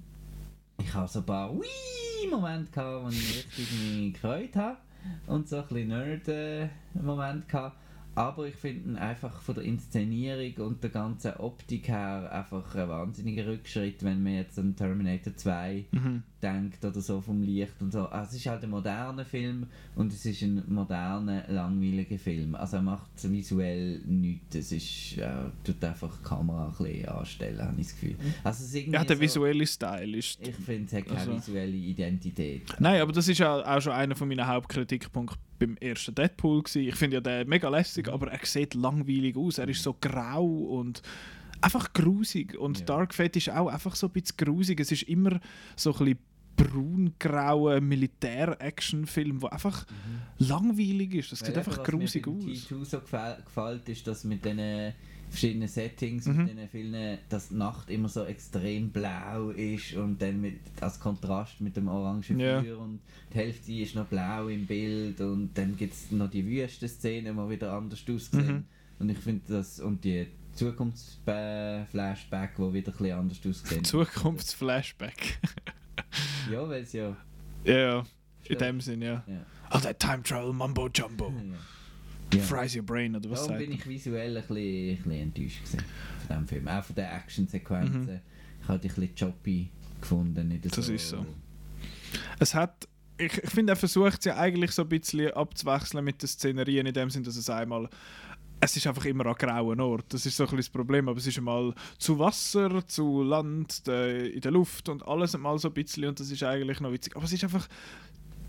ich 0.80 0.94
habe 0.94 1.08
so 1.08 1.20
ein 1.20 1.26
paar 1.26 1.52
Wii-Momente 1.52 2.72
gehabt, 2.72 3.06
wo 3.06 3.10
ich 3.10 3.38
richtig 3.38 3.72
mich 3.96 4.14
gefreut 4.14 4.56
habe 4.56 4.78
und 5.26 5.50
so 5.50 5.58
ein 5.58 5.68
bisschen 5.68 5.88
Nerd-Momente 5.88 7.48
gehabt. 7.48 7.78
Aber 8.18 8.48
ich 8.48 8.56
finde 8.56 8.90
ihn 8.90 8.96
einfach 8.98 9.42
von 9.42 9.56
der 9.56 9.64
Inszenierung 9.64 10.68
und 10.68 10.84
der 10.84 10.90
ganzen 10.90 11.34
Optik 11.38 11.88
her 11.88 12.30
einfach 12.32 12.74
ein 12.76 12.90
wahnsinniger 12.90 13.46
Rückschritt, 13.48 14.04
wenn 14.04 14.24
man 14.24 14.34
jetzt 14.34 14.58
an 14.58 14.76
Terminator 14.76 15.36
2 15.36 15.86
Mhm. 15.92 16.24
denkt 16.42 16.84
oder 16.84 17.00
so 17.02 17.22
vom 17.22 17.42
Licht 17.44 17.80
und 17.82 17.92
so. 17.94 18.08
Also 18.08 18.32
es 18.32 18.38
ist 18.38 18.46
halt 18.48 18.64
ein 18.64 18.70
moderner 18.70 19.24
Film 19.26 19.68
und 19.96 20.12
es 20.12 20.26
ist 20.26 20.42
ein 20.42 20.64
moderner, 20.68 21.44
langweiliger 21.48 22.18
Film. 22.18 22.56
Also 22.56 22.78
er 22.78 22.82
macht 22.84 23.08
visuell 23.24 24.00
nichts. 24.06 24.56
Es 24.56 24.72
ist, 24.72 25.18
er 25.18 25.52
tut 25.64 25.84
einfach 25.84 26.16
die 26.18 26.24
Kamera 26.24 26.68
ein 26.68 26.84
bisschen 26.86 27.10
anstellen, 27.10 27.62
habe 27.62 27.80
ich 27.82 27.88
das 27.88 28.00
Gefühl. 28.00 28.16
Also 28.44 28.64
es 28.64 28.70
ist 28.70 28.76
irgendwie 28.76 28.94
Ja, 28.98 29.04
der 29.04 29.16
so, 29.16 29.22
visuelle 29.22 29.68
Style 29.68 30.18
ist. 30.18 30.40
Ich 30.48 30.56
finde, 30.56 30.86
es 30.88 30.94
hat 30.94 31.06
keine 31.06 31.20
Also- 31.20 31.36
visuelle 31.36 31.76
Identität. 31.76 32.64
Nein, 32.80 33.02
aber 33.02 33.12
das 33.12 33.28
ist 33.28 33.38
ja 33.38 33.56
auch 33.76 33.82
schon 33.82 33.94
einer 33.94 34.16
von 34.16 34.28
meinen 34.28 34.46
Hauptkritikpunkten 34.48 35.38
beim 35.60 35.78
ersten 35.78 36.14
Deadpool. 36.16 36.64
Gewesen. 36.64 36.88
Ich 36.88 36.96
finde 36.96 37.18
ja 37.18 37.22
den 37.22 37.48
mega 37.50 37.70
lässig, 37.70 38.08
aber 38.10 38.32
er 38.32 38.46
sieht 38.46 38.74
langweilig 38.74 39.36
aus. 39.36 39.58
Er 39.58 39.68
ist 39.70 39.84
so 39.84 39.96
grau 40.00 40.46
und 40.46 41.02
einfach 41.62 41.92
grusig. 41.94 42.58
Und 42.58 42.80
Ja. 42.80 42.86
Dark 42.86 43.14
Fate 43.14 43.36
ist 43.38 43.50
auch 43.50 43.68
einfach 43.68 43.96
so 43.96 44.08
ein 44.08 44.14
bisschen 44.14 44.38
grusig. 44.38 44.80
Es 44.80 44.92
ist 44.92 45.04
immer 45.04 45.40
so 45.76 45.94
ein 45.94 45.98
bisschen 46.06 46.20
braungrauer 46.58 47.82
Militär-Action-Film, 47.82 49.40
der 49.40 49.54
einfach 49.54 49.86
langweilig 50.40 51.14
ist. 51.16 51.32
Das 51.32 51.40
sieht 51.40 51.50
Weil 51.50 51.58
einfach 51.60 51.84
grusig 51.84 52.26
was 52.28 52.34
mir 52.34 52.52
aus. 52.52 52.68
beim 52.70 52.80
T2 52.82 52.86
so 52.86 53.00
gefällt, 53.00 53.46
gefällt, 53.46 53.90
ist, 53.90 54.08
dass 54.08 54.24
mit 54.24 54.44
diesen 54.44 54.94
verschiedenen 55.30 55.68
Settings, 55.68 56.26
Mhm. 56.26 56.38
mit 56.38 56.48
diesen 56.50 56.70
vielen, 56.70 57.18
dass 57.30 57.50
die 57.50 57.56
Nacht 57.56 57.90
immer 57.90 58.10
so 58.10 58.24
extrem 58.24 58.90
blau 58.90 59.50
ist 59.50 59.94
und 59.96 60.22
dann 60.22 60.42
mit, 60.42 60.60
als 60.82 61.00
Kontrast 61.00 61.60
mit 61.62 61.76
dem 61.78 61.88
orangen 61.88 62.40
Ja. 62.40 62.62
Feuer 62.62 62.80
und 62.80 63.00
die 63.34 63.38
Hälfte 63.38 63.72
ist 63.74 63.96
noch 63.96 64.06
blau 64.06 64.48
im 64.48 64.66
Bild 64.66 65.20
und 65.22 65.52
dann 65.56 65.76
gibt 65.76 65.94
es 65.94 66.12
noch 66.12 66.30
die 66.30 66.46
Wüstenszenen, 66.46 67.36
die 67.36 67.50
wieder 67.50 67.74
anders 67.74 68.04
aussehen. 68.10 68.48
Mhm. 68.48 68.64
Und 69.00 69.10
ich 69.10 69.18
finde 69.20 69.42
das, 69.48 69.80
und 69.80 70.04
die 70.04 70.28
Zukunftsflashback, 70.54 72.56
die 72.58 72.74
wieder 72.74 72.92
ein 72.92 72.98
bisschen 72.98 73.20
anders 73.20 73.40
aussehen. 73.46 73.84
Zukunftsflashback. 73.84 75.40
Ja, 76.52 76.68
weil 76.70 76.84
es 76.84 76.94
ja... 76.94 77.16
ja, 77.66 77.78
ja. 77.78 78.06
In 78.46 78.58
dem 78.58 78.80
Sinn, 78.82 79.02
ja. 79.02 79.24
ja. 79.28 79.46
Oh, 79.74 79.80
that 79.80 80.00
Time 80.00 80.24
Travel 80.24 80.54
Mumbo 80.54 80.88
Jumbo. 80.88 81.28
Ja. 81.30 81.58
Fries 82.36 82.76
your 82.76 82.84
brain, 82.84 83.16
oder 83.16 83.30
was 83.30 83.40
Darum 83.44 83.56
sagt 83.56 83.66
bin 83.68 83.72
ich 83.78 83.88
visuell 83.88 84.36
ein 84.38 84.44
bisschen, 84.44 84.58
ein 84.58 84.98
bisschen 84.98 85.12
enttäuscht 85.14 85.64
gewesen 85.64 85.80
von 85.80 86.28
diesem 86.28 86.48
Film. 86.48 86.68
Auch 86.68 86.84
von 86.84 86.96
den 86.96 87.06
Actionsequenzen. 87.06 88.06
Mhm. 88.06 88.20
Ich 88.62 88.68
habe 88.68 88.80
die 88.80 88.90
ein 88.90 88.96
bisschen 88.96 89.16
choppy 89.16 89.70
gefunden. 90.02 90.48
Nicht 90.50 90.66
Das 90.66 90.86
so, 90.86 90.94
ist 90.94 91.10
so. 91.10 91.26
Es 92.40 92.54
hat. 92.54 92.88
Ich, 93.20 93.36
ich 93.36 93.50
finde, 93.50 93.74
er 93.74 93.76
versucht 93.76 94.20
es 94.20 94.26
ja 94.26 94.38
eigentlich 94.38 94.72
so 94.72 94.84
ein 94.84 94.90
bisschen 94.90 95.32
abzuwechseln 95.32 96.06
mit 96.06 96.22
den 96.22 96.28
Szenerien, 96.28 96.86
in 96.86 96.94
dem 96.94 97.10
Sinn, 97.10 97.24
dass 97.24 97.36
es 97.36 97.50
einmal. 97.50 97.90
Es 98.60 98.76
ist 98.76 98.86
einfach 98.88 99.06
immer 99.06 99.26
an 99.28 99.36
grauen 99.36 99.80
Ort. 99.80 100.06
Das 100.10 100.26
ist 100.26 100.36
so 100.36 100.44
ein 100.44 100.46
bisschen 100.48 100.58
das 100.58 100.70
Problem. 100.70 101.08
Aber 101.08 101.18
es 101.18 101.28
ist 101.28 101.38
einmal 101.38 101.74
zu 101.98 102.18
Wasser, 102.20 102.86
zu 102.88 103.24
Land, 103.24 103.86
de, 103.88 104.30
in 104.30 104.42
der 104.42 104.52
Luft 104.52 104.90
und 104.90 105.08
alles 105.08 105.34
einmal 105.36 105.58
so 105.60 105.68
ein 105.68 105.74
bisschen. 105.76 106.06
Und 106.06 106.20
das 106.20 106.30
ist 106.32 106.42
eigentlich 106.44 106.80
noch 106.80 106.92
witzig. 106.92 107.16
Aber 107.16 107.26
es 107.26 107.34
ist 107.34 107.44
einfach 107.44 107.68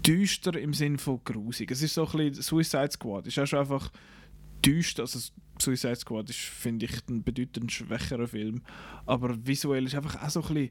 düster 0.06 0.58
im 0.58 0.74
Sinn 0.74 0.98
von 0.98 1.20
grusig. 1.24 1.70
Es 1.70 1.82
ist 1.82 1.94
so 1.94 2.06
ein 2.06 2.12
bisschen 2.12 2.42
Suicide 2.42 2.90
Squad. 2.92 3.26
Es 3.26 3.36
ist 3.36 3.42
auch 3.42 3.46
schon 3.46 3.58
einfach 3.60 3.90
düster. 4.64 5.02
Also 5.02 5.18
Suicide 5.60 5.96
Squad 5.96 6.30
ist, 6.30 6.38
finde 6.38 6.86
ich, 6.86 7.08
ein 7.08 7.22
bedeutend 7.22 7.70
schwächerer 7.72 8.28
Film. 8.28 8.62
Aber 9.06 9.46
visuell 9.46 9.86
ist 9.86 9.94
einfach 9.94 10.22
auch 10.22 10.30
so 10.30 10.42
ein 10.42 10.54
bisschen. 10.54 10.70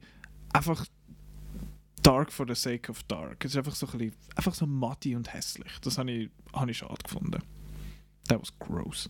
Einfach 0.53 0.85
dark 2.03 2.31
for 2.31 2.47
the 2.47 2.55
sake 2.55 2.89
of 2.89 3.03
dark. 3.03 3.43
Es 3.43 3.51
ist 3.51 3.57
einfach 3.57 3.75
so 3.75 3.85
ein 3.87 3.97
bisschen, 3.97 4.15
einfach 4.35 4.53
so 4.53 4.65
muddy 4.65 5.15
und 5.15 5.33
hässlich. 5.33 5.71
Das 5.81 5.97
habe 5.97 6.11
ich, 6.11 6.29
habe 6.53 6.71
ich 6.71 6.77
schade 6.77 7.03
gefunden. 7.03 7.41
That 8.29 8.39
was 8.39 8.57
gross. 8.59 9.09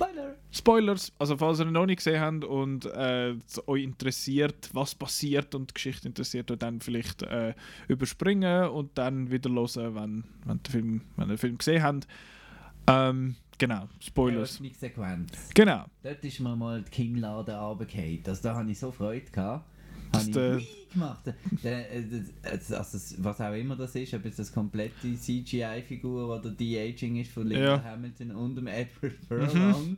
Spoiler! 0.00 0.36
Spoilers, 0.50 1.12
also 1.18 1.36
falls 1.36 1.60
ihr 1.60 1.66
ihn 1.66 1.72
noch 1.72 1.86
nicht 1.86 1.98
gesehen 1.98 2.20
habt 2.20 2.44
und 2.44 2.86
äh, 2.86 3.34
euch 3.66 3.84
interessiert, 3.84 4.70
was 4.72 4.94
passiert 4.94 5.54
und 5.54 5.70
die 5.70 5.74
Geschichte 5.74 6.08
interessiert, 6.08 6.50
dann 6.62 6.80
vielleicht 6.80 7.22
äh, 7.22 7.54
überspringen 7.88 8.68
und 8.70 8.96
dann 8.96 9.30
wieder 9.30 9.50
hören, 9.50 9.94
wenn, 9.94 10.24
wenn, 10.44 10.62
der 10.62 10.72
Film, 10.72 11.02
wenn 11.16 11.24
ihr 11.24 11.34
den 11.34 11.38
Film 11.38 11.58
gesehen 11.58 11.82
habt. 11.82 12.08
Ähm, 12.86 13.36
genau, 13.58 13.88
Spoilers. 14.00 14.52
Eröffnungssequenz. 14.52 15.50
Genau. 15.54 15.84
Dort 16.02 16.24
ist 16.24 16.40
mir 16.40 16.56
mal 16.56 16.82
die 16.82 16.90
Kinnlade 16.90 17.54
runtergefallen. 17.56 18.22
Also 18.26 18.42
da 18.42 18.54
habe 18.56 18.70
ich 18.70 18.78
so 18.78 18.90
Freude 18.90 19.30
gehabt. 19.30 19.66
Das 20.12 20.22
Habe 20.22 20.30
ich 20.30 20.34
der- 20.36 20.56
nie 20.56 20.68
gemacht. 20.92 21.20
Äh, 21.62 21.84
Also, 22.42 22.74
das- 22.74 23.14
was 23.18 23.40
auch 23.40 23.52
immer 23.54 23.76
das 23.76 23.94
ist, 23.94 24.12
ob 24.14 24.24
es 24.24 24.36
das 24.36 24.52
komplette 24.52 25.14
CGI-Figur 25.16 26.36
oder 26.38 26.50
De-Aging 26.50 27.16
ist 27.16 27.30
von 27.32 27.46
Linda 27.46 27.76
Ja. 27.76 27.84
Hamilton 27.84 28.32
und 28.32 28.56
dem 28.56 28.66
Edward 28.66 29.12
Furlong. 29.28 29.96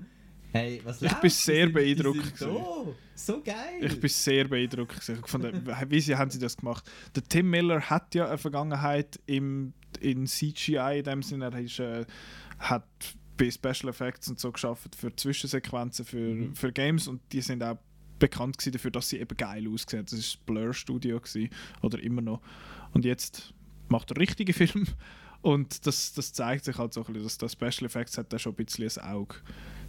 Hey, 0.53 0.83
was 0.85 1.01
Ich 1.01 1.11
bin 1.14 1.31
sehr 1.31 1.64
sind- 1.64 1.72
beeindruckt. 1.72 2.38
So 3.14 3.40
geil! 3.42 3.57
Ich 3.81 3.98
bin 3.98 4.11
sehr 4.11 4.46
beeindruckt. 4.48 5.09
Ich 5.09 5.27
fand, 5.27 5.90
wie 5.90 6.01
sie 6.01 6.14
haben 6.14 6.31
sie 6.31 6.38
das 6.38 6.57
gemacht? 6.59 6.85
Der 7.14 7.22
Tim 7.25 7.48
Miller 7.48 7.81
hat 7.81 8.14
ja 8.14 8.29
eine 8.29 8.37
Vergangenheit 8.37 9.18
im, 9.25 9.72
in 10.01 10.27
CGI 10.27 10.98
in 10.98 11.05
dem 11.05 11.22
Sinne. 11.22 11.46
Er 11.46 11.59
ist, 11.59 11.79
äh, 11.79 12.05
hat 12.59 12.87
bei 13.38 13.51
Special 13.51 13.88
Effects 13.88 14.29
und 14.29 14.38
so 14.38 14.53
geschafft 14.53 14.94
für 14.94 15.14
Zwischensequenzen 15.16 16.05
für, 16.05 16.51
für 16.55 16.70
Games 16.70 17.09
und 17.09 17.22
die 17.33 17.40
sind 17.40 17.62
auch 17.62 17.79
bekannt 18.22 18.56
gewesen 18.58 18.72
dafür, 18.72 18.90
dass 18.90 19.08
sie 19.08 19.18
eben 19.18 19.37
geil 19.37 19.66
aussehen. 19.68 20.04
Das 20.04 20.12
ist 20.14 20.35
das 20.35 20.40
Blur 20.44 20.72
Studio 20.72 21.20
gewesen, 21.20 21.50
oder 21.82 22.02
immer 22.02 22.22
noch. 22.22 22.40
Und 22.94 23.04
jetzt 23.04 23.52
macht 23.88 24.11
er 24.12 24.16
richtige 24.16 24.52
Film 24.61 24.87
und 25.42 25.87
das, 25.87 26.12
das 26.14 26.32
zeigt 26.32 26.64
sich 26.64 26.78
halt 26.78 26.94
so 26.94 27.00
ein 27.04 27.06
bisschen, 27.12 27.24
dass 27.24 27.38
der 27.38 27.48
Special 27.48 27.87
Effects 27.87 28.16
hat 28.16 28.32
da 28.32 28.38
schon 28.38 28.52
ein 28.52 28.64
bisschen 28.64 28.88
ein 29.02 29.12
Auge 29.12 29.35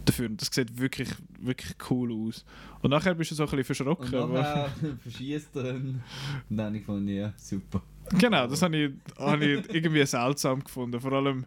dafür 0.04 0.26
und 0.28 0.40
das 0.40 0.48
sieht 0.52 0.78
wirklich, 0.78 1.08
wirklich 1.40 1.74
cool 1.90 2.12
aus. 2.12 2.44
Und 2.82 2.90
nachher 2.90 3.14
bist 3.14 3.30
du 3.30 3.34
so 3.36 3.44
ein 3.44 3.50
bisschen 3.50 3.58
und 3.60 3.64
verschrocken. 3.98 4.12
weil- 4.12 4.42
nachher 4.42 4.70
verschießt 5.02 5.56
er 5.56 5.76
ihn. 5.76 6.02
Und 6.50 6.56
dann 6.56 6.74
ich 6.74 6.80
gefunden, 6.82 7.08
ja, 7.08 7.32
super. 7.36 7.82
Genau, 8.18 8.46
das 8.46 8.60
habe 8.62 8.76
ich, 8.76 8.92
habe 9.18 9.44
ich 9.46 9.74
irgendwie 9.74 10.04
seltsam 10.04 10.62
gefunden. 10.62 11.00
Vor 11.00 11.12
allem, 11.12 11.46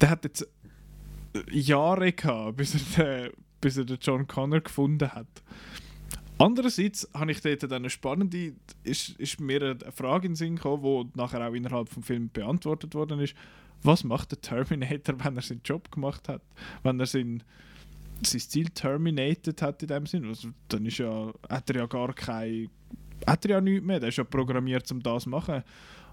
der 0.00 0.10
hat 0.10 0.24
jetzt 0.24 0.46
Jahre 1.50 2.12
gehabt, 2.12 2.56
bis 2.58 2.74
er 2.74 3.04
den, 3.26 3.32
bis 3.60 3.76
er 3.78 3.84
den 3.84 3.98
John 4.00 4.26
Connor 4.26 4.60
gefunden 4.60 5.10
hat. 5.10 5.26
Andererseits 6.38 7.08
habe 7.14 7.32
ich 7.32 7.40
dort 7.40 7.64
dann 7.64 7.72
eine 7.72 7.90
spannende, 7.90 8.54
ist, 8.84 9.10
ist 9.18 9.40
mir 9.40 9.62
eine 9.62 9.92
Frage 9.92 10.26
in 10.26 10.32
den 10.32 10.36
Sinn 10.36 10.56
gekommen, 10.56 11.10
die 11.12 11.18
nachher 11.18 11.46
auch 11.46 11.52
innerhalb 11.52 11.92
des 11.92 12.06
Films 12.06 12.30
beantwortet 12.32 12.94
worden 12.94 13.18
ist. 13.20 13.34
Was 13.82 14.04
macht 14.04 14.30
der 14.30 14.40
Terminator, 14.40 15.16
wenn 15.24 15.36
er 15.36 15.42
seinen 15.42 15.62
Job 15.64 15.90
gemacht 15.90 16.28
hat? 16.28 16.42
Wenn 16.82 17.00
er 17.00 17.06
sein, 17.06 17.42
sein 18.22 18.40
Ziel 18.40 18.68
terminated 18.70 19.60
hat 19.62 19.82
in 19.82 19.88
dem 19.88 20.06
Sinn? 20.06 20.26
Also, 20.26 20.48
dann 20.68 20.86
ist 20.86 20.98
ja, 20.98 21.32
hat 21.48 21.70
er 21.70 21.76
ja 21.76 21.86
gar 21.86 22.12
kein, 22.12 22.68
hat 23.26 23.44
er 23.44 23.50
ja 23.52 23.60
nichts 23.60 23.84
mehr. 23.84 24.00
Der 24.00 24.08
ist 24.08 24.18
ja 24.18 24.24
programmiert, 24.24 24.90
um 24.92 25.02
das 25.02 25.24
zu 25.24 25.30
machen. 25.30 25.62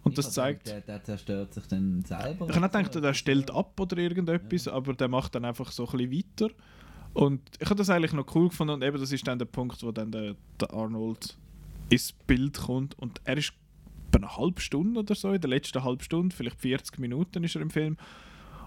Und 0.03 0.11
Ich 0.11 0.17
das 0.17 0.33
zeigt... 0.33 0.65
gedacht, 0.65 0.87
Der, 0.87 1.03
zerstört 1.03 1.53
sich 1.53 1.65
dann 1.67 2.03
selber. 2.05 2.47
Ich 2.47 2.55
habe 2.55 2.61
nicht 2.61 2.73
gedacht, 2.73 3.03
der 3.03 3.13
stellt 3.15 3.49
ab 3.49 3.79
oder 3.79 3.97
irgendetwas, 3.97 4.67
aber 4.67 4.93
der 4.93 5.07
macht 5.07 5.33
dann 5.33 5.45
einfach 5.45 5.71
so 5.71 5.87
ein 5.87 5.97
bisschen 5.97 6.11
weiter. 6.11 6.53
Und 7.15 7.39
ich 7.61 7.65
habe 7.69 7.77
das 7.77 7.89
eigentlich 7.89 8.11
noch 8.11 8.35
cool 8.35 8.49
gefunden 8.49 8.73
und 8.73 8.83
eben 8.83 8.99
das 8.99 9.13
ist 9.13 9.25
dann 9.25 9.39
der 9.39 9.45
Punkt, 9.45 9.81
wo 9.83 9.93
dann 9.93 10.11
der, 10.11 10.35
der 10.59 10.73
Arnold 10.73 11.37
ins 11.89 12.11
Bild 12.11 12.57
kommt 12.57 12.99
und 12.99 13.21
er 13.23 13.37
ist 13.37 13.53
bei 14.11 14.19
einer 14.19 14.35
halben 14.35 14.59
Stunde 14.59 14.99
oder 14.99 15.15
so, 15.15 15.31
in 15.31 15.39
der 15.39 15.49
letzten 15.49 15.81
halben 15.81 16.03
Stunde, 16.03 16.35
vielleicht 16.35 16.59
40 16.59 16.99
Minuten 16.99 17.45
ist 17.45 17.55
er 17.55 17.61
im 17.61 17.69
Film. 17.69 17.95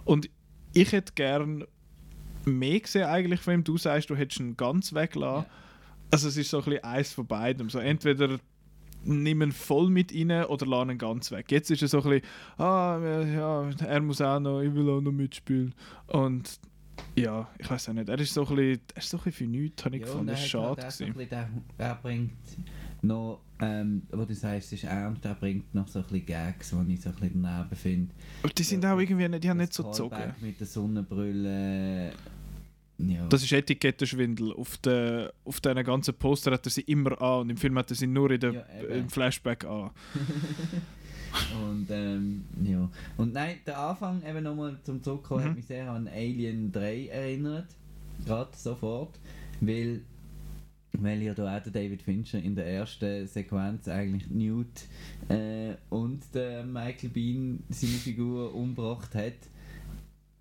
Und 0.06 0.30
ich 0.72 0.92
hätte 0.92 1.12
gern 1.14 1.66
mehr 2.46 2.80
gesehen 2.80 3.04
eigentlich 3.04 3.40
von 3.40 3.52
ihm. 3.52 3.64
Du 3.64 3.76
sagst, 3.76 4.08
du 4.08 4.16
hättest 4.16 4.40
ihn 4.40 4.56
ganz 4.56 4.94
weglassen. 4.94 5.44
Ja. 5.44 5.50
Also 6.10 6.28
es 6.28 6.38
ist 6.38 6.48
so 6.48 6.58
ein 6.58 6.64
bisschen 6.64 6.84
eins 6.84 7.12
von 7.12 7.26
beidem. 7.26 7.68
So 7.68 7.80
entweder 7.80 8.38
nimm 9.04 9.42
ihn 9.42 9.52
voll 9.52 9.90
mit 9.90 10.14
rein 10.14 10.44
oder 10.44 10.64
lass 10.64 10.88
ihn 10.88 10.96
ganz 10.96 11.30
weg. 11.30 11.52
Jetzt 11.52 11.70
ist 11.70 11.82
er 11.82 11.88
so 11.88 12.02
ein 12.02 12.08
bisschen, 12.08 12.28
ah, 12.56 12.98
ja, 13.26 13.68
er 13.86 14.00
muss 14.00 14.22
auch 14.22 14.40
noch, 14.40 14.62
ich 14.62 14.74
will 14.74 14.88
auch 14.88 15.02
noch 15.02 15.12
mitspielen. 15.12 15.74
Und 16.06 16.58
ja, 17.16 17.48
ich 17.58 17.70
weiß 17.70 17.88
auch 17.88 17.92
nicht, 17.94 18.08
er 18.08 18.18
ist 18.18 18.32
so 18.34 18.46
ein 18.46 18.56
bisschen, 18.56 18.80
er 18.94 18.98
ist 19.02 19.10
so 19.10 19.16
ein 19.18 19.24
bisschen 19.24 19.46
für 19.46 19.50
nichts, 19.50 19.84
habe 19.84 19.96
ich 19.96 20.02
Ja, 20.02 20.08
und 20.12 20.26
gefunden. 20.26 20.28
er 20.28 20.34
Das 20.34 20.44
ist 20.44 20.54
hat 20.54 20.60
schade. 20.60 20.82
halt 20.82 20.92
so 20.92 21.24
der, 21.24 21.48
er 21.78 21.94
bringt 21.96 22.32
noch, 23.02 23.40
ähm, 23.60 24.02
wo 24.10 24.24
du 24.24 24.34
sagst, 24.34 24.66
es 24.68 24.72
ist 24.74 24.84
ernst, 24.84 25.24
er 25.24 25.34
bringt 25.34 25.74
noch 25.74 25.88
so 25.88 25.98
ein 26.00 26.04
bisschen 26.04 26.26
Gags, 26.26 26.70
die 26.70 26.92
ich 26.94 27.00
so 27.00 27.08
ein 27.10 27.14
bisschen 27.16 27.42
daneben 27.42 27.76
finde. 27.76 28.14
Aber 28.42 28.52
die 28.52 28.62
sind 28.62 28.84
auch 28.86 28.98
irgendwie 28.98 29.28
nicht, 29.28 29.44
die 29.44 29.50
haben 29.50 29.58
nicht 29.58 29.72
so 29.72 29.84
gezogen. 29.84 30.34
Mit 30.40 30.58
der 30.60 30.66
Sonnenbrille. 30.66 32.12
Ja. 33.00 33.26
Das 33.28 33.44
ist 33.44 33.52
Etikettenschwindel. 33.52 34.52
Auf, 34.54 34.76
den, 34.78 35.28
auf 35.44 35.60
diesen 35.60 35.84
ganzen 35.84 36.14
Poster 36.14 36.50
hat 36.50 36.66
er 36.66 36.70
sie 36.70 36.80
immer 36.82 37.20
an 37.22 37.42
und 37.42 37.50
im 37.50 37.56
Film 37.56 37.78
hat 37.78 37.90
er 37.90 37.96
sie 37.96 38.08
nur 38.08 38.30
in 38.32 38.40
der, 38.40 38.52
Ja, 38.52 38.62
im 38.92 39.08
Flashback 39.08 39.64
an. 39.64 39.90
Und 41.62 41.86
ähm, 41.90 42.44
ja. 42.64 42.88
Und 43.16 43.32
nein, 43.32 43.56
der 43.66 43.78
Anfang 43.78 44.22
eben 44.28 44.42
nochmal 44.42 44.76
zum 44.84 45.02
Zurückkommen 45.02 45.44
Mhm. 45.44 45.48
hat 45.50 45.56
mich 45.56 45.66
sehr 45.66 45.90
an 45.90 46.08
Alien 46.08 46.72
3 46.72 47.06
erinnert. 47.08 47.66
Gerade 48.26 48.50
sofort. 48.56 49.18
Weil, 49.60 50.00
weil 50.92 51.22
ja 51.22 51.34
da 51.34 51.56
auch 51.56 51.62
der 51.62 51.72
David 51.72 52.02
Fincher 52.02 52.38
in 52.40 52.54
der 52.54 52.66
ersten 52.66 53.26
Sequenz 53.26 53.88
eigentlich 53.88 54.28
Newt 54.30 54.86
äh, 55.28 55.74
und 55.90 56.22
der 56.34 56.64
Michael 56.64 57.10
Bean 57.10 57.62
seine 57.68 57.92
Figur 57.92 58.54
umgebracht 58.54 59.14
hat. 59.14 59.34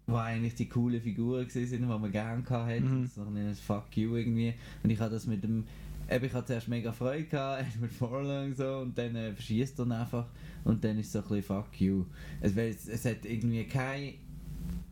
wo 0.07 0.15
eigentlich 0.15 0.55
die 0.55 0.69
coolen 0.69 1.01
Figuren 1.01 1.47
gewesen 1.47 1.67
sind, 1.67 1.81
die 1.81 1.87
man 1.87 2.11
gerne 2.11 2.43
hatte. 2.49 2.79
Mhm. 2.81 3.07
So 3.07 3.21
ein 3.23 3.55
Fuck 3.55 3.97
you 3.97 4.15
irgendwie. 4.15 4.53
Und 4.83 4.89
ich 4.89 4.99
hatte 4.99 5.15
das 5.15 5.27
mit 5.27 5.43
dem. 5.43 5.65
Eben, 6.09 6.25
ich 6.25 6.33
hatte 6.33 6.47
zuerst 6.47 6.67
mega 6.67 6.91
Freude 6.91 7.25
gehabt, 7.25 7.81
mit 7.81 7.91
Forlong 7.91 8.47
und 8.47 8.57
so, 8.57 8.77
und 8.79 8.97
dann 8.97 9.15
äh, 9.15 9.33
verschießt 9.33 9.79
er 9.79 9.91
einfach. 9.91 10.25
Und 10.63 10.83
dann 10.83 10.97
ist 10.99 11.07
es 11.07 11.13
so 11.13 11.19
ein 11.19 11.27
bisschen 11.27 11.43
Fuck 11.43 11.81
you. 11.81 12.05
Es, 12.41 12.55
es, 12.55 12.87
es 12.87 13.05
hat 13.05 13.25
irgendwie 13.25 13.65
kein. 13.65 14.13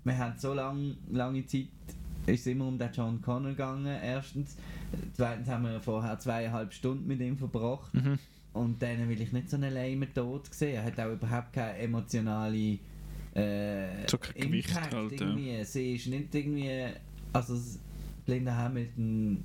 Wir 0.03 0.17
haben 0.17 0.37
so 0.37 0.53
lang, 0.53 0.95
lange 1.11 1.45
Zeit. 1.45 1.67
ist 2.27 2.41
es 2.41 2.47
immer 2.47 2.67
um 2.67 2.77
den 2.77 2.89
John 2.93 3.21
Connor 3.21 3.51
gegangen, 3.51 3.97
erstens. 4.03 4.57
Zweitens 5.13 5.47
haben 5.47 5.63
wir 5.63 5.79
vorher 5.79 6.17
zweieinhalb 6.19 6.73
Stunden 6.73 7.07
mit 7.07 7.19
ihm 7.19 7.37
verbracht. 7.37 7.93
Mhm. 7.93 8.19
Und 8.53 8.81
dann 8.81 9.09
will 9.09 9.19
ich 9.19 9.33
nicht 9.33 9.49
so 9.49 9.57
einen 9.57 9.73
lame 9.73 10.13
Tod 10.13 10.53
sehen. 10.53 10.75
Er 10.75 10.85
hat 10.85 10.99
auch 10.99 11.11
überhaupt 11.11 11.51
keine 11.51 11.77
emotionale 11.77 12.79
äh, 13.33 14.07
So 14.07 14.17
kein 14.17 14.33
Gewicht 14.41 14.69
Impact 14.69 14.93
halt, 14.93 15.11
ja. 15.11 15.27
irgendwie. 15.27 15.63
Sie 15.65 15.95
ist 15.95 16.07
nicht 16.07 16.33
irgendwie... 16.33 16.87
Also 17.33 17.57
Linda 18.27 18.55
Hamilton... 18.55 19.43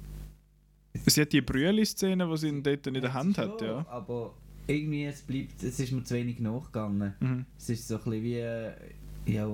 Sie 1.06 1.20
hat 1.20 1.32
die 1.32 1.40
Brüeli-Szene, 1.40 2.28
die 2.28 2.36
sie 2.36 2.48
ihn 2.48 2.62
dort 2.62 2.86
in 2.86 2.94
der 2.94 3.12
Hand 3.14 3.38
hat, 3.38 3.60
ja. 3.62 3.86
Aber 3.88 4.34
irgendwie, 4.66 5.04
es 5.04 5.22
bleibt... 5.22 5.62
Es 5.62 5.78
ist 5.80 5.92
mir 5.92 6.02
zu 6.04 6.14
wenig 6.14 6.40
nachgegangen. 6.40 7.14
Mhm. 7.20 7.46
Es 7.58 7.68
ist 7.70 7.86
so 7.88 7.96
ein 7.96 8.04
bisschen 8.04 8.22
wie... 8.24 8.34
äh, 8.36 8.72
Ja... 9.26 9.48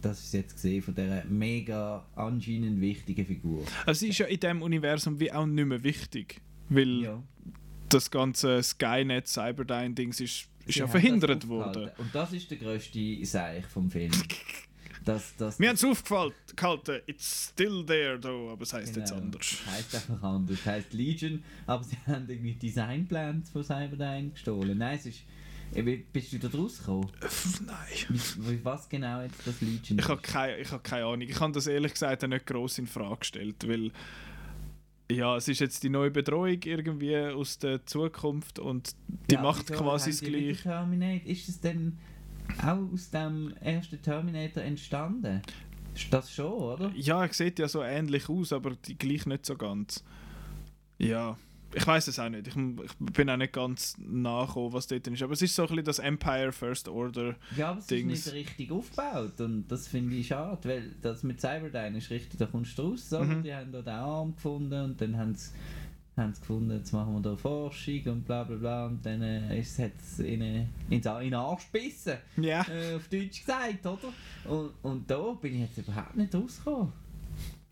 Das 0.00 0.22
ist 0.22 0.32
jetzt 0.32 0.54
gesehen 0.54 0.80
von 0.80 0.94
dieser 0.94 1.24
mega 1.24 2.06
anscheinend 2.14 2.80
wichtigen 2.80 3.26
Figur. 3.26 3.64
Also 3.84 3.98
sie 4.00 4.10
ist 4.10 4.18
ja 4.18 4.26
in 4.26 4.38
diesem 4.38 4.62
Universum 4.62 5.18
wie 5.18 5.32
auch 5.32 5.44
nicht 5.44 5.66
mehr 5.66 5.82
wichtig. 5.82 6.40
Weil 6.68 7.00
Ja. 7.02 7.22
das 7.88 8.08
ganze 8.08 8.62
Skynet 8.62 9.26
Cyberdyne-Dings 9.26 10.20
ist, 10.20 10.48
ist 10.66 10.74
Sie 10.74 10.78
ja 10.80 10.86
verhindert 10.86 11.48
worden. 11.48 11.90
Und 11.98 12.14
das 12.14 12.32
ist 12.32 12.48
der 12.52 12.58
grösste 12.58 13.24
Seich 13.26 13.66
vom 13.66 13.90
Film. 13.90 14.12
dass, 15.04 15.36
dass, 15.36 15.58
Mir 15.58 15.70
hat 15.70 15.76
es 15.76 15.84
aufgehalten, 15.84 17.00
it's 17.06 17.50
still 17.50 17.84
there, 17.84 18.20
though, 18.20 18.50
aber 18.50 18.62
es 18.62 18.72
heisst 18.72 18.96
jetzt 18.96 19.10
Genau. 19.10 19.22
anders. 19.24 19.46
Es 19.46 19.66
heisst 19.66 19.94
einfach 19.94 20.22
anders. 20.22 20.58
Es 20.60 20.66
heisst 20.66 20.92
Legion, 20.92 21.42
aber 21.66 21.84
sie 21.84 21.96
haben 22.06 22.28
irgendwie 22.28 22.54
Designplans 22.54 23.50
von 23.50 23.62
Cyberdyne 23.64 24.30
gestohlen. 24.30 24.78
Nein, 24.78 24.96
es 24.98 25.06
ist. 25.06 25.22
Äh, 25.74 25.82
Bist 26.12 26.32
du 26.34 26.38
da 26.38 26.48
rausgekommen? 26.48 27.08
Nein. 27.66 28.20
Was 28.62 28.88
genau 28.88 29.22
jetzt 29.22 29.46
das 29.46 29.60
Legion 29.62 29.98
Ich 29.98 30.06
habe 30.08 30.20
ist? 30.20 30.30
keine, 30.32 30.58
ich 30.58 30.70
hab 30.70 30.84
keine 30.84 31.06
Ahnung. 31.06 31.22
Ich 31.22 31.40
habe 31.40 31.52
das 31.52 31.66
ehrlich 31.66 31.92
gesagt 31.92 32.22
auch 32.24 32.28
nicht 32.28 32.46
gross 32.46 32.78
in 32.78 32.86
Frage 32.86 33.16
gestellt, 33.20 33.66
weil 33.66 33.90
ja, 35.10 35.36
es 35.36 35.48
ist 35.48 35.60
jetzt 35.60 35.82
die 35.82 35.88
neue 35.90 36.10
Bedrohung 36.10 36.58
irgendwie 36.62 37.16
aus 37.16 37.58
der 37.58 37.84
Zukunft 37.86 38.58
und 38.58 38.94
die 39.30 39.34
Ja, 39.34 39.42
macht 39.42 39.66
quasi 39.66 40.10
haben 40.12 40.20
das 40.20 40.20
Gleiche. 40.20 40.62
Terminator, 40.62 41.26
ist 41.30 41.48
es 41.48 41.60
denn 41.60 41.98
auch 42.62 42.92
aus 42.92 43.10
dem 43.10 43.54
ersten 43.60 44.00
Terminator 44.00 44.62
entstanden? 44.62 45.42
Ist 45.94 46.12
das 46.12 46.32
schon, 46.32 46.52
oder? 46.52 46.90
Ja, 46.94 47.24
er 47.24 47.32
sieht 47.32 47.58
ja 47.58 47.68
so 47.68 47.82
ähnlich 47.82 48.28
aus, 48.28 48.52
aber 48.52 48.70
die 48.70 48.96
gleich 48.96 49.26
nicht 49.26 49.44
so 49.44 49.56
ganz. 49.56 50.02
Ja, 50.98 51.36
ich 51.74 51.86
weiß 51.86 52.08
es 52.08 52.18
auch 52.18 52.28
nicht. 52.28 52.48
Ich, 52.48 52.56
ich 52.56 52.96
bin 52.98 53.30
auch 53.30 53.36
nicht 53.36 53.52
ganz 53.52 53.96
nachgekommen, 53.98 54.72
was 54.72 54.86
dort 54.86 55.06
ist. 55.06 55.22
Aber 55.22 55.32
es 55.32 55.42
ist 55.42 55.54
so 55.54 55.62
ein 55.62 55.68
bisschen 55.68 55.84
das 55.84 55.98
Empire 55.98 56.52
First 56.52 56.88
Order. 56.88 57.36
Ja, 57.56 57.70
aber 57.70 57.80
es 57.80 57.86
Dings. 57.86 58.26
ist 58.26 58.26
nicht 58.26 58.34
richtig 58.34 58.70
aufgebaut 58.72 59.40
und 59.40 59.68
das 59.68 59.88
finde 59.88 60.16
ich 60.16 60.28
schade, 60.28 60.68
weil 60.68 60.94
das 61.00 61.22
mit 61.22 61.40
Cyberdyne 61.40 61.98
ist 61.98 62.10
richtig, 62.10 62.38
da 62.38 62.46
kommst 62.46 62.78
du 62.78 62.82
raus? 62.82 63.10
Mhm. 63.10 63.42
die 63.42 63.54
haben 63.54 63.72
da 63.72 63.82
den 63.82 63.94
Arm 63.94 64.34
gefunden 64.34 64.82
und 64.82 65.00
dann 65.00 65.16
haben 65.16 65.34
sie 65.34 65.50
haben 66.16 66.34
sie 66.34 66.40
gefunden, 66.40 66.70
jetzt 66.76 66.92
machen 66.92 67.14
wir 67.14 67.20
da 67.22 67.36
Forschung 67.36 68.00
und 68.06 68.24
bla 68.26 68.44
bla 68.44 68.56
bla 68.56 68.86
und 68.86 69.04
dann 69.04 69.22
äh, 69.22 69.58
ist 69.58 69.78
es 69.78 70.18
ihnen 70.20 70.68
in 70.90 71.00
den 71.00 71.34
Arsch 71.34 71.70
gebissen, 71.72 72.18
Ja. 72.36 72.66
äh, 72.68 72.94
auf 72.96 73.08
Deutsch 73.08 73.40
gesagt, 73.40 73.86
oder? 73.86 74.12
Und, 74.44 74.70
und 74.82 75.10
da 75.10 75.32
bin 75.40 75.54
ich 75.54 75.60
jetzt 75.60 75.78
überhaupt 75.78 76.16
nicht 76.16 76.34
rausgekommen. 76.34 76.92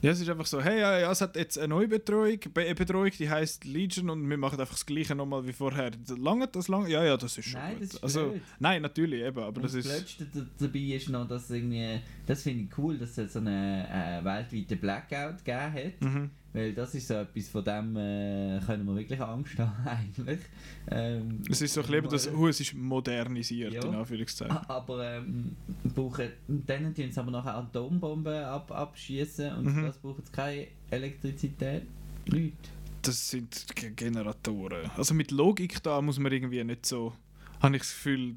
Ja, 0.03 0.13
es 0.13 0.21
ist 0.23 0.31
einfach 0.31 0.47
so, 0.47 0.63
hey, 0.63 0.81
ja, 0.81 0.99
ja, 0.99 1.11
es 1.13 1.21
hat 1.21 1.37
jetzt 1.37 1.59
eine 1.59 1.69
neue 1.69 1.87
Betreuung, 1.87 2.39
Be 2.55 2.75
Betreuung, 2.75 3.11
die 3.19 3.29
heißt 3.29 3.67
Legion 3.67 4.09
und 4.09 4.31
wir 4.31 4.39
machen 4.39 4.59
einfach 4.59 4.73
das 4.73 4.87
gleiche 4.87 5.15
nochmal 5.15 5.47
wie 5.47 5.53
vorher. 5.53 5.91
Lange 6.17 6.49
das 6.49 6.69
lang? 6.69 6.87
Ja, 6.87 7.05
ja, 7.05 7.19
das 7.19 7.37
ist 7.37 7.45
schon 7.51 7.61
Nein, 7.61 7.73
gut. 7.75 7.83
das 7.83 7.93
ist 7.97 8.03
also, 8.03 8.31
blöd. 8.31 8.43
nein, 8.61 8.81
natürlich 8.81 9.21
eben, 9.23 9.39
aber 9.39 9.59
Und 9.59 9.63
das 9.65 9.73
das 9.75 9.85
ist... 9.85 10.19
Letzte 10.19 10.25
da- 10.41 10.47
dabei 10.59 10.79
ist 10.79 11.11
noch, 11.11 11.29
dass 11.29 11.51
irgendwie, 11.51 12.01
das 12.27 12.43
finde 12.43 12.65
ich 12.65 12.79
cool, 12.79 12.97
dass 12.97 13.19
es 13.19 13.31
so 13.35 13.41
einen 13.41 13.85
äh, 13.85 14.21
weltweiten 14.25 14.79
Blackout 14.81 15.45
gegeben 15.45 15.73
hat. 15.75 16.01
Mhm. 16.01 16.31
Weil 16.53 16.75
das 16.75 16.95
ist 16.97 17.07
so 17.07 17.15
etwas, 17.15 17.49
von 17.49 17.63
dem 17.63 17.97
äh, 17.97 18.61
können 18.67 18.85
wir 18.87 18.97
wirklich 18.97 19.21
Angst 19.21 19.57
haben, 19.59 19.87
eigentlich. 19.87 20.41
Ähm, 20.91 21.43
Es 21.49 21.63
ist 21.63 21.75
so 21.75 21.81
ein 21.81 21.87
bisschen, 21.87 21.99
eben 21.99 22.09
das, 22.11 22.29
oh, 22.35 22.49
es 22.49 22.61
ist 22.61 22.75
modernisiert, 22.75 23.73
Ja. 23.75 23.85
in 23.85 23.95
Anführungszeichen. 23.95 24.57
Aber 24.69 25.17
ähm, 25.17 25.55
brauchen, 25.95 26.29
dann 26.49 26.93
tun 26.95 27.11
sie 27.13 27.21
aber 27.21 27.31
nachher 27.31 27.55
Atombomben 27.57 28.43
ab, 28.45 28.73
abschießen 28.73 29.55
und 29.55 29.77
Mhm. 29.77 29.83
das 29.83 29.99
brauchen 29.99 30.25
sie 30.25 30.33
keine 30.33 30.67
Elektrizität. 30.91 31.83
Leute. 32.27 32.53
Das 33.03 33.31
sind 33.31 33.67
Ge- 33.77 33.93
Generatoren. 33.95 34.91
Also 34.97 35.15
mit 35.15 35.31
Logik 35.31 35.83
da 35.83 36.03
muss 36.03 36.19
man 36.19 36.31
irgendwie 36.33 36.63
nicht 36.65 36.85
so, 36.85 37.15
habe 37.63 37.77
ich 37.77 37.83
das 37.83 37.93
Gefühl, 37.93 38.35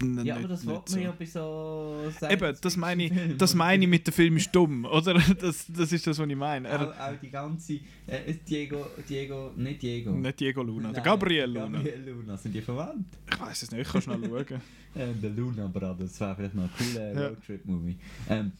n- 0.00 0.16
Ja, 0.18 0.22
nicht, 0.22 0.32
aber 0.44 0.48
das 0.48 0.64
nicht 0.64 0.72
wollte 0.74 0.92
man 0.92 1.02
ja 1.02 1.14
bei 1.18 1.24
so 1.26 2.04
Eben, 2.30 2.56
das 2.60 2.76
meine 2.76 3.04
ich, 3.04 3.12
das 3.36 3.54
meine 3.54 3.84
ich 3.84 3.90
mit 3.90 4.06
dem 4.06 4.14
Film 4.14 4.36
ist 4.36 4.54
dumm, 4.54 4.84
oder? 4.84 5.14
Das, 5.40 5.66
das 5.68 5.92
ist 5.92 6.06
das, 6.06 6.18
was 6.18 6.28
ich 6.28 6.36
meine. 6.36 6.68
Er, 6.68 6.80
Auch, 6.88 6.98
auch 6.98 7.20
die 7.20 7.30
ganze 7.30 7.74
äh, 8.06 8.34
Diego, 8.48 8.86
Diego, 9.08 9.52
nicht 9.56 9.82
Diego. 9.82 10.12
nicht 10.12 10.40
Diego 10.40 10.62
Luna, 10.62 10.88
der 10.92 10.92
Nein, 10.92 11.04
Gabriel 11.04 11.46
Luna. 11.50 11.78
Gabriel 11.78 12.04
Luna, 12.10 12.36
sind 12.36 12.54
die 12.54 12.62
verwandt? 12.62 13.06
Ich 13.30 13.40
weiß 13.40 13.62
es 13.62 13.70
nicht, 13.70 13.80
ich 13.86 13.92
kann 13.92 14.02
schnell 14.02 14.20
schauen. 14.48 14.60
Ähm, 14.94 15.20
der 15.22 15.30
Luna 15.30 15.66
Brothers, 15.68 16.10
das 16.10 16.20
wäre 16.20 16.36
vielleicht 16.36 16.54
noch 16.54 16.64
ein 16.64 16.70
cooler 16.78 17.12
Ja. 17.14 17.28
Roadtrip-Movie. 17.28 17.96
Ähm, 18.28 18.52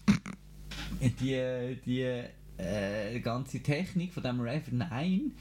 die 1.21 1.77
die 1.85 2.23
äh, 2.59 3.21
ganze 3.21 3.61
Technik 3.61 4.13
von 4.13 4.23
dem 4.23 4.41
Rev 4.41 4.65
9 4.71 5.33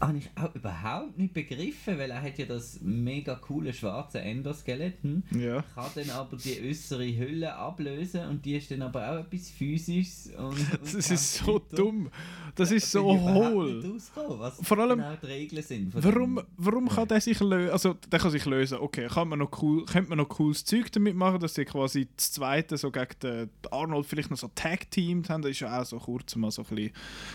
habe 0.00 0.18
ich 0.18 0.28
auch 0.36 0.54
überhaupt 0.54 1.16
nicht 1.18 1.32
begriffen, 1.34 1.98
weil 1.98 2.10
er 2.10 2.20
hat 2.22 2.38
ja 2.38 2.46
das 2.46 2.80
mega 2.82 3.34
coole 3.36 3.72
schwarze 3.72 4.20
Endoskeleton, 4.20 5.22
Ja. 5.30 5.62
kann 5.74 5.90
dann 5.94 6.10
aber 6.10 6.36
die 6.36 6.60
äußere 6.68 7.06
Hülle 7.16 7.54
ablösen 7.54 8.28
und 8.28 8.44
die 8.44 8.56
ist 8.56 8.70
dann 8.70 8.82
aber 8.82 9.10
auch 9.10 9.18
etwas 9.20 9.48
Physisches. 9.50 10.30
Und, 10.36 10.58
und 10.58 10.82
Das 10.82 11.10
ist 11.10 11.34
so 11.34 11.54
weiter. 11.56 11.76
dumm. 11.76 12.10
Das 12.54 12.70
ist 12.70 12.94
Da 12.94 13.00
so 13.00 13.20
hohl. 13.20 14.00
Was 14.38 14.58
Vor 14.62 14.78
allem- 14.78 14.98
genau 14.98 15.16
die 15.22 15.26
Regeln 15.26 15.62
sind. 15.62 15.92
Warum, 15.94 16.40
warum 16.56 16.88
kann 16.88 17.08
der 17.08 17.20
sich 17.20 17.38
lösen? 17.40 17.70
Also, 17.72 17.94
der 17.94 18.18
kann 18.18 18.30
sich 18.30 18.44
lösen. 18.46 18.78
Okay, 18.78 19.06
kann 19.08 19.28
man 19.28 19.38
noch 19.38 19.62
cool, 19.62 19.84
könnte 19.86 20.08
man 20.10 20.18
noch 20.18 20.28
cooles 20.28 20.64
Zeug 20.64 20.90
damit 20.92 21.14
machen, 21.16 21.40
dass 21.40 21.54
sie 21.54 21.64
quasi 21.64 22.08
das 22.16 22.32
zweite 22.32 22.76
so 22.76 22.90
gegen 22.90 23.06
den 23.22 23.50
Arnold 23.70 24.06
vielleicht 24.06 24.30
noch 24.30 24.38
so 24.38 24.48
Tag-teamed 24.54 25.28
haben. 25.30 25.42
Das 25.42 25.50
ist 25.52 25.60
ja 25.60 25.80
auch 25.80 25.84
so 25.84 25.98
kurz 25.98 26.34
mal 26.36 26.50
so 26.50 26.62
ein 26.62 26.68
bisschen 26.74 26.92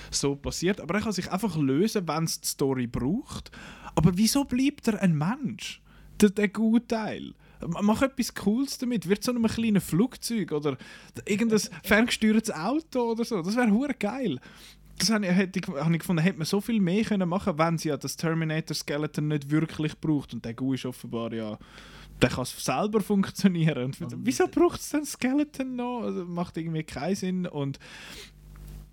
so 0.10 0.36
passiert. 0.36 0.82
Aber 0.82 0.96
er 0.96 1.02
kann 1.02 1.12
sich 1.12 1.32
einfach 1.32 1.56
lösen, 1.58 2.08
wenn 2.08 2.24
es 2.24 2.51
Story 2.52 2.88
braucht. 2.88 3.52
Aber 3.96 4.12
wieso 4.16 4.46
bleibt 4.46 4.88
er 4.88 5.02
ein 5.02 5.18
Mensch? 5.18 5.82
Der, 6.20 6.30
der 6.30 6.50
gute 6.50 6.88
Teil. 6.88 7.34
Mach 7.82 8.02
etwas 8.02 8.34
Cooles 8.34 8.78
damit. 8.78 9.08
Wird 9.08 9.24
so 9.24 9.32
einem 9.32 9.46
kleinen 9.48 9.82
Flugzeug 9.82 10.52
oder 10.52 10.78
irgendein 11.26 11.60
ferngesteuertes 11.84 12.52
Auto 12.52 13.12
oder 13.12 13.26
so. 13.26 13.42
Das 13.42 13.56
wäre 13.56 13.72
hure 13.72 13.94
geil. 13.94 14.40
Das 14.98 15.10
habe 15.10 15.26
ich, 15.26 15.32
hätte 15.32 15.60
ich, 15.60 15.68
habe 15.68 15.94
ich 15.94 16.00
gefunden, 16.00 16.22
hätte 16.22 16.38
man 16.38 16.46
so 16.46 16.62
viel 16.62 16.80
mehr 16.80 17.04
können 17.04 17.28
machen 17.28 17.58
wenn 17.58 17.78
sie 17.78 17.90
ja 17.90 17.98
das 17.98 18.18
Terminator-Skeleton 18.18 19.28
nicht 19.28 19.50
wirklich 19.50 20.00
braucht. 20.00 20.34
Und 20.34 20.46
der 20.46 20.54
Gu 20.54 20.74
ist 20.74 20.86
offenbar 20.86 21.34
ja. 21.34 21.58
Der 22.22 22.30
kann 22.30 22.44
es 22.44 22.64
selber 22.64 23.02
funktionieren. 23.02 23.96
Und 24.00 24.16
wieso 24.24 24.48
braucht 24.48 24.80
es 24.80 24.90
dann 24.90 25.06
Skeleton 25.06 25.76
noch? 25.76 26.02
Also, 26.04 26.26
macht 26.26 26.56
irgendwie 26.58 26.84
keinen 26.84 27.16
Sinn. 27.16 27.48
Und 27.48 27.80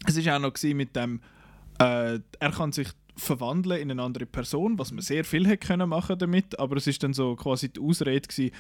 es 0.07 0.25
war 0.25 0.37
auch 0.37 0.41
noch 0.41 0.55
mit 0.75 0.97
dem, 0.97 1.21
äh, 1.79 2.21
er 2.39 2.53
kann 2.53 2.73
sich 2.73 2.89
verwandeln 3.19 3.81
in 3.81 3.91
eine 3.91 4.03
andere 4.03 4.27
Person, 4.27 4.79
was 4.79 4.93
man 4.93 5.03
sehr 5.03 5.25
viel 5.25 5.47
hätte 5.47 5.67
können 5.67 5.89
machen 5.89 6.19
damit, 6.19 6.59
aber 6.59 6.77
es 6.77 6.87
ist 6.87 7.03
dann 7.03 7.13
so 7.13 7.37
quasi 7.37 7.69
die 7.69 7.81
Ausrede 7.81 8.27
gewesen, 8.27 8.53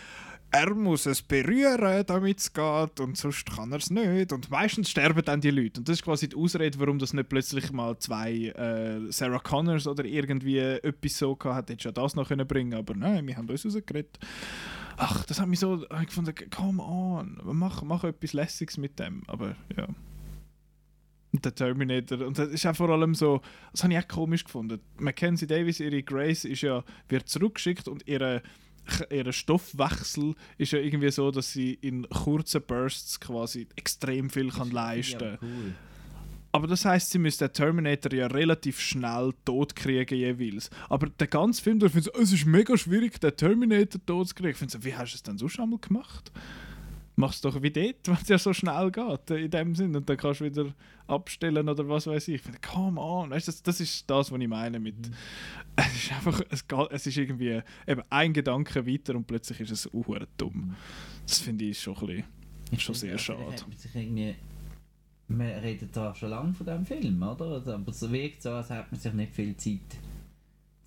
er 0.50 0.74
muss 0.74 1.06
es 1.06 1.20
berühren, 1.22 2.04
damit 2.06 2.38
es 2.38 2.52
geht 2.52 3.00
und 3.00 3.16
sonst 3.16 3.50
kann 3.50 3.70
er 3.72 3.78
es 3.78 3.90
nicht 3.90 4.32
und 4.32 4.50
meistens 4.50 4.90
sterben 4.90 5.22
dann 5.24 5.40
die 5.40 5.50
Leute 5.50 5.80
und 5.80 5.88
das 5.88 5.98
ist 5.98 6.04
quasi 6.04 6.28
die 6.28 6.36
Ausrede, 6.36 6.78
warum 6.80 6.98
das 6.98 7.12
nicht 7.12 7.28
plötzlich 7.28 7.70
mal 7.72 7.98
zwei 7.98 8.46
äh, 8.46 9.12
Sarah 9.12 9.40
Connors 9.40 9.86
oder 9.86 10.04
irgendwie 10.04 10.58
etwas 10.58 11.18
so 11.18 11.36
gehabt 11.36 11.56
hat, 11.56 11.70
hätte 11.70 11.84
ja 11.84 11.92
das 11.92 12.16
noch 12.16 12.28
können 12.28 12.46
bringen, 12.46 12.74
aber 12.74 12.94
nein, 12.94 13.26
wir 13.26 13.36
haben 13.36 13.48
uns 13.48 13.64
rausgeredet. 13.64 14.18
Ach, 14.96 15.24
das 15.26 15.40
hat 15.40 15.48
mich 15.48 15.60
so 15.60 15.84
ich 15.84 16.06
gefunden, 16.06 16.34
come 16.50 16.82
on, 16.82 17.38
mach, 17.44 17.82
mach 17.82 18.04
etwas 18.04 18.32
Lässiges 18.32 18.78
mit 18.78 18.98
dem, 18.98 19.22
aber 19.28 19.54
ja. 19.76 19.86
Und 21.32 21.44
der 21.44 21.54
Terminator. 21.54 22.26
Und 22.26 22.38
das 22.38 22.48
ist 22.48 22.66
auch 22.66 22.74
vor 22.74 22.88
allem 22.88 23.14
so, 23.14 23.42
das 23.72 23.84
habe 23.84 23.92
ich 23.92 23.98
auch 23.98 24.08
komisch 24.08 24.44
gefunden. 24.44 24.80
Mackenzie 24.98 25.46
Davis, 25.46 25.78
ihre 25.78 26.02
Grace, 26.02 26.44
ist 26.46 26.62
ja, 26.62 26.82
wird 27.08 27.28
zurückgeschickt 27.28 27.86
und 27.86 28.06
ihre, 28.08 28.42
ihre 29.10 29.34
Stoffwechsel 29.34 30.34
ist 30.56 30.72
ja 30.72 30.78
irgendwie 30.78 31.10
so, 31.10 31.30
dass 31.30 31.52
sie 31.52 31.74
in 31.74 32.08
kurzen 32.08 32.62
Bursts 32.66 33.20
quasi 33.20 33.66
extrem 33.76 34.30
viel 34.30 34.48
kann 34.50 34.70
leisten 34.70 35.22
Ja, 35.32 35.38
cool. 35.42 35.74
aber 36.52 36.66
das 36.66 36.86
heißt, 36.86 37.10
sie 37.10 37.18
müssen 37.18 37.40
den 37.46 37.52
Terminator 37.52 38.10
ja 38.14 38.26
relativ 38.28 38.80
schnell 38.80 39.34
tot 39.44 39.76
kriegen 39.76 40.16
jeweils. 40.16 40.70
Aber 40.88 41.10
der 41.10 41.26
ganze 41.26 41.62
Film, 41.62 41.78
da 41.78 41.90
finden 41.90 42.08
sie, 42.14 42.22
es 42.22 42.32
ist 42.32 42.46
mega 42.46 42.74
schwierig, 42.78 43.20
den 43.20 43.36
Terminator 43.36 44.00
tot 44.06 44.28
zu 44.28 44.34
kriegen. 44.34 44.52
Ich 44.52 44.56
finde 44.56 44.72
so, 44.72 44.82
wie 44.82 44.94
hast 44.94 45.12
du 45.12 45.16
es 45.16 45.22
denn 45.22 45.36
sonst 45.36 45.60
einmal 45.60 45.78
gemacht? 45.78 46.32
Mach's 47.18 47.40
doch 47.40 47.60
wie 47.60 47.70
dort, 47.70 47.96
wenn 48.06 48.14
es 48.14 48.28
ja 48.28 48.38
so 48.38 48.52
schnell 48.52 48.90
geht, 48.90 49.30
äh, 49.30 49.44
in 49.44 49.50
dem 49.50 49.74
Sinn. 49.74 49.94
Und 49.94 50.08
dann 50.08 50.16
kannst 50.16 50.40
du 50.40 50.44
wieder 50.44 50.72
abstellen 51.06 51.68
oder 51.68 51.88
was 51.88 52.06
weiß 52.06 52.28
ich. 52.28 52.36
Ich 52.36 52.42
finde, 52.42 52.60
come 52.60 53.00
on, 53.00 53.30
weißt, 53.30 53.48
du, 53.48 53.52
das, 53.52 53.62
das 53.62 53.80
ist 53.80 54.08
das, 54.08 54.30
was 54.30 54.40
ich 54.40 54.48
meine 54.48 54.78
mit. 54.78 54.94
Es 55.76 55.94
ist 55.94 56.12
einfach, 56.12 56.40
es, 56.48 56.66
geht, 56.66 56.90
es 56.90 57.06
ist 57.06 57.16
irgendwie 57.16 57.60
eben 57.86 58.02
ein 58.08 58.32
Gedanke 58.32 58.86
weiter 58.86 59.14
und 59.14 59.26
plötzlich 59.26 59.60
ist 59.60 59.70
es 59.70 59.86
uhr 59.92 60.26
dumm. 60.36 60.76
Das 61.26 61.40
finde 61.40 61.66
ich 61.66 61.80
schon 61.80 61.96
ein 61.96 62.06
bisschen, 62.06 62.24
schon 62.80 62.94
sehr 62.94 63.18
vielleicht 63.18 63.24
schade. 63.24 63.64
man 65.28 65.46
reden 65.46 65.92
zwar 65.92 66.14
schon 66.14 66.30
lange 66.30 66.54
von 66.54 66.66
diesem 66.66 66.86
Film, 66.86 67.22
oder? 67.22 67.44
Also, 67.46 67.74
Aber 67.74 67.90
es 67.90 68.10
wirkt 68.10 68.42
so, 68.42 68.50
als 68.50 68.70
hätte 68.70 68.86
man 68.90 69.00
sich 69.00 69.12
nicht 69.12 69.32
viel 69.32 69.56
Zeit, 69.56 69.98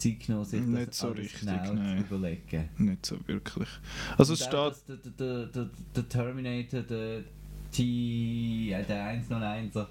Zeit 0.02 0.20
genommen, 0.26 0.46
sich 0.46 0.62
Nicht 0.62 0.88
das 0.90 0.98
so 0.98 1.08
alles 1.08 1.20
richtig, 1.20 1.42
genau 1.42 1.74
nein. 1.74 1.98
zu 2.00 2.04
überlegen. 2.16 2.70
Nicht 2.78 3.06
so 3.06 3.18
wirklich. 3.28 3.70
Also 4.18 4.34
es 4.34 4.44
steht. 4.44 4.74
Der, 5.20 5.46
der, 5.48 5.70
der, 5.96 6.10
Terminator, 6.10 6.82
der 6.82 7.24
T, 7.72 8.72
äh, 8.72 8.84
der 8.84 9.22
101er, 9.22 9.88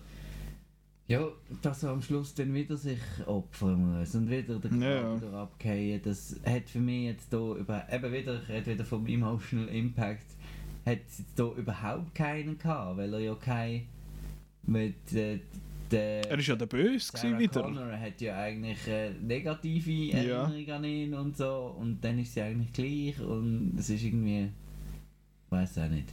ja, 1.06 1.28
dass 1.62 1.82
er 1.82 1.90
am 1.90 2.02
Schluss 2.02 2.34
dann 2.34 2.54
wieder 2.54 2.76
sich 2.76 3.00
opfern 3.26 3.98
muss 3.98 4.14
und 4.14 4.30
wieder 4.30 4.58
den 4.60 4.80
Ja, 4.80 4.88
ja. 4.90 5.00
Charakter 5.02 5.32
abgehen, 5.32 6.00
das 6.04 6.36
hat 6.44 6.68
für 6.68 6.78
mich 6.78 7.04
jetzt 7.04 7.30
hier 7.30 7.54
über, 7.56 7.84
eben 7.92 8.12
wieder, 8.12 8.40
ich 8.42 8.48
rede 8.48 8.66
wieder 8.72 8.84
vom 8.84 9.06
Emotional 9.06 9.68
Impact, 9.68 10.26
hat 10.86 10.98
es 11.08 11.18
jetzt 11.18 11.36
hier 11.36 11.52
überhaupt 11.56 12.14
keinen 12.14 12.58
gehabt, 12.58 12.96
weil 12.96 13.12
er 13.14 13.20
ja 13.20 13.34
kein, 13.34 13.86
mit, 14.62 15.12
äh, 15.12 15.40
der, 15.90 16.30
Er 16.30 16.38
ist 16.38 16.46
ja 16.46 16.56
der 16.56 16.66
Böse 16.66 17.06
Sarah 17.12 17.28
gewesen 17.28 17.38
wieder. 17.38 17.62
Connor 17.62 17.92
hat 17.92 18.20
ja 18.20 18.38
eigentlich 18.38 18.86
äh, 18.88 19.10
negative 19.20 19.90
Ja. 19.90 20.44
Erinnerung 20.44 20.70
an 20.70 20.84
ihn 20.84 21.14
und 21.14 21.36
so 21.36 21.76
und 21.78 22.00
dann 22.04 22.18
ist 22.18 22.34
sie 22.34 22.42
eigentlich 22.42 22.72
gleich 22.72 23.20
und 23.20 23.74
es 23.78 23.90
ist 23.90 24.02
irgendwie, 24.02 24.44
ich 25.46 25.50
weiß 25.52 25.78
auch 25.78 25.88
nicht. 25.88 26.08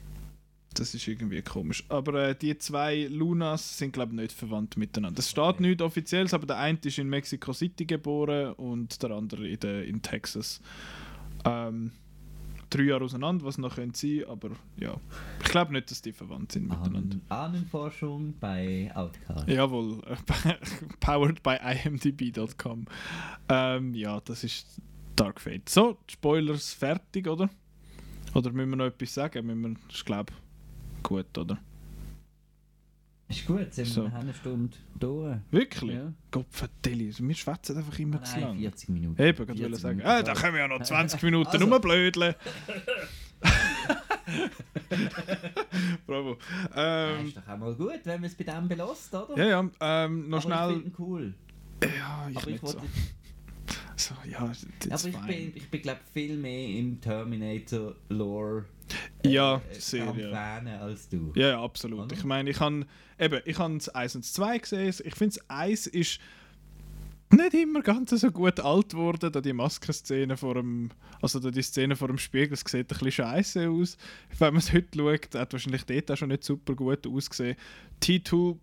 Das 0.74 0.94
ist 0.94 1.08
irgendwie 1.08 1.42
komisch. 1.42 1.84
Aber 1.90 2.14
äh, 2.30 2.36
die 2.36 2.56
zwei 2.58 3.08
Lunas 3.10 3.78
sind, 3.80 3.94
glaube 3.94 4.14
ich, 4.14 4.22
nicht 4.22 4.32
verwandt 4.32 4.78
miteinander. 4.78 5.20
Es 5.20 5.32
steht 5.32 5.60
nichts 5.60 5.82
Offizielles, 5.82 6.34
aber 6.36 6.46
der 6.46 6.58
eine 6.58 6.78
ist 6.84 7.00
in 7.00 7.10
Mexico 7.10 7.52
City 7.52 7.86
geboren 7.86 8.54
und 8.54 9.02
der 9.02 9.12
andere 9.12 9.48
in, 9.48 9.60
der, 9.60 9.86
in 9.86 10.02
Texas. 10.04 10.62
Ähm, 11.46 11.92
drei 12.70 12.84
Jahre 12.84 13.04
auseinander, 13.06 13.46
was 13.46 13.58
noch 13.58 13.76
könnte 13.76 13.98
sein, 13.98 14.24
aber 14.28 14.52
ja. 14.78 14.96
Ich 15.44 15.50
glaube 15.50 15.74
nicht, 15.74 15.90
dass 15.92 16.02
die 16.02 16.12
verwandt 16.12 16.52
sind 16.52 16.68
miteinander. 16.68 16.98
Ahnen, 17.00 17.22
Ahnenforschung 17.30 18.34
bei 18.40 18.92
Outcast. 18.94 19.48
Jawohl, 19.48 20.02
powered 21.00 21.42
by 21.44 21.58
imdb.com. 21.84 22.86
Ähm, 23.50 23.94
ja, 23.94 24.20
das 24.22 24.44
ist 24.44 24.82
Dark 25.16 25.42
Fate. 25.42 25.70
So, 25.70 25.98
Spoilers 26.08 26.74
fertig, 26.74 27.28
oder? 27.28 27.50
Oder 28.34 28.52
müssen 28.52 28.70
wir 28.70 28.78
noch 28.78 28.86
etwas 28.86 29.14
sagen? 29.14 29.46
Müssen 29.48 29.62
wir, 29.62 29.76
ich 29.90 30.06
glaube, 30.06 30.34
gut, 31.04 31.38
oder? 31.38 31.58
Ist 33.30 33.46
gut, 33.46 33.74
sind 33.74 33.88
So. 33.88 34.04
wir 34.06 34.14
eine 34.16 34.34
Stunde 34.34 34.78
durch. 34.98 35.38
Wirklich? 35.52 35.96
Ja. 35.96 36.14
Gott 36.32 36.46
verdammt, 36.50 37.20
wir 37.28 37.36
schwätzen 37.36 37.78
einfach 37.78 38.00
immer 38.00 38.24
zu 38.24 38.34
Nein, 38.40 38.44
lang. 38.48 38.58
40 38.60 38.90
Minuten. 38.90 39.22
Eben, 39.22 39.38
gerade 39.46 39.48
40 39.60 39.64
wollte 39.64 39.76
sagen, 39.82 40.02
ah, 40.04 40.24
da 40.24 40.34
können 40.34 40.54
wir 40.54 40.62
ja 40.62 40.68
noch 40.70 40.82
20 40.82 41.22
Minuten 41.24 41.50
Also. 41.50 41.66
rumblödeln. 41.66 42.36
Bravo. 46.06 46.38
Ähm, 46.76 47.28
ist 47.28 47.38
doch 47.38 47.48
auch 47.48 47.58
mal 47.58 47.76
gut, 47.76 48.00
wenn 48.06 48.22
man 48.22 48.30
es 48.30 48.36
bei 48.36 48.44
dem 48.46 48.68
belässt, 48.68 49.14
oder? 49.14 49.38
ja, 49.38 49.46
ja, 49.62 49.70
ähm, 50.06 50.30
noch 50.30 50.38
Aber 50.38 50.38
Ich 50.38 50.44
schnell. 50.44 50.70
finde 50.74 50.88
ihn 50.90 50.94
cool. 51.00 51.34
Ja, 51.84 52.30
ich 52.32 52.38
aber 52.38 52.48
ich 52.50 52.60
so. 52.62 52.82
so. 53.98 54.14
Ja, 54.30 54.40
Aber 54.40 54.52
das 54.90 55.06
ich 55.06 55.18
bin, 55.18 55.52
ich 55.56 55.70
bin 55.70 55.82
glaube 55.82 56.00
viel 56.14 56.38
mehr 56.38 56.70
im 56.70 57.00
Terminator-Lore 57.02 58.66
Ja, 59.32 59.62
äh, 59.72 59.80
sehr, 59.80 60.08
am 60.08 60.20
ja. 60.20 60.30
Fanen 60.30 60.80
als 60.80 61.10
du. 61.10 61.32
Ja, 61.36 61.50
ja, 61.50 61.64
absolut. 61.64 62.06
Oder? 62.06 62.16
Ich 62.16 62.24
meine, 62.24 62.50
ich 62.50 62.60
habe 62.60 62.86
eben, 63.20 63.42
ich 63.46 63.58
habe 63.58 63.78
das 63.78 63.90
1 63.90 64.16
und 64.16 64.26
das 64.26 64.34
2 64.34 64.58
gesehen. 64.60 64.94
Ich 65.04 65.16
finde, 65.16 65.36
das 65.36 65.50
1 65.50 65.88
ist 65.88 66.20
nicht 67.30 67.54
immer 67.54 67.82
ganz 67.82 68.12
so 68.12 68.32
gut 68.32 68.60
alt 68.60 68.90
geworden, 68.90 69.32
da 69.32 69.42
die 69.42 69.54
Maskenszene 69.54 70.38
vor 70.38 70.56
dem, 70.56 70.90
also 71.22 71.40
da 71.40 71.52
die 71.52 71.62
Szene 71.62 71.96
vor 71.96 72.08
dem 72.08 72.18
Spiegel, 72.18 72.50
das 72.50 72.62
sieht 72.62 72.76
ein 72.76 72.88
bisschen 72.88 73.12
scheiße 73.12 73.70
aus. 73.70 73.98
Wenn 74.38 74.54
man 74.54 74.60
es 74.60 74.72
heute 74.72 74.98
schaut, 74.98 75.36
hat 75.36 75.54
wahrscheinlich 75.54 75.84
dort 75.84 76.12
auch 76.12 76.18
schon 76.18 76.30
nicht 76.30 76.44
super 76.44 76.74
gut 76.76 77.06
ausgesehen. 77.06 77.58
T2, 78.02 78.58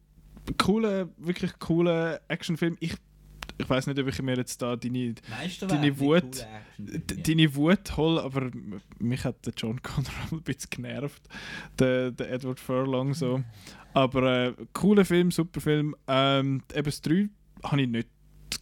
cooler, 0.58 1.08
wirklich 1.18 1.58
cooler 1.58 2.20
Actionfilm. 2.28 2.76
Ich, 2.80 2.94
ich 3.58 3.68
weiß 3.68 3.86
nicht, 3.86 3.98
ob 3.98 4.08
ich 4.08 4.20
mir 4.22 4.36
jetzt 4.36 4.60
da 4.62 4.76
deine 4.76 5.14
Deine 5.68 5.98
Wut- 6.00 6.38
ja. 6.38 6.98
deine 7.24 7.54
Wut 7.54 7.96
hol, 7.96 8.18
aber 8.18 8.50
mich 8.98 9.24
hat 9.24 9.46
der 9.46 9.52
John 9.56 9.80
Connor 9.82 10.10
ein 10.32 10.42
bisschen 10.42 10.70
genervt, 10.70 11.22
der, 11.78 12.10
der 12.10 12.32
Edward 12.32 12.58
Furlong 12.60 13.14
so. 13.14 13.42
Aber 13.92 14.46
äh, 14.48 14.54
cooler 14.72 15.04
Film, 15.04 15.30
super 15.30 15.60
Film. 15.60 15.94
Ähm, 16.08 16.62
eben 16.74 16.84
das 16.84 17.00
3 17.02 17.28
habe 17.62 17.82
ich 17.82 17.88
nicht 17.88 18.08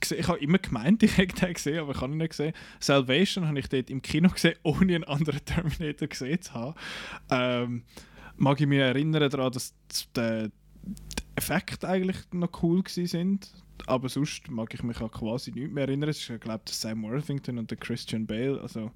gesehen. 0.00 0.20
Ich 0.20 0.28
habe 0.28 0.38
immer 0.40 0.58
gemeint, 0.58 1.02
ich 1.02 1.16
hätte 1.16 1.46
den 1.46 1.54
gesehen, 1.54 1.78
aber 1.78 1.92
ich 1.92 2.00
habe 2.02 2.12
ihn 2.12 2.18
nicht 2.18 2.30
gesehen. 2.30 2.52
Salvation 2.80 3.46
habe 3.48 3.58
ich 3.58 3.68
dort 3.68 3.88
im 3.88 4.02
Kino 4.02 4.28
gesehen, 4.28 4.56
ohne 4.62 4.94
einen 4.94 5.04
anderen 5.04 5.42
Terminator 5.44 6.08
gesehen 6.08 6.42
zu 6.42 6.52
haben. 6.52 6.74
Ähm, 7.30 7.84
mag 8.36 8.60
ich 8.60 8.66
mich 8.66 8.78
erinnern 8.78 9.30
daran, 9.30 9.52
dass 9.52 9.74
der 10.14 10.48
die 10.48 10.52
Effekte 11.36 11.88
eigentlich 11.88 12.18
noch 12.32 12.62
cool 12.62 12.82
gewesen 12.82 13.06
sind. 13.06 13.54
Aber 13.86 14.08
sonst 14.08 14.50
mag 14.50 14.72
ich 14.74 14.82
mich 14.82 15.00
an 15.00 15.10
quasi 15.10 15.50
nicht 15.50 15.72
mehr 15.72 15.88
erinnern. 15.88 16.10
Es 16.10 16.18
ist, 16.18 16.40
glaube 16.40 16.60
ich, 16.64 16.72
der 16.72 16.74
Sam 16.74 17.02
Worthington 17.02 17.58
und 17.58 17.70
der 17.70 17.78
Christian 17.78 18.26
Bale. 18.26 18.60
Also 18.60 18.90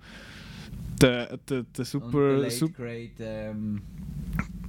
der, 1.00 1.36
der, 1.36 1.38
der 1.38 1.58
Und 1.58 1.78
der 1.78 1.84
super, 1.84 2.36
late 2.38 2.50
super 2.50 2.82
great 2.84 3.12
ähm, 3.18 3.82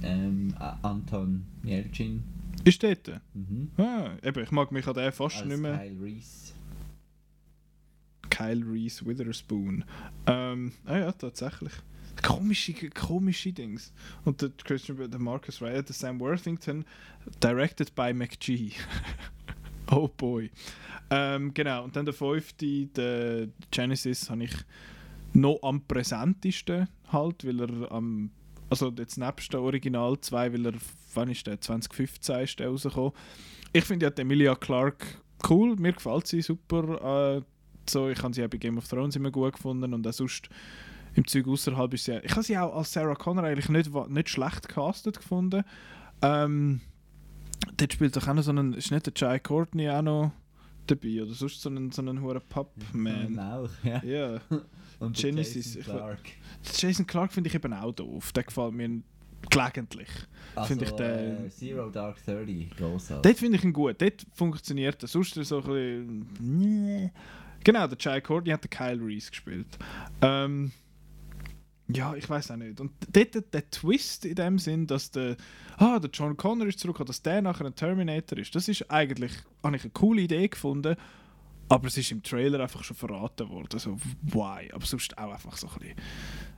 ähm, 0.02 0.54
Anton 0.82 1.44
Yelchin 1.64 2.22
ist 2.64 2.82
dort. 2.82 3.20
mhm. 3.34 3.70
Ah, 3.76 4.10
eben, 4.22 4.42
ich 4.42 4.50
mag 4.50 4.72
mich 4.72 4.86
an 4.86 4.94
den 4.94 5.12
fast 5.12 5.38
als 5.38 5.46
nicht 5.46 5.60
mehr. 5.60 5.78
Kyle 5.78 6.02
Reese. 6.02 6.52
Kyle 8.30 8.64
Reese 8.66 9.06
Witherspoon. 9.06 9.84
Ähm, 10.26 10.72
ah 10.84 10.98
ja, 10.98 11.12
tatsächlich. 11.12 11.72
Komische, 12.22 12.74
komische 12.90 13.52
Dings. 13.52 13.92
Und 14.24 14.42
der 14.42 14.50
Christian 14.64 15.10
der 15.10 15.20
Marcus 15.20 15.62
Ryan, 15.62 15.84
der 15.84 15.94
Sam 15.94 16.20
Worthington, 16.20 16.84
directed 17.42 17.94
by 17.94 18.12
McGee. 18.12 18.72
oh 19.92 20.08
boy. 20.08 20.50
Ähm, 21.10 21.54
genau, 21.54 21.84
und 21.84 21.96
dann 21.96 22.04
der 22.04 22.14
fünfte, 22.14 22.86
der 22.86 23.48
Genesis, 23.70 24.28
habe 24.30 24.44
ich 24.44 24.54
noch 25.32 25.58
am 25.62 25.80
präsentesten 25.86 26.88
halt, 27.12 27.46
weil 27.46 27.60
er 27.60 27.92
am, 27.92 28.30
also 28.70 28.92
jetzt 28.96 29.16
nebst 29.16 29.52
der 29.52 29.60
Original 29.60 30.20
2, 30.20 30.52
weil 30.52 30.66
er, 30.66 30.74
wann 31.14 31.30
ist 31.30 31.46
der, 31.46 31.60
2015 31.60 32.40
ist 32.40 32.58
der 32.58 32.68
rausgekommen. 32.68 33.12
Ich 33.72 33.84
finde 33.84 34.06
ja 34.06 34.12
Emilia 34.12 34.54
Clarke 34.54 35.06
cool, 35.48 35.76
mir 35.76 35.92
gefällt 35.92 36.26
sie 36.26 36.42
super. 36.42 37.36
Äh, 37.36 37.42
so, 37.88 38.08
ich 38.08 38.22
habe 38.22 38.34
sie 38.34 38.44
auch 38.44 38.48
bei 38.48 38.58
Game 38.58 38.76
of 38.76 38.88
Thrones 38.88 39.16
immer 39.16 39.30
gut 39.30 39.54
gefunden 39.54 39.94
und 39.94 40.06
auch 40.06 40.12
sonst 40.12 40.48
im 41.14 41.26
Zeug 41.26 41.48
außerhalb 41.48 41.94
ist 41.94 42.04
sie, 42.04 42.20
ich 42.22 42.32
habe 42.32 42.42
sie 42.42 42.58
auch 42.58 42.76
als 42.76 42.92
Sarah 42.92 43.14
Connor 43.14 43.44
eigentlich 43.44 43.68
nicht, 43.68 43.90
nicht 44.10 44.28
schlecht 44.28 44.68
gecastet 44.68 45.18
gefunden. 45.18 45.64
Ähm, 46.20 46.80
dort 47.76 47.92
spielt 47.92 48.16
doch 48.16 48.26
auch 48.28 48.34
noch 48.34 48.42
so 48.42 48.52
ein, 48.52 48.72
ist 48.74 48.90
nicht 48.90 49.06
der 49.06 49.12
Jai 49.16 49.38
Courtney 49.38 49.88
auch 49.90 50.02
noch 50.02 50.32
dabei 50.86 51.22
oder 51.22 51.32
sonst 51.34 51.60
so 51.60 51.68
ein, 51.68 51.90
so 51.92 52.02
ein 52.02 52.20
hoher 52.22 52.40
Pup-Man. 52.40 53.34
Lauch, 53.34 53.70
ja. 53.82 54.02
Ja. 54.04 54.40
Und 55.00 55.16
Genesis, 55.16 55.74
Jason 55.74 55.80
ich- 55.80 55.86
Clark. 55.86 56.20
Jason 56.76 57.06
Clark 57.06 57.32
finde 57.32 57.48
ich 57.48 57.54
eben 57.54 57.72
auch 57.72 57.92
doof. 57.92 58.32
Der 58.32 58.42
gefällt 58.42 58.72
mir 58.74 59.02
gelegentlich. 59.48 60.08
Also, 60.56 60.74
ich 60.80 60.90
den- 60.92 61.46
äh, 61.46 61.48
Zero 61.50 61.88
Dark 61.90 62.16
Thirty, 62.24 62.68
großartig. 62.76 63.22
Dort 63.22 63.38
finde 63.38 63.58
ich 63.58 63.64
ihn 63.64 63.72
gut. 63.72 64.00
Dort 64.00 64.26
funktioniert 64.34 65.00
er. 65.02 65.08
Sonst 65.08 65.36
ist 65.36 65.48
so 65.48 65.62
ein 65.62 66.26
bisschen... 66.36 67.10
Genau, 67.62 67.86
der 67.86 67.98
Jai 68.00 68.20
Courtney 68.20 68.50
hat 68.52 68.64
den 68.64 68.70
Kyle 68.70 69.00
Reese 69.00 69.30
gespielt. 69.30 69.66
Ähm, 70.22 70.72
ja, 71.88 72.14
ich 72.14 72.28
weiß 72.28 72.50
auch 72.50 72.56
nicht. 72.56 72.80
Und 72.80 72.92
dort 73.10 73.54
der, 73.54 73.70
Twist 73.70 74.24
in 74.24 74.34
dem 74.34 74.58
Sinn, 74.58 74.86
dass 74.86 75.10
der, 75.10 75.36
ah, 75.78 75.98
der 75.98 76.10
John 76.10 76.36
Connor 76.36 76.66
ist 76.66 76.80
zurück, 76.80 77.02
dass 77.06 77.22
der 77.22 77.40
nachher 77.40 77.66
ein 77.66 77.74
Terminator 77.74 78.38
ist, 78.38 78.54
das 78.54 78.68
ist 78.68 78.90
eigentlich, 78.90 79.32
habe 79.62 79.76
ich 79.76 79.82
eine 79.82 79.92
coole 79.92 80.22
Idee 80.22 80.48
gefunden, 80.48 80.96
aber 81.68 81.86
es 81.86 81.96
ist 81.96 82.10
im 82.12 82.22
Trailer 82.22 82.60
einfach 82.60 82.84
schon 82.84 82.96
verraten 82.96 83.48
worden. 83.48 83.68
Also, 83.72 83.98
why? 84.22 84.70
Aber 84.72 84.84
sonst 84.84 85.16
auch 85.16 85.32
einfach 85.32 85.56
so 85.56 85.68
ein 85.68 85.78
bisschen 85.78 85.96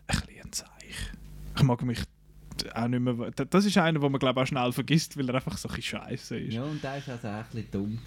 ein, 0.07 0.21
bisschen 0.21 0.41
ein 0.45 0.53
Zeich. 0.53 1.13
Ich 1.57 1.63
mag 1.63 1.83
mich 1.83 2.01
auch 2.75 2.89
nicht 2.89 3.01
mehr... 3.01 3.31
Das 3.31 3.65
ist 3.65 3.77
einer, 3.79 3.99
den 3.99 4.13
man 4.13 4.19
glaube 4.19 4.41
auch 4.41 4.47
schnell 4.47 4.73
vergisst, 4.73 5.17
weil 5.17 5.29
er 5.29 5.37
einfach 5.37 5.57
so 5.57 5.69
ein 5.69 5.81
scheiße 5.83 6.39
ist. 6.39 6.55
Ja, 6.55 6.63
und 6.63 6.83
der 6.83 6.99
ist 6.99 7.09
also 7.09 7.29
auch 7.29 7.33
ein 7.33 7.45
bisschen 7.53 7.71
dumm. 7.71 7.99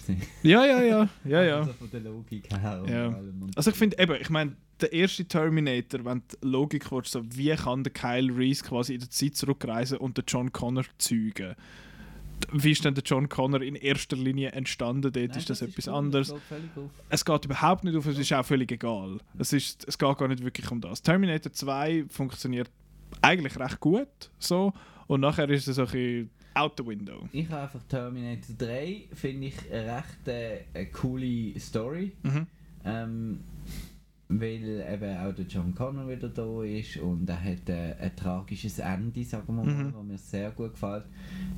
Ja, 0.42 0.64
ja, 0.64 0.82
ja. 0.82 1.08
ja, 1.24 1.42
ja. 1.42 1.58
Also 1.58 1.72
von 1.74 1.90
der 1.90 2.00
Logik 2.00 2.50
her 2.50 2.82
Ja. 2.88 3.18
Also 3.56 3.70
ich 3.70 3.76
finde 3.76 3.98
eben, 3.98 4.16
ich 4.20 4.30
meine, 4.30 4.56
der 4.80 4.92
erste 4.92 5.24
Terminator, 5.24 6.04
wenn 6.04 6.22
die 6.30 6.46
Logik 6.46 6.90
willst, 6.90 7.12
so 7.12 7.22
wie 7.36 7.54
kann 7.54 7.84
der 7.84 7.92
Kyle 7.92 8.36
Reese 8.36 8.64
quasi 8.64 8.94
in 8.94 9.00
der 9.00 9.10
Zeit 9.10 9.36
zurückreisen 9.36 9.98
und 9.98 10.18
den 10.18 10.24
John 10.26 10.52
Connor 10.52 10.84
zeugen? 10.98 11.54
Wie 12.52 12.72
ist 12.72 12.84
denn 12.84 12.94
der 12.94 13.04
John 13.04 13.28
Connor 13.28 13.62
in 13.62 13.76
erster 13.76 14.16
Linie 14.16 14.52
entstanden? 14.52 15.02
Dort 15.02 15.16
Nein, 15.16 15.30
ist 15.30 15.48
das, 15.48 15.62
etwas 15.62 15.86
cool, 15.86 15.94
anderes. 15.94 16.28
das 16.28 16.40
geht. 16.48 16.90
Es 17.08 17.24
geht 17.24 17.44
überhaupt 17.44 17.84
nicht 17.84 17.96
auf, 17.96 18.06
es 18.06 18.18
ist 18.18 18.32
auch 18.32 18.44
völlig 18.44 18.70
egal. 18.72 19.18
Es, 19.38 19.52
ist, 19.52 19.86
es 19.88 19.96
geht 19.96 20.18
gar 20.18 20.28
nicht 20.28 20.42
wirklich 20.42 20.70
um 20.70 20.80
das. 20.80 21.00
Terminator 21.00 21.52
2 21.52 22.06
funktioniert 22.08 22.70
eigentlich 23.22 23.58
recht 23.58 23.80
gut. 23.80 24.30
So. 24.38 24.72
Und 25.06 25.20
nachher 25.20 25.48
ist 25.50 25.68
es 25.68 25.76
so 25.76 25.82
ein 25.82 25.86
bisschen 25.88 26.30
out 26.54 26.74
the 26.78 26.86
window. 26.86 27.28
Ich 27.32 27.48
habe 27.50 27.62
einfach 27.62 27.82
Terminator 27.88 28.54
3, 28.56 29.04
finde 29.12 29.46
ich 29.48 29.54
eine 29.72 29.96
recht 29.96 30.28
äh, 30.28 30.60
eine 30.72 30.86
coole 30.86 31.58
Story. 31.60 32.12
Mhm. 32.22 32.46
Ähm, 32.84 33.40
weil 34.28 34.84
eben 34.90 35.16
auch 35.18 35.34
der 35.34 35.44
John 35.44 35.74
Connor 35.74 36.08
wieder 36.08 36.28
da 36.30 36.62
ist 36.64 36.96
und 36.96 37.28
er 37.28 37.42
hat 37.44 37.68
äh, 37.68 37.94
ein 38.00 38.16
tragisches 38.16 38.78
Ende, 38.78 39.22
sagen 39.22 39.44
wir 39.48 39.64
mal, 39.64 39.66
Mhm. 39.66 39.94
was 39.94 40.02
mir 40.04 40.18
sehr 40.18 40.50
gut 40.50 40.72
gefällt. 40.72 41.04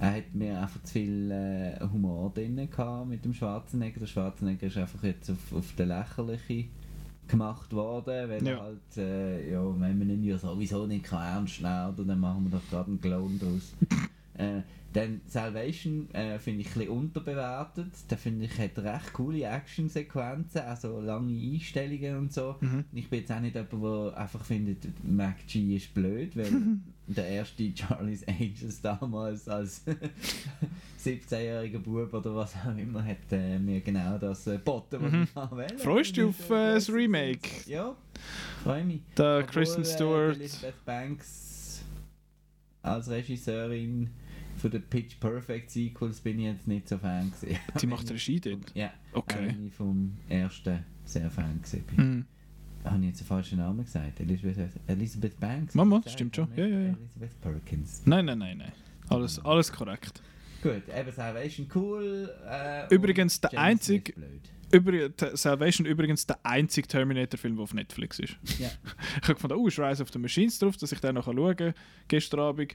Er 0.00 0.16
hat 0.16 0.34
mir 0.34 0.60
einfach 0.60 0.82
zu 0.82 0.94
viel 0.94 1.30
äh, 1.30 1.80
Humor 1.92 2.32
drin 2.34 2.56
gehabt 2.68 3.08
mit 3.08 3.24
dem 3.24 3.32
Schwarzenegger. 3.32 4.00
Der 4.00 4.06
Schwarzenegger 4.06 4.66
ist 4.66 4.76
einfach 4.76 5.02
jetzt 5.04 5.30
auf, 5.30 5.52
auf 5.54 5.72
den 5.76 5.88
lächerlichen 5.88 6.68
gemacht 7.28 7.72
worden, 7.72 8.28
weil 8.30 8.46
Ja. 8.46 8.60
halt, 8.60 8.96
äh, 8.96 9.50
ja, 9.52 9.60
wenn 9.80 9.98
man 9.98 10.10
ihn 10.10 10.24
ja 10.24 10.38
sowieso 10.38 10.86
nicht 10.86 11.04
kann 11.04 11.22
ernst 11.22 11.60
nehmen 11.60 11.94
dann 12.08 12.20
machen 12.20 12.44
wir 12.50 12.58
doch 12.58 12.68
gerade 12.70 12.88
einen 12.90 13.00
Clown 13.00 13.38
draus. 13.38 13.74
Äh, 14.38 14.62
dann 14.92 15.20
Salvation 15.26 16.08
äh, 16.14 16.38
finde 16.38 16.62
ich 16.62 16.68
ein 16.68 16.72
bisschen 16.74 16.88
unterbewertet. 16.90 17.90
Da 18.08 18.16
finde 18.16 18.46
ich 18.46 18.58
hat 18.58 18.78
recht 18.78 19.12
coole 19.12 19.42
Actionsequenzen, 19.44 20.62
also 20.62 21.00
lange 21.00 21.32
Einstellungen 21.38 22.16
und 22.16 22.32
so. 22.32 22.56
Mhm. 22.60 22.84
Ich 22.94 23.10
bin 23.10 23.18
jetzt 23.20 23.30
auch 23.32 23.40
nicht 23.40 23.54
jemand, 23.54 23.72
der 23.72 24.16
einfach 24.16 24.42
findet, 24.42 24.78
Mac 25.04 25.46
G 25.46 25.76
ist 25.76 25.92
blöd, 25.92 26.34
weil 26.36 26.50
der 27.08 27.28
erste 27.28 27.70
Charlie's 27.76 28.26
Angels 28.26 28.80
damals 28.80 29.46
als 29.48 29.82
17-jähriger 31.04 31.78
Bub 31.78 32.12
oder 32.14 32.34
was 32.34 32.54
auch 32.56 32.76
immer 32.76 33.04
hat 33.04 33.18
äh, 33.32 33.58
mir 33.58 33.80
genau 33.80 34.18
das 34.18 34.46
äh, 34.46 34.52
geboten, 34.52 34.98
was 35.00 35.12
Mhm. 35.12 35.22
ich 35.24 35.34
haben 35.34 35.56
wollte. 35.58 35.78
Freust 35.78 36.16
du 36.16 36.28
auf, 36.30 36.50
äh, 36.50 36.74
das 36.74 36.88
Remake? 36.90 37.48
Ja, 37.66 37.94
freue 38.64 38.84
mich. 38.84 39.00
Der 39.16 39.38
Obwohl, 39.38 39.46
Kristen 39.52 39.82
äh, 39.82 39.84
Stewart. 39.84 40.36
Elizabeth 40.36 40.84
Banks 40.84 41.82
als 42.82 43.08
Regisseurin 43.10 44.10
für 44.56 44.70
den 44.70 44.82
Pitch 44.82 45.18
Perfect 45.20 45.70
Sequels 45.70 46.20
bin 46.20 46.38
ich 46.38 46.46
jetzt 46.46 46.66
nicht 46.66 46.88
so 46.88 46.98
Fan 46.98 47.30
gewesen. 47.30 47.58
Die 47.80 47.86
macht 47.86 48.10
Regie 48.10 48.40
dort. 48.40 48.72
Ja, 48.74 48.92
Okay. 49.12 49.48
wenn 49.48 49.66
ich 49.66 49.74
vom 49.74 50.16
ersten 50.28 50.84
sehr 51.04 51.30
Fan 51.30 51.60
gewesen 51.62 51.84
bin. 51.94 51.96
Mhm. 52.16 52.24
Habe 52.84 52.98
ich 53.00 53.06
jetzt 53.08 53.20
den 53.20 53.26
falschen 53.26 53.58
Namen 53.58 53.84
gesagt? 53.84 54.20
Elizabeth, 54.20 54.70
Elizabeth 54.86 55.40
Banks? 55.40 55.74
Mama, 55.74 56.02
stimmt 56.06 56.36
schon. 56.36 56.48
Ja, 56.56 56.64
ja, 56.66 56.78
ja. 56.80 56.86
Elizabeth 56.88 57.40
Perkins. 57.40 58.02
Nein, 58.04 58.24
nein, 58.26 58.38
nein, 58.38 58.58
nein. 58.58 58.72
Alles, 59.08 59.44
alles 59.44 59.72
korrekt. 59.72 60.22
Gut, 60.62 60.82
eben 60.96 61.12
Salvation 61.12 61.66
cool. 61.74 62.30
Äh, 62.48 62.94
Übrigens, 62.94 63.40
der 63.40 63.58
einzige-. 63.58 64.12
Übrig, 64.72 65.12
Salvation 65.34 65.86
übrigens 65.86 66.26
der 66.26 66.38
einzige 66.44 66.88
Terminator-Film, 66.88 67.54
der 67.54 67.62
auf 67.62 67.72
Netflix 67.74 68.18
ist. 68.18 68.36
Ja. 68.58 68.68
Ich 69.16 69.22
habe 69.28 69.34
gefunden, 69.34 69.56
oh, 69.56 69.68
ist 69.68 69.78
Rise 69.78 70.02
of 70.02 70.10
the 70.12 70.18
Machines 70.18 70.58
drauf, 70.58 70.76
dass 70.76 70.90
ich 70.92 71.00
den 71.00 71.14
noch 71.14 71.24
schauen 71.26 71.56
kann, 71.56 71.74
gestern 72.08 72.40
Abend. 72.40 72.74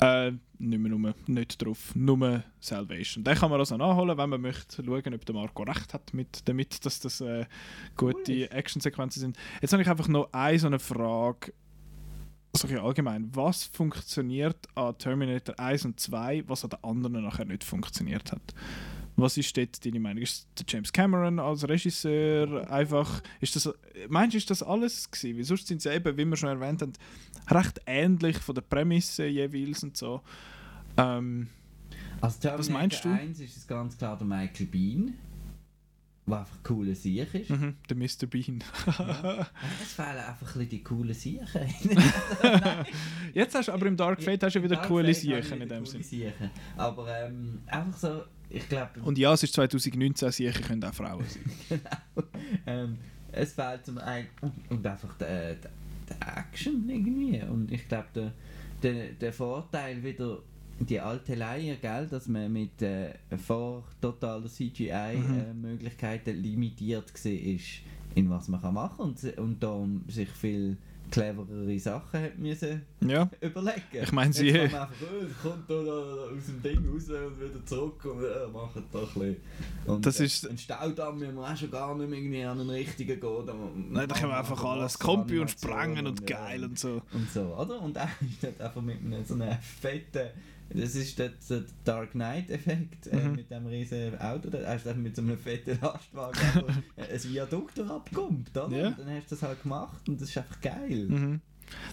Äh, 0.00 0.32
nicht 0.60 0.78
mehr 0.78 0.90
nur, 0.90 1.14
nicht 1.26 1.64
drauf, 1.64 1.94
nur 1.94 2.42
Salvation. 2.60 3.24
Den 3.24 3.36
kann 3.36 3.50
man 3.50 3.60
also 3.60 3.76
nachholen, 3.76 4.16
wenn 4.16 4.30
man 4.30 4.40
möchte 4.40 4.84
schauen, 4.84 5.14
ob 5.14 5.24
der 5.24 5.34
Marco 5.34 5.62
recht 5.62 5.94
hat 5.94 6.14
mit, 6.14 6.48
damit, 6.48 6.84
dass 6.84 7.00
das 7.00 7.20
äh, 7.20 7.46
gute 7.96 8.32
Cool. 8.32 8.48
Actionsequenzen 8.50 9.20
sind. 9.20 9.36
Jetzt 9.60 9.72
habe 9.72 9.82
ich 9.82 9.88
einfach 9.88 10.08
noch 10.08 10.28
eine 10.32 10.58
so 10.58 10.66
eine 10.66 10.78
Frage, 10.78 11.52
so 12.54 12.66
bisschen 12.66 12.80
allgemein. 12.80 13.30
Was 13.34 13.64
funktioniert 13.64 14.66
an 14.74 14.96
Terminator 14.98 15.58
1 15.58 15.84
und 15.84 16.00
2, 16.00 16.44
was 16.46 16.64
an 16.64 16.70
den 16.70 16.84
anderen 16.84 17.24
nachher 17.24 17.44
nicht 17.44 17.64
funktioniert 17.64 18.32
hat? 18.32 18.54
Was 19.20 19.36
ist 19.36 19.56
dort 19.56 19.84
deine 19.84 19.98
Meinung? 19.98 20.22
Ist 20.22 20.46
der 20.58 20.64
James 20.68 20.92
Cameron 20.92 21.40
als 21.40 21.68
Regisseur 21.68 22.70
einfach. 22.70 23.20
Ist 23.40 23.56
das, 23.56 23.68
meinst 24.08 24.34
du, 24.34 24.38
ist 24.38 24.48
das 24.50 24.62
alles 24.62 25.10
gewesen? 25.10 25.36
Weil 25.36 25.44
sonst 25.44 25.66
sind 25.66 25.82
sie 25.82 25.92
eben, 25.92 26.16
wie 26.16 26.24
wir 26.24 26.36
schon 26.36 26.50
erwähnt 26.50 26.82
haben, 26.82 26.92
recht 27.50 27.80
ähnlich 27.86 28.38
von 28.38 28.54
der 28.54 28.62
Prämisse 28.62 29.26
jeweils 29.26 29.82
und 29.82 29.96
so. 29.96 30.22
Ähm, 30.96 31.48
Also 32.20 32.38
Terminator 32.38 32.58
Was 32.58 32.68
meinst 32.70 33.04
du? 33.04 33.08
1 33.10 33.40
ist 33.40 33.56
es 33.56 33.66
ganz 33.66 33.98
klar 33.98 34.16
der 34.16 34.26
Michael 34.26 34.66
Bean, 34.66 35.14
der 36.26 36.38
einfach 36.38 36.62
cooler 36.62 36.94
Sieg 36.94 37.34
ist. 37.34 37.50
mhm, 37.50 37.74
der 37.88 37.96
Mr. 37.96 38.26
Bean. 38.26 38.62
Es 39.82 39.94
fehlen 39.94 40.18
einfach 40.28 40.54
ein 40.56 40.68
die 40.68 40.82
coolen 40.84 41.14
Siechen. 41.14 41.44
Jetzt 43.34 43.54
hast 43.54 43.66
du 43.66 43.72
aber 43.72 43.86
im 43.86 43.96
Dark 43.96 44.22
Fate 44.22 44.44
hast 44.44 44.54
du 44.54 44.62
wieder 44.62 44.76
Dark 44.76 44.86
coole 44.88 45.12
Siechen 45.12 45.60
in 45.60 45.68
dem 45.68 45.86
Sinn. 45.86 46.02
Siechen. 46.04 46.50
Aber 46.76 47.08
ähm, 47.20 47.62
einfach 47.66 47.98
so, 47.98 48.22
ich 48.50 48.68
glaube, 48.68 49.00
Und 49.02 49.18
ja, 49.18 49.32
es 49.32 49.42
ist 49.42 49.54
2019, 49.54 50.30
Siechen 50.32 50.62
können 50.62 50.84
auch 50.84 50.94
Frauen 50.94 51.24
sein. 51.26 51.80
ähm, 52.66 52.98
es 53.32 53.52
fehlt 53.52 53.84
zum 53.84 53.98
einen 53.98 54.28
und 54.70 54.86
einfach 54.86 55.14
der, 55.18 55.54
der, 55.54 55.70
der 56.08 56.38
Action 56.38 56.88
irgendwie. 56.88 57.42
Und 57.42 57.70
ich 57.70 57.86
glaube, 57.88 58.08
der, 58.14 58.32
der, 58.82 59.12
der 59.12 59.32
Vorteil 59.32 60.02
wieder, 60.02 60.38
die 60.80 60.98
alte 60.98 61.34
Leier, 61.34 61.76
gell, 61.76 62.06
dass 62.06 62.28
man 62.28 62.52
mit 62.52 62.80
äh, 62.82 63.14
vor 63.36 63.84
totaler 64.00 64.46
CGI-Möglichkeiten 64.46 66.40
limitiert 66.40 67.12
war, 67.12 67.32
ist, 67.32 67.80
in 68.14 68.30
was 68.30 68.48
man 68.48 68.60
kann 68.62 68.74
machen 68.74 68.96
kann 68.96 69.08
und, 69.08 69.38
und 69.38 69.62
da 69.62 69.86
sich 70.08 70.30
viel 70.30 70.76
cleverere 71.10 71.78
Sachen 71.78 72.22
hat 72.22 72.38
müssen 72.38 72.82
Ja, 73.00 73.28
überlegen. 73.40 73.80
Ich 74.02 74.12
meine, 74.12 74.32
sie- 74.32 74.48
Jetzt 74.48 74.74
einfach, 74.74 74.90
oh, 75.02 75.48
kommt 75.48 75.68
da, 75.70 75.74
aus 75.74 76.46
dem 76.46 76.62
Ding 76.62 76.78
raus 76.88 77.08
und 77.08 77.40
wieder 77.40 77.64
zurück 77.66 78.04
und 78.04 78.24
äh, 78.24 78.46
machen 78.52 78.84
da 78.92 78.98
ein 79.00 79.04
bisschen. 79.06 79.36
Und 79.86 80.06
Das 80.06 80.20
äh, 80.20 80.24
ist- 80.24 80.48
ein 80.48 80.58
Staudamm 80.58 81.18
müssen 81.18 81.34
wir 81.36 81.42
auch 81.50 81.56
schon 81.56 81.70
gar 81.70 81.94
nicht 81.96 82.08
mehr 82.10 82.18
irgendwie 82.18 82.42
an 82.44 82.58
den 82.58 82.70
richtigen 82.70 83.20
gehen. 83.20 83.90
Nein, 83.92 84.08
da 84.08 84.14
können 84.14 84.30
wir 84.32 84.38
einfach 84.38 84.64
alles 84.64 84.98
Kompi 84.98 85.38
und 85.38 85.50
sprangen 85.50 86.06
und 86.06 86.26
geil 86.26 86.64
und 86.64 86.78
so. 86.78 87.02
Und 87.12 87.30
so, 87.32 87.42
oder? 87.56 87.80
Und 87.80 87.98
auch 87.98 88.08
ist 88.20 88.42
das 88.42 88.60
einfach 88.60 88.82
mit 88.82 88.98
einem 89.04 89.24
so 89.24 89.34
einem 89.34 89.56
fetten, 89.60 90.28
das 90.70 90.94
ist 90.94 91.18
der, 91.18 91.30
der 91.48 91.64
Dark 91.84 92.12
Knight-Effekt 92.12 93.06
äh, 93.08 93.16
Mhm. 93.16 93.36
mit 93.36 93.50
dem 93.50 93.66
riesen 93.66 94.18
Auto, 94.20 94.50
da 94.50 94.58
hast 94.66 94.84
du 94.84 94.90
einfach 94.90 94.94
mit 95.02 95.16
so 95.16 95.22
einem 95.22 95.38
fetten 95.38 95.78
Lastwagen 95.80 96.40
einfach 96.40 96.76
ein 96.96 97.24
Viadukt 97.24 97.80
abkommt, 97.80 98.50
oder? 98.56 98.76
Ja. 98.76 98.88
Und 98.88 98.98
dann 98.98 99.10
hast 99.16 99.30
du 99.30 99.34
das 99.34 99.42
halt 99.42 99.62
gemacht 99.62 100.08
und 100.08 100.20
das 100.20 100.28
ist 100.28 100.38
einfach 100.38 100.60
geil. 100.60 101.06
Mhm. 101.08 101.40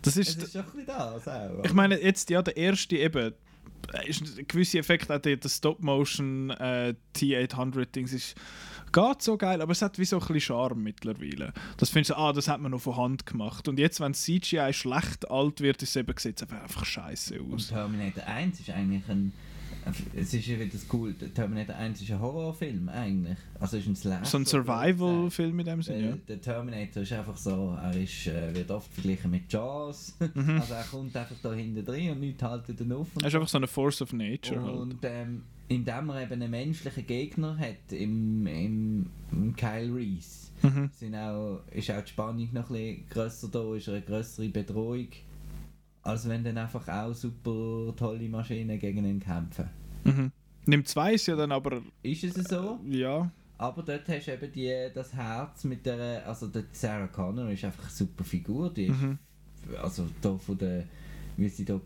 Das 0.02 0.16
Es 0.18 0.30
ist, 0.30 0.56
doch 0.56 0.62
ein 0.62 0.72
bisschen 0.72 0.86
das 0.88 1.28
auch. 1.28 1.64
ich 1.66 1.74
meine, 1.74 2.02
jetzt 2.02 2.30
ja, 2.30 2.42
der 2.42 2.56
erste 2.58 2.98
eben, 2.98 3.34
äh, 3.94 4.10
ist 4.10 4.22
ein 4.38 4.48
gewisser 4.48 4.80
Effekt, 4.80 5.12
auch 5.12 5.20
der, 5.20 5.36
der 5.38 5.50
Stop-Motion 5.50 6.50
äh, 6.52 6.94
T800-Dings 7.16 8.14
ist 8.14 8.36
geht 8.92 9.22
so 9.22 9.38
geil, 9.38 9.62
aber 9.62 9.72
es 9.72 9.82
hat 9.82 9.98
wie 10.00 10.06
so 10.06 10.18
ein 10.18 10.20
bisschen 10.20 10.40
Charme 10.42 10.84
mittlerweile. 10.84 11.54
Das 11.78 11.90
findest 11.90 12.12
du, 12.12 12.16
ah, 12.18 12.34
das 12.34 12.48
hat 12.48 12.62
man 12.62 12.72
noch 12.72 12.82
von 12.82 12.96
Hand 12.98 13.26
gemacht. 13.26 13.68
Und 13.68 13.80
jetzt, 13.80 14.00
wenn 14.00 14.14
CGI 14.14 14.72
schlecht 14.74 15.30
alt 15.30 15.62
wird, 15.62 15.82
ist 15.84 15.90
es 15.90 15.96
eben, 15.98 16.14
sieht 16.18 16.38
es 16.38 16.44
einfach, 16.44 16.62
einfach 16.64 16.86
scheiße 16.86 17.42
Und 17.42 17.56
aus. 17.56 17.68
Terminator 17.68 18.26
1 18.26 18.60
ist 18.60 18.70
eigentlich 18.70 19.08
ein. 19.10 19.34
Es 20.16 20.34
ist 20.34 20.48
ja 20.48 20.56
wieder 20.60 20.72
das 20.72 20.88
cool. 20.92 21.14
Terminator 21.14 21.76
1 21.76 22.02
ist 22.02 22.10
ein 22.10 22.20
Horrorfilm 22.20 22.90
eigentlich. 22.90 23.38
Also 23.60 23.78
ist 23.78 23.86
ein 23.86 23.96
Slasher. 23.96 24.26
So 24.26 24.38
ein 24.40 24.46
Survival-Film 24.46 25.60
in 25.60 25.66
dem 25.66 25.82
Sinne, 25.84 26.10
ja. 26.10 26.16
Der 26.28 26.42
Terminator 26.42 27.04
ist 27.04 27.14
einfach 27.14 27.38
so, 27.38 27.78
er 27.80 27.96
ist, 27.96 28.26
äh, 28.26 28.56
wird 28.56 28.72
oft 28.72 28.92
verglichen 28.92 29.30
mit 29.32 29.52
Jaws. 29.52 30.16
Mhm. 30.34 30.60
Also 30.60 30.74
er 30.74 30.84
kommt 30.86 31.16
einfach 31.16 31.36
da 31.44 31.54
hinten 31.54 31.86
drin 31.86 32.10
und 32.12 32.20
nichts 32.20 32.42
haltet 32.42 32.80
ihn 32.82 32.92
auf. 32.94 33.08
Und 33.16 33.22
Er 33.22 33.28
ist 33.28 33.36
einfach 33.36 33.48
so 33.48 33.58
eine 33.58 33.68
Force 33.68 34.02
of 34.02 34.12
Nature 34.12 34.62
halt. 34.62 34.76
und 34.76 34.98
ähm, 35.04 35.44
indem 35.68 36.10
er 36.10 36.22
eben 36.24 36.34
einen 36.34 36.52
menschlichen 36.52 37.06
Gegner 37.08 37.58
hat 37.58 37.92
im, 37.92 38.46
im, 38.48 39.10
im 39.32 39.56
Kyle 39.56 39.94
Reese, 39.94 40.46
Mhm. 40.64 40.90
sind 40.94 41.16
auch, 41.16 41.60
ist 41.72 41.92
auch 41.92 42.02
die 42.02 42.10
Spannung 42.10 42.50
noch 42.54 42.70
ein 42.70 42.76
bisschen 42.76 43.10
grösser 43.10 43.48
da, 43.50 43.76
ist 43.76 43.90
eine 43.90 44.02
grössere 44.02 44.48
Bedrohung, 44.50 45.08
als 46.02 46.28
wenn 46.30 46.44
dann 46.44 46.58
einfach 46.58 46.88
auch 46.88 47.14
super 47.14 47.94
tolle 47.96 48.30
Maschinen 48.30 48.80
gegen 48.80 49.06
ihn 49.06 49.20
kämpfen. 49.20 49.70
Mhm. 50.06 50.32
Nimm 50.66 50.86
2 50.86 51.14
ist 51.16 51.28
ja 51.28 51.36
dann 51.36 51.52
aber, 51.52 51.82
Ist 52.04 52.24
es 52.24 52.36
so? 52.48 52.80
ja, 52.90 53.30
Aber 53.58 53.84
dort 53.84 54.08
hast 54.08 54.28
du 54.28 54.34
eben 54.34 54.52
die, 54.52 54.74
das 54.94 55.14
Herz 55.14 55.64
mit 55.66 55.86
der, 55.86 56.26
also 56.28 56.48
der 56.48 56.64
Sarah 56.72 57.08
Connor 57.08 57.50
ist 57.50 57.64
einfach 57.66 57.84
eine 57.84 57.92
super 57.92 58.24
Figur, 58.24 58.74
die 58.74 58.86
ist, 58.88 59.00
Mhm. 59.02 59.20
also 59.82 60.08
da 60.22 60.36
von 60.38 60.58
der, 60.58 60.86
wie 61.38 61.50
sie 61.50 61.66
da 61.66 61.76
äh, 61.76 61.80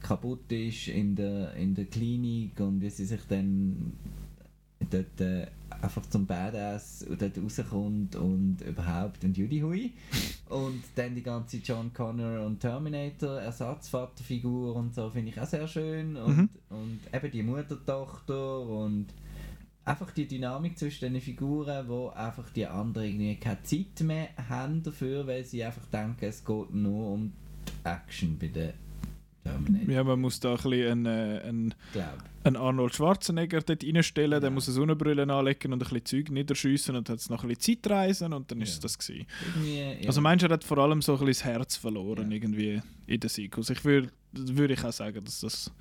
kaputt 0.00 0.50
ist 0.50 0.88
in 0.88 1.14
der, 1.14 1.54
in 1.54 1.74
der 1.74 1.84
Klinik 1.86 2.58
und 2.60 2.80
wie 2.80 2.90
sie 2.90 3.04
sich 3.04 3.20
dann 3.28 3.92
dort 4.90 5.20
äh, 5.20 5.46
einfach 5.80 6.04
zum 6.10 6.26
Badass 6.26 7.06
dort 7.18 7.38
rauskommt 7.38 8.16
und 8.16 8.58
überhaupt 8.62 9.24
und 9.24 9.36
Judy 9.36 9.60
Hui 9.60 9.92
und 10.48 10.82
dann 10.96 11.14
die 11.14 11.22
ganze 11.22 11.58
John 11.58 11.92
Connor 11.92 12.44
und 12.44 12.58
Terminator 12.60 13.40
Ersatzvaterfigur 13.40 14.74
und 14.74 14.94
so 14.94 15.08
finde 15.10 15.30
ich 15.30 15.40
auch 15.40 15.46
sehr 15.46 15.66
schön 15.68 16.16
und, 16.16 16.36
Mhm. 16.36 16.48
und 16.70 17.00
eben 17.12 17.30
die 17.30 17.42
Mutter-Tochter 17.42 18.60
und 18.60 19.06
einfach 19.84 20.10
die 20.10 20.26
Dynamik 20.26 20.78
zwischen 20.78 21.12
den 21.12 21.20
Figuren, 21.20 21.88
wo 21.88 22.08
einfach 22.08 22.50
die 22.50 22.66
anderen 22.66 23.06
irgendwie 23.06 23.36
keine 23.36 23.62
Zeit 23.62 24.00
mehr 24.02 24.28
haben 24.48 24.82
dafür, 24.82 25.26
weil 25.26 25.44
sie 25.44 25.64
einfach 25.64 25.86
denken, 25.86 26.24
es 26.24 26.44
geht 26.44 26.74
nur 26.74 27.12
um 27.12 27.32
die 27.68 27.88
Action 27.88 28.38
bei 28.38 28.48
den 28.48 28.72
Ja, 29.88 30.04
man 30.04 30.20
muss 30.20 30.38
da 30.38 30.50
ein 30.50 30.56
bisschen 30.56 31.06
einen, 31.06 31.06
äh, 31.06 31.40
einen, 31.42 31.74
einen 32.44 32.56
Arnold 32.56 32.94
Schwarzenegger 32.94 33.60
dort 33.60 33.82
reinstellen, 33.84 34.40
der 34.40 34.50
Ja. 34.50 34.54
muss 34.54 34.68
eine 34.68 34.74
Sonnenbrille 34.74 35.22
anlegen 35.32 35.72
und 35.72 35.82
ein 35.82 35.88
bisschen 35.88 36.04
Zeug 36.04 36.30
niederschiessen 36.30 36.94
und 36.94 37.08
hat 37.08 37.18
es 37.18 37.28
noch 37.28 37.42
ein 37.42 37.48
bisschen 37.48 37.80
Zeitreisen 37.82 38.32
und 38.32 38.50
dann 38.50 38.60
ist 38.60 38.68
Ja. 38.70 38.74
es 38.74 38.80
das 38.80 38.98
gewesen. 38.98 39.26
Ja. 39.64 40.06
Also 40.06 40.20
meinst 40.20 40.42
du, 40.44 40.46
er 40.48 40.52
hat 40.54 40.64
vor 40.64 40.78
allem 40.78 41.02
so 41.02 41.12
ein 41.14 41.24
bisschen 41.26 41.28
das 41.28 41.44
Herz 41.44 41.76
verloren 41.76 42.30
irgendwie 42.30 42.80
in 43.06 43.20
den 43.20 43.28
Sequels. 43.28 43.70
Ich 43.70 43.84
würde 43.84 44.10
würd 44.32 44.70
ich 44.70 44.84
auch 44.84 44.92
sagen, 44.92 45.24
dass 45.24 45.40
das 45.40 45.72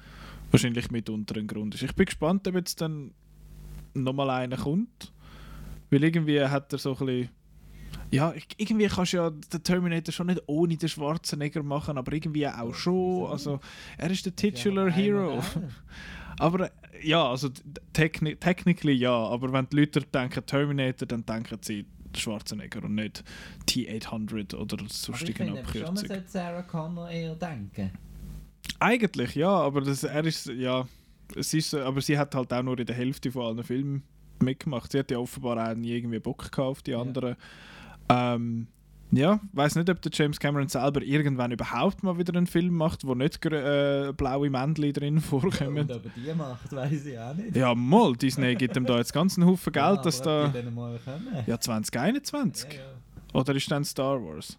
wahrscheinlich 0.50 0.90
mitunter 0.92 1.38
ein 1.38 1.48
Grund 1.48 1.76
ist. 1.76 1.84
Ich 1.84 1.94
bin 1.96 2.06
gespannt, 2.06 2.48
ob 2.48 2.56
jetzt 2.56 2.82
dann 2.82 3.12
nochmal 3.94 4.30
einer 4.32 4.58
kommt. 4.58 5.14
Weil 5.90 6.04
irgendwie 6.04 6.42
hat 6.42 6.72
er 6.74 6.80
so 6.80 6.96
ein 6.98 7.06
bisschen... 7.06 7.30
Ja, 8.12 8.34
irgendwie 8.58 8.88
kannst 8.88 9.14
du 9.14 9.18
ja 9.18 9.30
den 9.30 9.64
Terminator 9.64 10.12
schon 10.12 10.28
nicht 10.28 10.42
ohne 10.46 10.76
den 10.76 10.90
Schwarzenegger 10.90 11.64
machen, 11.64 11.98
aber 11.98 12.12
irgendwie 12.14 12.48
auch 12.48 12.74
schon. 12.74 13.28
Also, 13.32 13.60
er 13.98 14.12
ist 14.12 14.26
der 14.26 14.36
Titular 14.36 14.88
Ja, 14.90 14.94
Hero. 14.94 15.44
Aber 16.40 16.66
äh, 16.66 16.70
ja, 17.04 17.30
also 17.30 17.50
techni 17.94 18.36
technically 18.36 18.94
ja, 18.94 19.14
aber 19.14 19.52
wenn 19.54 19.68
die 19.70 19.76
Leute 19.76 20.02
denken 20.02 20.44
Terminator, 20.46 21.08
dann 21.08 21.26
denken 21.26 21.60
sie 21.62 21.86
Schwarzenegger 22.16 22.84
und 22.84 22.96
nicht 22.96 23.24
T-800 23.68 24.56
oder 24.56 24.78
Aber 24.78 24.86
ich 24.86 24.94
sonstige 24.94 25.34
finde 25.44 25.60
eben 25.60 25.68
schon, 25.68 25.82
man 25.82 25.88
Abkürzung. 25.90 26.08
sollte 26.08 26.24
Sarah 26.28 26.62
Connor 26.64 27.10
eher 27.10 27.36
denken. 27.36 27.92
Eigentlich 28.80 29.36
ja, 29.36 29.50
aber 29.50 29.82
das, 29.82 30.04
er 30.04 30.26
ist 30.26 30.48
ja, 30.48 30.88
es 31.36 31.54
ist, 31.54 31.76
aber 31.76 32.02
sie 32.02 32.18
hat 32.18 32.34
halt 32.34 32.52
auch 32.52 32.64
nur 32.64 32.80
in 32.80 32.86
der 32.86 32.96
Hälfte 32.96 33.32
von 33.32 33.46
allen 33.46 33.64
Filmen 33.64 34.04
mitgemacht. 34.40 34.92
Sie 34.92 35.00
hat 35.00 35.12
ja 35.12 35.20
offenbar 35.20 35.72
auch 35.72 35.76
nie 35.76 35.92
irgendwie 35.92 36.20
Bock 36.20 36.40
gehabt 36.40 36.60
auf 36.60 36.82
die 36.82 36.92
Ja. 36.92 37.36
Ähm, 38.12 38.68
ja, 39.14 39.42
weiß 39.52 39.76
nicht, 39.76 39.90
ob 39.90 40.02
der 40.02 40.12
James 40.14 40.40
Cameron 40.40 40.70
selber 40.70 41.02
irgendwann 41.02 41.52
überhaupt 41.52 42.02
mal 42.02 42.18
wieder 42.18 42.34
einen 42.36 42.48
Film 42.48 42.74
macht, 42.76 43.06
wo 43.06 43.14
nicht 43.14 43.46
äh, 43.46 44.14
blaue 44.16 44.50
Männchen 44.50 44.94
drin 44.94 45.20
vorkommen. 45.22 45.80
Und 45.80 45.92
ob 45.92 46.06
er 46.06 46.12
die 46.16 46.34
macht, 46.34 46.72
weiß 46.72 47.06
ich 47.06 47.20
auch 47.20 47.34
nicht. 47.34 47.56
Ja, 47.56 47.76
mal, 47.76 48.14
Disney 48.16 48.56
gibt 48.56 48.78
ihm 48.78 48.86
da 48.86 48.98
jetzt 48.98 49.12
ganz 49.12 49.38
einen 49.38 49.48
Haufen 49.48 49.74
Geld, 49.74 49.98
Ja, 49.98 50.02
dass 50.02 50.22
aber 50.22 50.54
da. 50.54 51.44
Ja, 51.46 51.60
2021. 51.60 52.70
Ja, 52.72 52.80
ja. 52.80 52.86
Oder 53.34 53.56
ist 53.56 53.70
dann 53.70 53.84
Star 53.84 54.22
Wars? 54.24 54.58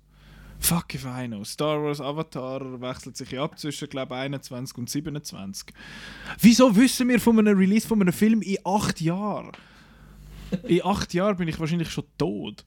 Fuck 0.59 0.95
if 0.95 1.05
I 1.07 1.27
know. 1.27 1.43
Star 1.45 1.83
Wars 1.83 2.01
Avatar 2.01 2.81
wechselt 2.81 3.17
sich 3.17 3.33
ja 3.33 3.43
ab 3.43 3.59
zwischen, 3.59 3.89
glaube 3.89 4.15
21 4.15 4.77
und 4.79 4.89
27. 4.89 5.75
Wieso 6.41 6.77
wissen 6.77 7.09
wir 7.09 7.19
von 7.21 7.39
einem 7.39 7.59
Release 7.59 7.89
von 7.89 8.01
einem 8.01 8.13
Film 8.13 8.43
in 8.43 8.59
acht 8.65 9.01
Jahren? 9.01 9.53
In 10.65 10.85
acht 10.85 11.15
Jahren 11.15 11.37
bin 11.37 11.49
ich 11.49 11.59
wahrscheinlich 11.59 11.91
schon 11.91 12.05
tot. 12.19 12.65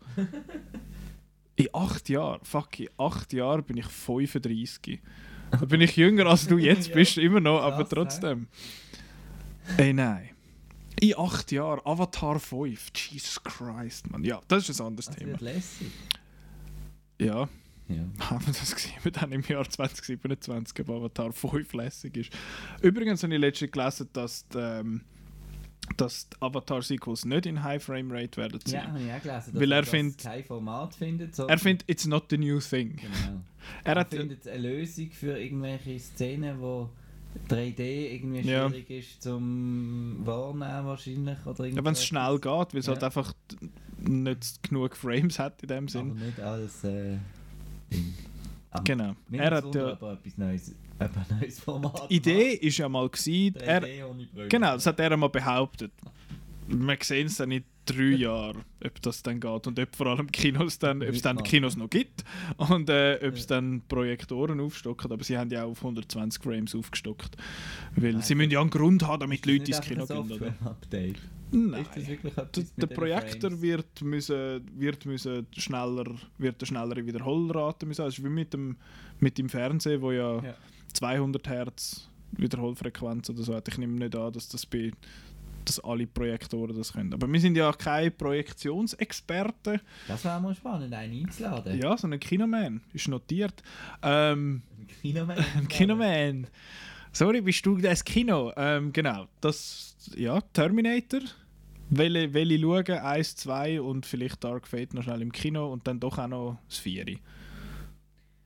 In 1.55 1.67
acht 1.73 2.09
Jahren? 2.09 2.39
Fuck, 2.43 2.79
in 2.79 2.89
acht 2.97 3.31
Jahren 3.33 3.63
bin 3.63 3.77
ich 3.77 3.86
35. 3.86 5.01
Da 5.51 5.57
bin 5.65 5.81
ich 5.81 5.95
jünger 5.95 6.25
als 6.25 6.47
du 6.47 6.57
jetzt 6.57 6.91
bist, 6.93 7.17
immer 7.17 7.39
noch, 7.39 7.61
aber 7.61 7.88
trotzdem. 7.88 8.47
Ey, 9.77 9.93
nein. 9.93 10.29
In 10.99 11.17
acht 11.17 11.51
Jahren, 11.51 11.81
Avatar 11.86 12.39
5. 12.39 12.91
Jesus 13.11 13.43
Christ, 13.43 14.09
Mann. 14.09 14.23
Ja, 14.23 14.41
das 14.47 14.69
ist 14.69 14.79
ein 14.81 14.88
anderes 14.88 15.07
Das 15.07 15.15
Thema. 15.15 15.31
wird 15.31 15.41
lässig. 15.41 15.91
Ja, 17.19 17.47
Ja. 17.88 18.03
haben 18.29 18.45
wir 18.45 18.53
das 18.53 18.73
gesehen, 18.75 18.93
wir 19.03 19.11
dann 19.11 19.31
im 19.31 19.41
Jahr 19.41 19.69
2027, 19.69 20.79
ob 20.81 20.89
Avatar 20.89 21.31
5 21.31 21.73
lässig 21.73 22.17
ist. 22.17 22.33
Übrigens 22.81 23.23
habe 23.23 23.33
ich 23.33 23.39
letztens 23.39 23.71
gelesen, 23.71 24.09
dass 24.13 24.47
die, 24.47 24.57
ähm, 24.57 25.01
dass 25.97 26.29
die 26.29 26.38
Avatar-Sequels 26.41 27.25
nicht 27.25 27.45
in 27.45 27.63
High 27.63 27.83
Frame 27.83 28.11
Rate 28.11 28.38
werden 28.38 28.59
Ja, 28.65 28.71
sein. 28.71 28.88
habe 28.88 28.99
ich 29.01 29.11
auch 29.11 29.21
gelesen, 29.21 29.51
dass 29.53 29.61
Weil 29.61 29.71
er 29.71 29.81
das 29.81 29.89
findet- 29.89 30.17
kein 30.23 30.43
Format 30.43 30.95
findet. 30.95 31.39
Er 31.39 31.57
findet, 31.57 31.89
it's 31.89 32.05
not 32.07 32.25
the 32.29 32.38
new 32.38 32.59
thing. 32.59 32.95
Genau. 32.97 33.41
Er 33.83 33.93
Er 33.95 33.99
hat, 34.01 34.09
findet 34.09 34.47
eine 34.47 34.61
Lösung 34.61 35.09
für 35.11 35.38
irgendwelche 35.39 35.99
Szenen, 35.99 36.59
wo 36.61 36.89
3D 37.49 37.79
irgendwie 38.15 38.41
Ja. 38.41 38.69
schwierig 38.69 38.89
ist 38.91 39.23
zum 39.23 40.19
Wahrnehmen 40.25 40.86
wahrscheinlich. 40.86 41.38
Oder 41.45 41.65
ja, 41.65 41.83
wenn 41.83 41.93
es 41.93 42.05
schnell 42.05 42.36
geht, 42.39 42.45
weil 42.73 42.77
es 42.79 42.86
Ja. 42.86 42.93
halt 42.93 43.03
einfach 43.03 43.33
nicht 43.99 44.61
genug 44.63 44.95
Frames 44.95 45.39
hat 45.39 45.61
in 45.63 45.67
dem 45.67 45.77
Aber 45.86 45.89
Sinn. 45.89 46.13
nicht 46.13 46.39
als 46.39 46.83
äh. 46.83 47.17
Aber 48.71 48.83
Genau. 48.83 49.15
Er 49.31 49.51
hat 49.55 49.73
ja, 49.75 49.91
aber 49.93 50.13
etwas 50.13 50.38
Neues, 50.38 50.75
ein 50.99 51.09
neues 51.39 51.59
Format 51.59 52.09
die 52.09 52.15
Idee 52.15 52.53
ist 52.53 52.77
ja 52.77 52.87
mal 52.89 53.09
gewesen, 53.09 53.55
er, 53.57 53.83
3D 53.83 54.05
ohne 54.05 54.25
Brille. 54.27 54.47
Genau, 54.47 54.73
das 54.73 54.85
hat 54.85 54.99
er 54.99 55.11
einmal 55.11 55.29
behauptet. 55.29 55.91
Wir 56.67 56.97
sehen 57.01 57.27
es 57.27 57.37
dann 57.37 57.51
in 57.51 57.63
drei 57.85 58.15
Jahren, 58.15 58.63
ob 58.83 59.01
das 59.01 59.21
dann 59.21 59.39
geht 59.39 59.67
und 59.67 59.79
ob 59.79 59.95
vor 59.95 60.07
allem 60.07 60.31
Kinos 60.31 60.79
dann, 60.79 61.03
ob 61.03 61.09
es 61.09 61.21
dann. 61.21 61.43
Kinos 61.43 61.77
noch 61.77 61.89
gibt 61.89 62.23
und 62.57 62.89
äh, 62.89 63.19
ob 63.23 63.35
es 63.35 63.45
dann 63.45 63.83
Projektoren 63.87 64.59
aufstocken. 64.59 65.11
Aber 65.11 65.23
sie 65.23 65.37
haben 65.37 65.51
ja 65.51 65.63
auch 65.63 65.71
auf 65.71 65.79
120 65.79 66.41
Frames 66.41 66.75
aufgestockt. 66.75 67.37
Weil 67.95 68.13
Nein, 68.13 68.21
sie 68.21 68.35
müssen 68.35 68.51
ja 68.51 68.61
einen 68.61 68.71
Grund 68.71 69.03
haben, 69.03 69.19
damit 69.19 69.45
Leute 69.45 69.65
ins 69.65 69.81
Kino 69.81 70.05
gehen. 70.07 70.31
Oder? 70.31 70.55
Nein. 71.55 71.85
Der, 72.77 72.87
Projektor 72.87 73.49
Frames? 73.51 73.61
wird, 73.61 74.01
müssen, 74.01 74.61
wird, 74.77 75.05
müssen 75.05 75.47
schneller, 75.55 76.05
wird 76.37 76.61
eine 76.61 76.67
schnellere 76.67 77.05
Wiederholrate 77.05 77.85
müssen. 77.85 78.03
Das 78.03 78.17
ist 78.17 78.23
wie 78.23 78.29
mit 78.29 78.53
dem, 78.53 78.75
mit 79.19 79.37
dem 79.37 79.49
Fernsehen, 79.49 80.01
wo 80.01 80.11
ja, 80.11 80.41
Ja. 80.43 80.55
200 80.93 81.47
Hertz 81.47 82.09
Wiederholfrequenz 82.31 83.29
oder 83.29 83.43
so 83.43 83.55
hat. 83.55 83.67
Ich 83.67 83.77
nehme 83.77 83.93
nicht 83.93 84.15
an, 84.15 84.33
dass 84.33 84.49
das 84.49 84.65
bei 84.65 84.91
dass 85.63 85.79
alle 85.79 86.05
Projektoren 86.05 86.75
das 86.75 86.93
können. 86.93 87.11
Aber 87.11 87.27
wir 87.27 87.39
sind 87.39 87.57
ja 87.57 87.71
keine 87.73 88.11
Projektionsexperten. 88.11 89.81
Das 90.07 90.23
wäre 90.23 90.39
mal 90.39 90.53
spannend, 90.53 90.93
einen 90.93 91.25
einzuladen. 91.25 91.79
Ja, 91.81 91.97
so 91.97 92.07
ein 92.07 92.19
Kinoman 92.19 92.81
ist 92.93 93.07
notiert. 93.07 93.63
Ähm, 94.03 94.61
Ein 94.77 94.87
Kinoman. 95.01 95.37
ein 95.57 95.67
Kinoman. 95.67 96.47
Sorry, 97.11 97.41
bist 97.41 97.65
du 97.65 97.77
das 97.77 98.03
Kino? 98.03 98.51
Ähm, 98.55 98.91
genau, 98.93 99.27
das, 99.41 99.95
ja, 100.15 100.39
Terminator. 100.53 101.21
Welche, 101.89 102.33
welche 102.33 102.61
schauen? 102.61 103.03
1, 103.03 103.36
2 103.36 103.81
und 103.81 104.05
vielleicht 104.05 104.43
Dark 104.43 104.67
Fate 104.67 104.93
noch 104.93 105.03
schnell 105.03 105.21
im 105.21 105.31
Kino 105.31 105.71
und 105.71 105.88
dann 105.88 105.99
doch 105.99 106.17
auch 106.17 106.27
noch 106.27 106.59
das 106.67 106.79
4. 106.79 107.17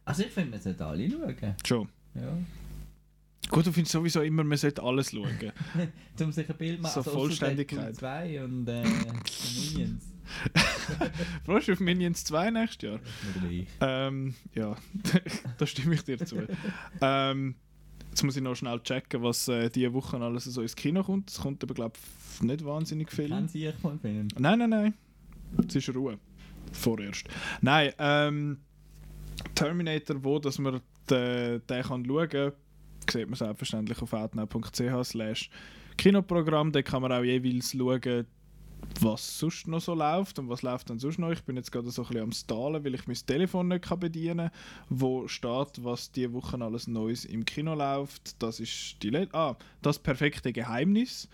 Also 0.06 0.24
ich 0.24 0.32
finde, 0.32 0.52
man 0.52 0.60
sollte 0.60 0.86
alle 0.86 1.10
schauen. 1.10 1.56
Schon. 1.66 1.90
Ja. 2.16 2.38
Gut, 3.50 3.66
du 3.66 3.72
findest 3.72 3.94
sowieso 3.94 4.22
immer, 4.22 4.44
man 4.44 4.58
sollte 4.58 4.84
alles 4.84 5.12
schauen. 5.12 5.54
Um 6.20 6.32
sich 6.32 6.50
ein 6.50 6.58
Bild 6.58 6.82
machen. 6.82 6.92
So 6.92 7.00
also 7.00 7.12
Vollständigkeit. 7.12 7.80
Deadpool 7.80 7.96
2 7.96 8.44
und 8.44 8.68
äh, 8.68 8.84
Minions. 8.84 10.04
Freust 11.46 11.68
du 11.70 11.74
auf 11.74 11.80
Minions 11.80 12.24
2 12.26 12.52
nächstes 12.52 12.90
Jahr? 12.90 13.00
Ähm, 13.80 14.36
ja, 14.54 14.76
da 15.58 15.66
stimme 15.66 15.96
ich 15.96 16.04
dir 16.04 16.18
zu. 16.20 16.46
ähm, 17.02 17.56
jetzt 18.10 18.24
muss 18.24 18.36
ich 18.36 18.44
noch 18.44 18.56
schnell 18.56 18.80
checken, 18.82 19.22
was 19.22 19.48
äh, 19.48 19.70
diese 19.70 19.94
Woche 19.94 20.18
alles 20.18 20.46
so 20.46 20.62
ins 20.62 20.76
Kino 20.76 21.04
kommt. 21.04 21.30
Es 21.30 21.40
kommt 21.40 21.64
aber, 21.64 21.74
glaube 21.74 21.94
ich, 21.98 22.42
nicht 22.42 22.66
wahnsinnig 22.66 23.12
viel. 23.12 23.30
Kennen 23.30 23.48
Sie 23.48 23.66
ich 23.66 23.76
von 23.76 24.00
Film? 24.00 24.28
Nein, 24.38 24.60
nein, 24.60 24.70
nein. 24.70 24.94
Es 25.68 25.76
ist 25.76 25.94
Ruhe. 25.96 26.20
Vorerst. 26.72 27.28
Nein, 27.62 27.94
ähm, 27.98 28.58
Terminator, 29.56 30.24
wo 30.24 30.40
dass 30.40 30.60
man 30.60 30.82
den, 31.10 31.62
den 31.66 31.84
kann 31.84 32.06
schauen 32.06 32.30
kann, 32.30 32.52
sieht 33.10 33.28
man 33.28 33.36
selbstverständlich 33.36 34.02
auf 34.02 34.14
outnow.ch 34.14 35.04
slash 35.04 35.50
Kinoprogramm. 35.98 36.72
Da 36.72 36.82
kann 36.82 37.02
man 37.02 37.12
auch 37.12 37.24
jeweils 37.24 37.72
schauen, 37.72 38.26
was 39.02 39.40
sonst 39.40 39.68
noch 39.68 39.82
so 39.82 39.94
läuft 39.94 40.40
und 40.40 40.50
was 40.50 40.62
läuft 40.62 40.90
dann 40.90 41.00
sonst 41.00 41.20
noch. 41.20 41.32
Ich 41.32 41.44
bin 41.44 41.56
jetzt 41.56 41.72
gerade 41.72 41.90
so 41.90 42.02
ein 42.02 42.08
bisschen 42.08 42.24
am 42.24 42.32
Stahlen, 42.32 42.84
weil 42.84 42.96
ich 42.96 43.08
mein 43.08 43.16
Telefon 43.16 43.68
nicht 43.70 44.00
bedienen 44.00 44.38
kann, 44.38 44.52
wo 44.90 45.28
steht, 45.28 45.84
was 45.84 46.12
diese 46.12 46.34
Woche 46.34 46.62
alles 46.62 46.88
Neues 46.88 47.26
im 47.26 47.46
Kino 47.46 47.76
läuft. 47.76 48.42
Das 48.42 48.60
ist 48.60 48.98
die 49.02 49.10
Let 49.10 49.34
ah, 49.34 49.58
das 49.82 50.00
perfekte 50.00 50.52
Geheimnis 50.52 51.30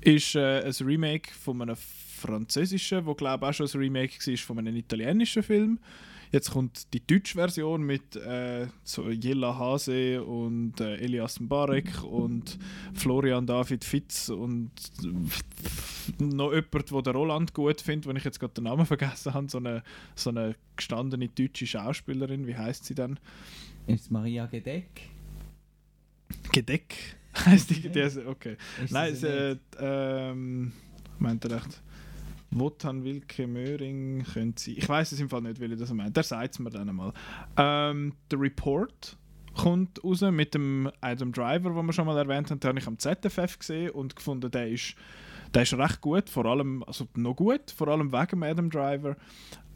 ist 0.00 0.34
äh, 0.34 0.62
ein 0.64 0.86
Remake 0.86 1.30
von 1.32 1.62
einem 1.62 1.76
französischen, 1.76 3.06
wo 3.06 3.14
glaube 3.14 3.48
auch 3.48 3.52
schon 3.52 3.66
ein 3.66 3.78
Remake 3.78 4.14
war 4.14 4.36
von 4.38 4.58
einem 4.58 4.76
italienischen 4.76 5.42
Film. 5.42 5.78
Jetzt 6.32 6.50
kommt 6.50 6.94
die 6.94 7.06
deutsche 7.06 7.34
Version 7.34 7.82
mit 7.82 8.16
äh, 8.16 8.66
so 8.84 9.10
Jella 9.10 9.58
Hase 9.58 10.24
und 10.24 10.80
äh, 10.80 10.96
Elias 10.96 11.38
Mbarek 11.38 12.02
und 12.04 12.58
Florian 12.94 13.46
David 13.46 13.84
Fitz 13.84 14.30
und 14.30 14.70
noch 16.18 16.54
jemand, 16.54 16.90
der 16.90 17.02
den 17.02 17.12
Roland 17.12 17.52
gut 17.52 17.82
findet, 17.82 18.08
wenn 18.08 18.16
ich 18.16 18.24
jetzt 18.24 18.40
gerade 18.40 18.54
den 18.54 18.64
Namen 18.64 18.86
vergessen 18.86 19.34
habe, 19.34 19.50
so 19.50 19.58
eine, 19.58 19.82
so 20.14 20.30
eine 20.30 20.56
gestandene 20.74 21.28
deutsche 21.28 21.66
Schauspielerin, 21.66 22.46
wie 22.46 22.56
heißt 22.56 22.86
sie 22.86 22.94
dann? 22.94 23.20
Ist 23.86 24.10
Maria 24.10 24.46
Gedeck? 24.46 25.10
Gedeck 26.50 26.94
heißt 27.44 27.68
die, 27.68 27.90
okay. 28.26 28.56
Ist 28.82 28.90
Nein, 28.90 29.14
sie 29.14 29.26
äh, 29.26 29.56
ähm, 29.78 30.72
meint 31.18 31.44
er 31.44 31.58
echt. 31.58 31.82
Wotan 32.52 33.04
Wilke 33.04 33.46
Möhring 33.46 34.24
könnte 34.24 34.62
sie. 34.62 34.78
Ich 34.78 34.88
weiß 34.88 35.12
es 35.12 35.20
im 35.20 35.28
Fall 35.28 35.42
nicht, 35.42 35.60
wie 35.60 35.64
er 35.64 35.76
das 35.76 35.92
meint. 35.92 36.16
Der 36.16 36.22
sagt 36.22 36.54
es 36.54 36.58
mir 36.58 36.70
dann 36.70 36.88
einmal. 36.88 37.12
Ähm, 37.56 38.14
der 38.30 38.40
Report 38.40 39.16
kommt 39.54 40.02
raus 40.04 40.20
mit 40.20 40.54
dem 40.54 40.90
Adam 41.00 41.32
Driver, 41.32 41.70
den 41.70 41.86
wir 41.86 41.92
schon 41.92 42.06
mal 42.06 42.16
erwähnt 42.16 42.50
haben. 42.50 42.60
Den 42.60 42.68
habe 42.68 42.78
ich 42.78 42.86
am 42.86 42.98
ZFF 42.98 43.58
gesehen 43.58 43.90
und 43.90 44.16
gefunden, 44.16 44.50
der 44.50 44.68
ist, 44.68 44.94
der 45.54 45.62
ist 45.62 45.74
recht 45.74 46.00
gut. 46.00 46.28
Vor 46.30 46.46
allem, 46.46 46.82
also 46.84 47.06
noch 47.14 47.34
gut, 47.34 47.70
vor 47.70 47.88
allem 47.88 48.12
wegen 48.12 48.28
dem 48.28 48.42
Adam 48.42 48.70
Driver. 48.70 49.16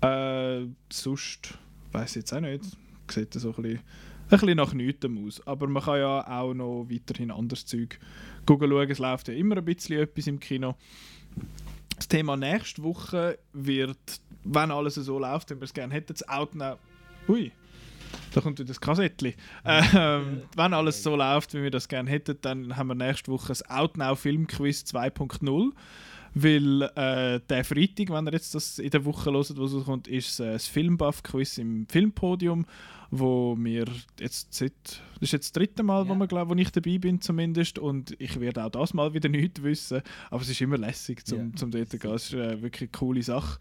Äh, 0.00 0.66
sonst 0.90 1.58
weiß 1.92 2.10
ich 2.10 2.16
jetzt 2.16 2.32
auch 2.32 2.40
nicht. 2.40 2.64
Sieht 3.10 3.32
so 3.34 3.50
ein 3.50 3.62
bisschen 3.62 3.80
ein 4.28 4.40
bisschen 4.40 4.56
nach 4.56 4.72
nichts 4.72 5.06
aus. 5.06 5.46
Aber 5.46 5.66
man 5.68 5.82
kann 5.82 5.98
ja 5.98 6.40
auch 6.40 6.54
noch 6.54 6.86
weiterhin 6.90 7.30
anderes 7.30 7.66
Zeug 7.66 7.98
schauen. 8.46 8.90
Es 8.90 8.98
läuft 8.98 9.28
ja 9.28 9.34
immer 9.34 9.56
ein 9.56 9.64
bisschen 9.64 10.00
etwas 10.00 10.26
im 10.26 10.40
Kino. 10.40 10.74
Das 11.96 12.08
Thema 12.08 12.36
nächste 12.36 12.82
Woche 12.82 13.38
wird, 13.52 13.98
wenn 14.44 14.70
alles 14.70 14.94
so 14.94 15.18
läuft, 15.18 15.50
wie 15.50 15.56
wir 15.56 15.62
es 15.62 15.74
gerne 15.74 15.94
hätten, 15.94 16.12
das 16.12 16.28
Outnow... 16.28 16.78
Hui, 17.26 17.50
da 18.32 18.40
kommt 18.40 18.58
wieder 18.58 18.68
das 18.68 18.80
Kassettchen. 18.80 19.34
Ähm, 19.64 20.42
wenn 20.54 20.74
alles 20.74 21.02
so 21.02 21.16
läuft, 21.16 21.54
wie 21.54 21.62
wir 21.62 21.70
das 21.70 21.88
gerne 21.88 22.10
hätten, 22.10 22.38
dann 22.42 22.76
haben 22.76 22.88
wir 22.88 22.94
nächste 22.94 23.32
Woche 23.32 23.48
das 23.48 23.68
Outnow 23.68 24.18
Filmquiz 24.18 24.82
2.0. 24.82 25.72
Weil 26.38 26.82
äh, 26.82 27.40
der 27.48 27.64
Freitag, 27.64 28.10
wenn 28.10 28.26
ihr 28.26 28.32
jetzt 28.32 28.54
das 28.54 28.78
in 28.78 28.90
der 28.90 29.06
Woche 29.06 29.32
hört, 29.32 29.58
was 29.58 29.74
rauskommt, 29.74 30.06
ist 30.06 30.38
äh, 30.38 30.52
das 30.52 30.66
Filmbuff-Quiz 30.66 31.56
im 31.56 31.86
Filmpodium, 31.88 32.66
wo 33.10 33.56
wir 33.58 33.84
jetzt 34.18 34.52
seit, 34.54 34.72
das 34.84 35.00
ist 35.20 35.32
jetzt 35.32 35.44
das 35.46 35.52
dritte 35.52 35.82
Mal, 35.82 36.08
wo, 36.08 36.12
Ja. 36.12 36.18
wir, 36.18 36.26
glaub, 36.26 36.48
wo 36.48 36.54
ich 36.54 36.70
dabei 36.70 36.98
bin 36.98 37.20
zumindest 37.20 37.78
und 37.78 38.14
ich 38.20 38.38
werde 38.40 38.64
auch 38.64 38.70
das 38.70 38.94
Mal 38.94 39.12
wieder 39.14 39.28
nichts 39.28 39.62
wissen, 39.62 40.02
aber 40.30 40.42
es 40.42 40.48
ist 40.48 40.60
immer 40.60 40.78
lässig 40.78 41.24
zum, 41.26 41.50
Ja. 41.50 41.56
zum 41.56 41.70
dort 41.70 41.90
zu 41.90 41.98
gehen, 41.98 42.12
es 42.14 42.24
ist 42.26 42.34
äh, 42.34 42.60
wirklich 42.62 42.90
eine 42.90 42.98
coole 42.98 43.22
Sache. 43.22 43.58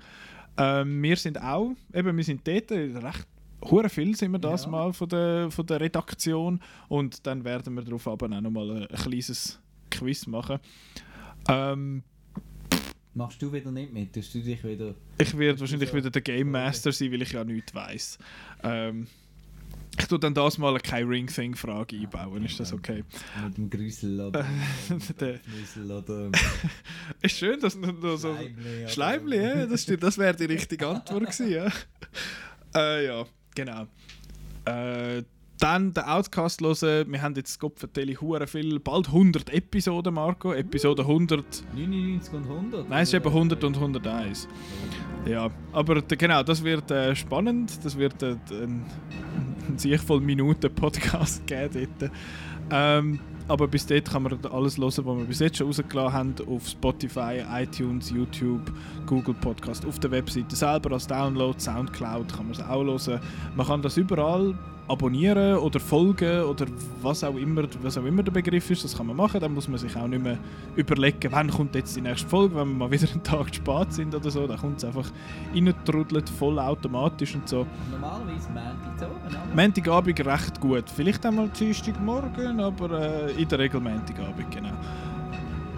Ähm, 0.57 1.01
wir 1.03 1.15
sind 1.17 1.41
auch, 1.41 1.73
eben 1.93 2.15
wir 2.17 2.23
sind 2.23 2.47
dort, 2.47 2.71
äh, 2.71 2.97
recht 2.97 3.27
hure 3.69 3.89
viel 3.89 4.15
sind 4.15 4.31
wir 4.31 4.39
das 4.39 4.65
Ja. 4.65 4.71
mal 4.71 4.93
von 4.93 5.09
der, 5.09 5.49
von 5.51 5.65
der 5.65 5.79
Redaktion 5.81 6.59
und 6.87 7.25
dann 7.25 7.43
werden 7.43 7.73
wir 7.75 7.83
darauf 7.83 8.07
aber 8.07 8.25
auch 8.27 8.41
nochmal 8.41 8.69
ein, 8.71 8.85
ein 8.87 8.95
kleines 8.95 9.59
Quiz 9.89 10.27
machen. 10.27 10.59
Ähm, 11.47 12.03
Machst 13.13 13.41
du 13.41 13.51
wieder 13.51 13.71
nicht 13.71 13.93
mit? 13.93 14.11
Tust 14.13 14.35
du 14.35 14.39
dich 14.41 14.61
wieder... 14.63 14.93
ich 15.17 15.37
werde 15.37 15.59
wahrscheinlich 15.61 15.93
wieder 15.93 16.09
der 16.09 16.21
Game 16.21 16.51
Master 16.51 16.91
sein, 16.91 17.11
weil 17.13 17.21
ich 17.21 17.31
ja 17.31 17.43
nichts 17.45 17.73
weiß. 17.73 18.17
Ähm, 18.63 19.07
ich 19.97 20.07
tue 20.07 20.19
dann 20.19 20.33
das 20.33 20.57
mal 20.57 20.77
keine 20.79 21.09
Ring-Thing-Frage 21.09 21.95
einbauen, 21.97 22.45
ist 22.45 22.59
das 22.59 22.73
okay? 22.73 23.03
Mit 23.43 23.57
dem 23.57 23.69
Grüssel 23.69 24.19
oder... 24.19 24.45
Der- 25.19 25.39
Grüssel 25.39 25.91
oder... 25.91 26.31
Ist 27.21 27.37
schön, 27.37 27.59
dass 27.59 27.79
du 27.79 28.17
so... 28.17 28.35
Schleimli 28.35 28.87
Schleimli, 28.87 29.37
ja, 29.37 29.65
das, 29.65 29.83
stimmt, 29.83 30.03
das 30.03 30.17
wäre 30.17 30.35
die 30.35 30.45
richtige 30.45 30.87
Antwort 30.87 31.21
gewesen, 31.23 31.49
ja. 31.49 31.67
äh, 32.75 33.05
ja, 33.05 33.25
genau. 33.55 33.87
Äh, 34.65 35.23
dann 35.59 35.93
den 35.93 36.03
Outcast 36.03 36.61
hören. 36.61 37.11
Wir 37.11 37.21
haben 37.21 37.35
jetzt 37.35 37.59
Gott 37.59 37.79
vertelle 37.79 38.19
hure 38.19 38.47
viel, 38.47 38.79
bald 38.79 39.07
100 39.07 39.53
Episoden, 39.53 40.13
Marco. 40.13 40.53
Episode 40.53 41.03
100. 41.03 41.63
99 41.73 42.33
und 42.33 42.43
100? 42.43 42.89
Nein, 42.89 43.03
es 43.03 43.09
ist 43.09 43.13
eben 43.13 43.25
oder? 43.25 43.35
100 43.35 43.63
und 43.63 43.75
101. 43.77 44.47
Ja, 45.25 45.49
aber 45.71 46.01
genau, 46.01 46.43
das 46.43 46.63
wird 46.63 46.91
äh, 46.91 47.15
spannend. 47.15 47.83
Das 47.83 47.97
wird 47.97 48.21
äh, 48.21 48.35
ein 48.51 48.85
sich 49.77 50.01
voll 50.01 50.21
Minuten 50.21 50.73
Podcast 50.73 51.45
geben 51.47 51.87
dort. 51.99 52.11
Ähm, 52.71 53.19
aber 53.47 53.67
bis 53.67 53.85
dort 53.85 54.09
kann 54.09 54.23
man 54.23 54.39
alles 54.45 54.77
hören, 54.77 55.05
was 55.05 55.05
wir 55.05 55.25
bis 55.25 55.39
jetzt 55.39 55.57
schon 55.57 55.67
rausgelassen 55.67 56.13
haben, 56.13 56.35
auf 56.47 56.67
Spotify, 56.67 57.43
iTunes, 57.53 58.09
YouTube, 58.09 58.71
Google 59.05 59.35
Podcast, 59.35 59.85
auf 59.85 59.99
der 59.99 60.09
Webseite 60.11 60.55
selber 60.55 60.93
als 60.93 61.05
Download, 61.05 61.59
Soundcloud 61.59 62.33
kann 62.33 62.47
man 62.47 62.55
es 62.55 62.61
auch 62.61 62.83
hören. 62.83 63.21
Man 63.55 63.67
kann 63.67 63.81
das 63.83 63.97
überall 63.97 64.57
abonnieren 64.87 65.57
oder 65.57 65.79
folgen 65.79 66.43
oder 66.43 66.65
was 67.01 67.23
auch 67.23 67.35
immer, 67.35 67.63
was 67.81 67.97
auch 67.97 68.05
immer 68.05 68.23
der 68.23 68.31
Begriff 68.31 68.69
ist, 68.69 68.83
das 68.83 68.95
kann 68.95 69.07
man 69.07 69.15
machen. 69.15 69.39
Dann 69.39 69.53
muss 69.53 69.67
man 69.67 69.77
sich 69.77 69.95
auch 69.95 70.07
nicht 70.07 70.23
mehr 70.23 70.37
überlegen, 70.75 71.31
wann 71.31 71.49
kommt 71.49 71.75
jetzt 71.75 71.95
die 71.95 72.01
nächste 72.01 72.27
Folge, 72.27 72.55
wenn 72.55 72.69
wir 72.69 72.75
mal 72.75 72.91
wieder 72.91 73.09
einen 73.11 73.23
Tag 73.23 73.53
spät 73.53 73.93
sind 73.93 74.13
oder 74.13 74.29
so. 74.29 74.45
Dann 74.47 74.57
kommt 74.57 74.77
es 74.77 74.85
einfach 74.85 75.09
reintrudelt, 75.53 76.29
voll 76.29 76.59
automatisch 76.59 77.35
und 77.35 77.47
so. 77.47 77.65
Normalerweise 77.91 78.49
Montag 78.49 78.99
zu 78.99 79.05
oben, 79.05 79.35
aber... 79.35 79.61
Montagabend 79.61 80.25
recht 80.25 80.61
gut. 80.61 80.85
Vielleicht 80.89 81.25
einmal 81.25 81.49
Dienstagmorgen, 81.49 82.59
aber 82.59 83.27
äh, 83.27 83.41
in 83.41 83.47
der 83.47 83.59
Regel 83.59 83.81
Montagabend, 83.81 84.51
genau. 84.51 84.73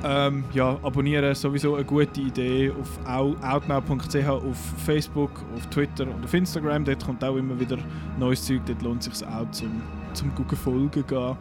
Ähm, 0.04 0.44
ja, 0.54 0.78
abonnieren 0.84 1.34
sowieso 1.34 1.76
eine 1.76 1.84
gute 1.84 2.22
Idee 2.22 2.72
auf 2.80 3.00
au- 3.08 3.36
outnow.ch, 3.42 4.28
auf 4.28 4.58
Facebook, 4.86 5.32
auf 5.56 5.66
Twitter 5.68 6.04
und 6.04 6.24
auf 6.24 6.34
Instagram. 6.34 6.86
Dort 6.86 7.04
kommt 7.06 7.24
auch 7.24 7.36
immer 7.36 7.60
wieder 7.60 7.78
neues 8.20 8.46
Zeug. 8.46 8.62
Dort 8.66 8.82
lohnt 8.84 9.08
es 9.08 9.18
sich 9.20 9.28
auch 9.28 9.50
zum, 9.52 9.82
zum 10.14 10.34
guten 10.36 10.56
Folgen 10.56 11.04
gehen. 11.08 11.38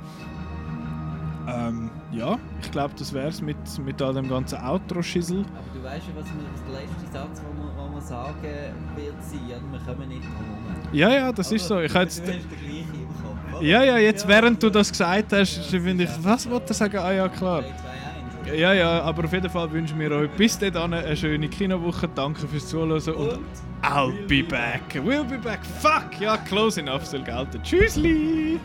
Ähm, 1.48 1.90
ja, 2.11 2.38
ich 2.61 2.70
glaube, 2.72 2.94
das 2.98 3.12
wäre 3.12 3.28
es 3.28 3.40
mit, 3.40 3.57
mit 3.84 4.02
all 4.02 4.14
dem 4.14 4.28
ganzen 4.28 4.59
Outro-Schissel. 4.59 5.40
Aber 5.40 5.78
du 5.78 5.84
weißt 5.84 6.07
ja, 6.09 6.20
was, 6.20 6.26
wir, 6.26 6.72
der 6.74 6.80
letzte 6.80 7.12
Satz, 7.12 7.40
den 7.40 7.57
wir, 7.57 7.84
den 7.84 7.94
wir 7.94 8.00
sagen 8.00 8.34
wird 8.96 9.22
sein. 9.22 9.40
Ja, 9.48 9.57
wir 9.70 9.78
kommen 9.94 10.09
nicht 10.09 10.22
drum 10.24 10.32
herum. 10.34 10.88
Ja, 10.92 11.11
ja, 11.11 11.32
das 11.32 11.52
ist 11.52 11.68
so. 11.68 11.74
Aber 11.74 11.84
Ich 11.84 11.92
du 11.92 11.98
hast 12.00 12.18
den 12.18 12.26
gleichen 12.26 12.94
im 12.94 13.52
Kopf, 13.52 13.62
ja, 13.62 13.84
ja, 13.84 13.96
jetzt 13.98 14.24
Ja, 14.24 14.28
während 14.28 14.61
du 14.61 14.66
ja. 14.66 14.72
das 14.72 14.90
gesagt 14.90 15.32
hast, 15.32 15.57
finde 15.66 16.04
ich, 16.04 16.11
was 16.20 16.50
wollte 16.50 16.68
er 16.72 16.74
sagen? 16.74 16.98
Ah 16.98 17.12
ja, 17.12 17.28
klar. 17.28 17.62
3, 18.47 18.53
2, 18.53 18.53
1. 18.53 18.53
oder? 18.53 18.55
Ja, 18.55 18.72
ja, 18.72 19.01
aber 19.03 19.24
auf 19.24 19.32
jeden 19.32 19.51
Fall 19.51 19.70
wünschen 19.72 19.99
wir 19.99 20.11
euch 20.12 20.30
bis 20.30 20.59
dahin 20.59 20.94
eine 20.94 21.16
schöne 21.16 21.49
Kinowoche. 21.49 22.09
Danke 22.14 22.47
fürs 22.47 22.68
Zuhören 22.68 22.92
und, 22.92 23.09
Und 23.09 23.40
I'll 23.82 24.26
be 24.26 24.42
back. 24.42 24.82
We'll 24.94 25.24
be 25.24 25.38
back. 25.38 25.61
Fuck, 25.80 26.20
ja, 26.20 26.36
close 26.36 26.80
enough 26.80 27.07
soll 27.07 27.22
gelten. 27.22 27.62
Tschüssli! 27.62 28.59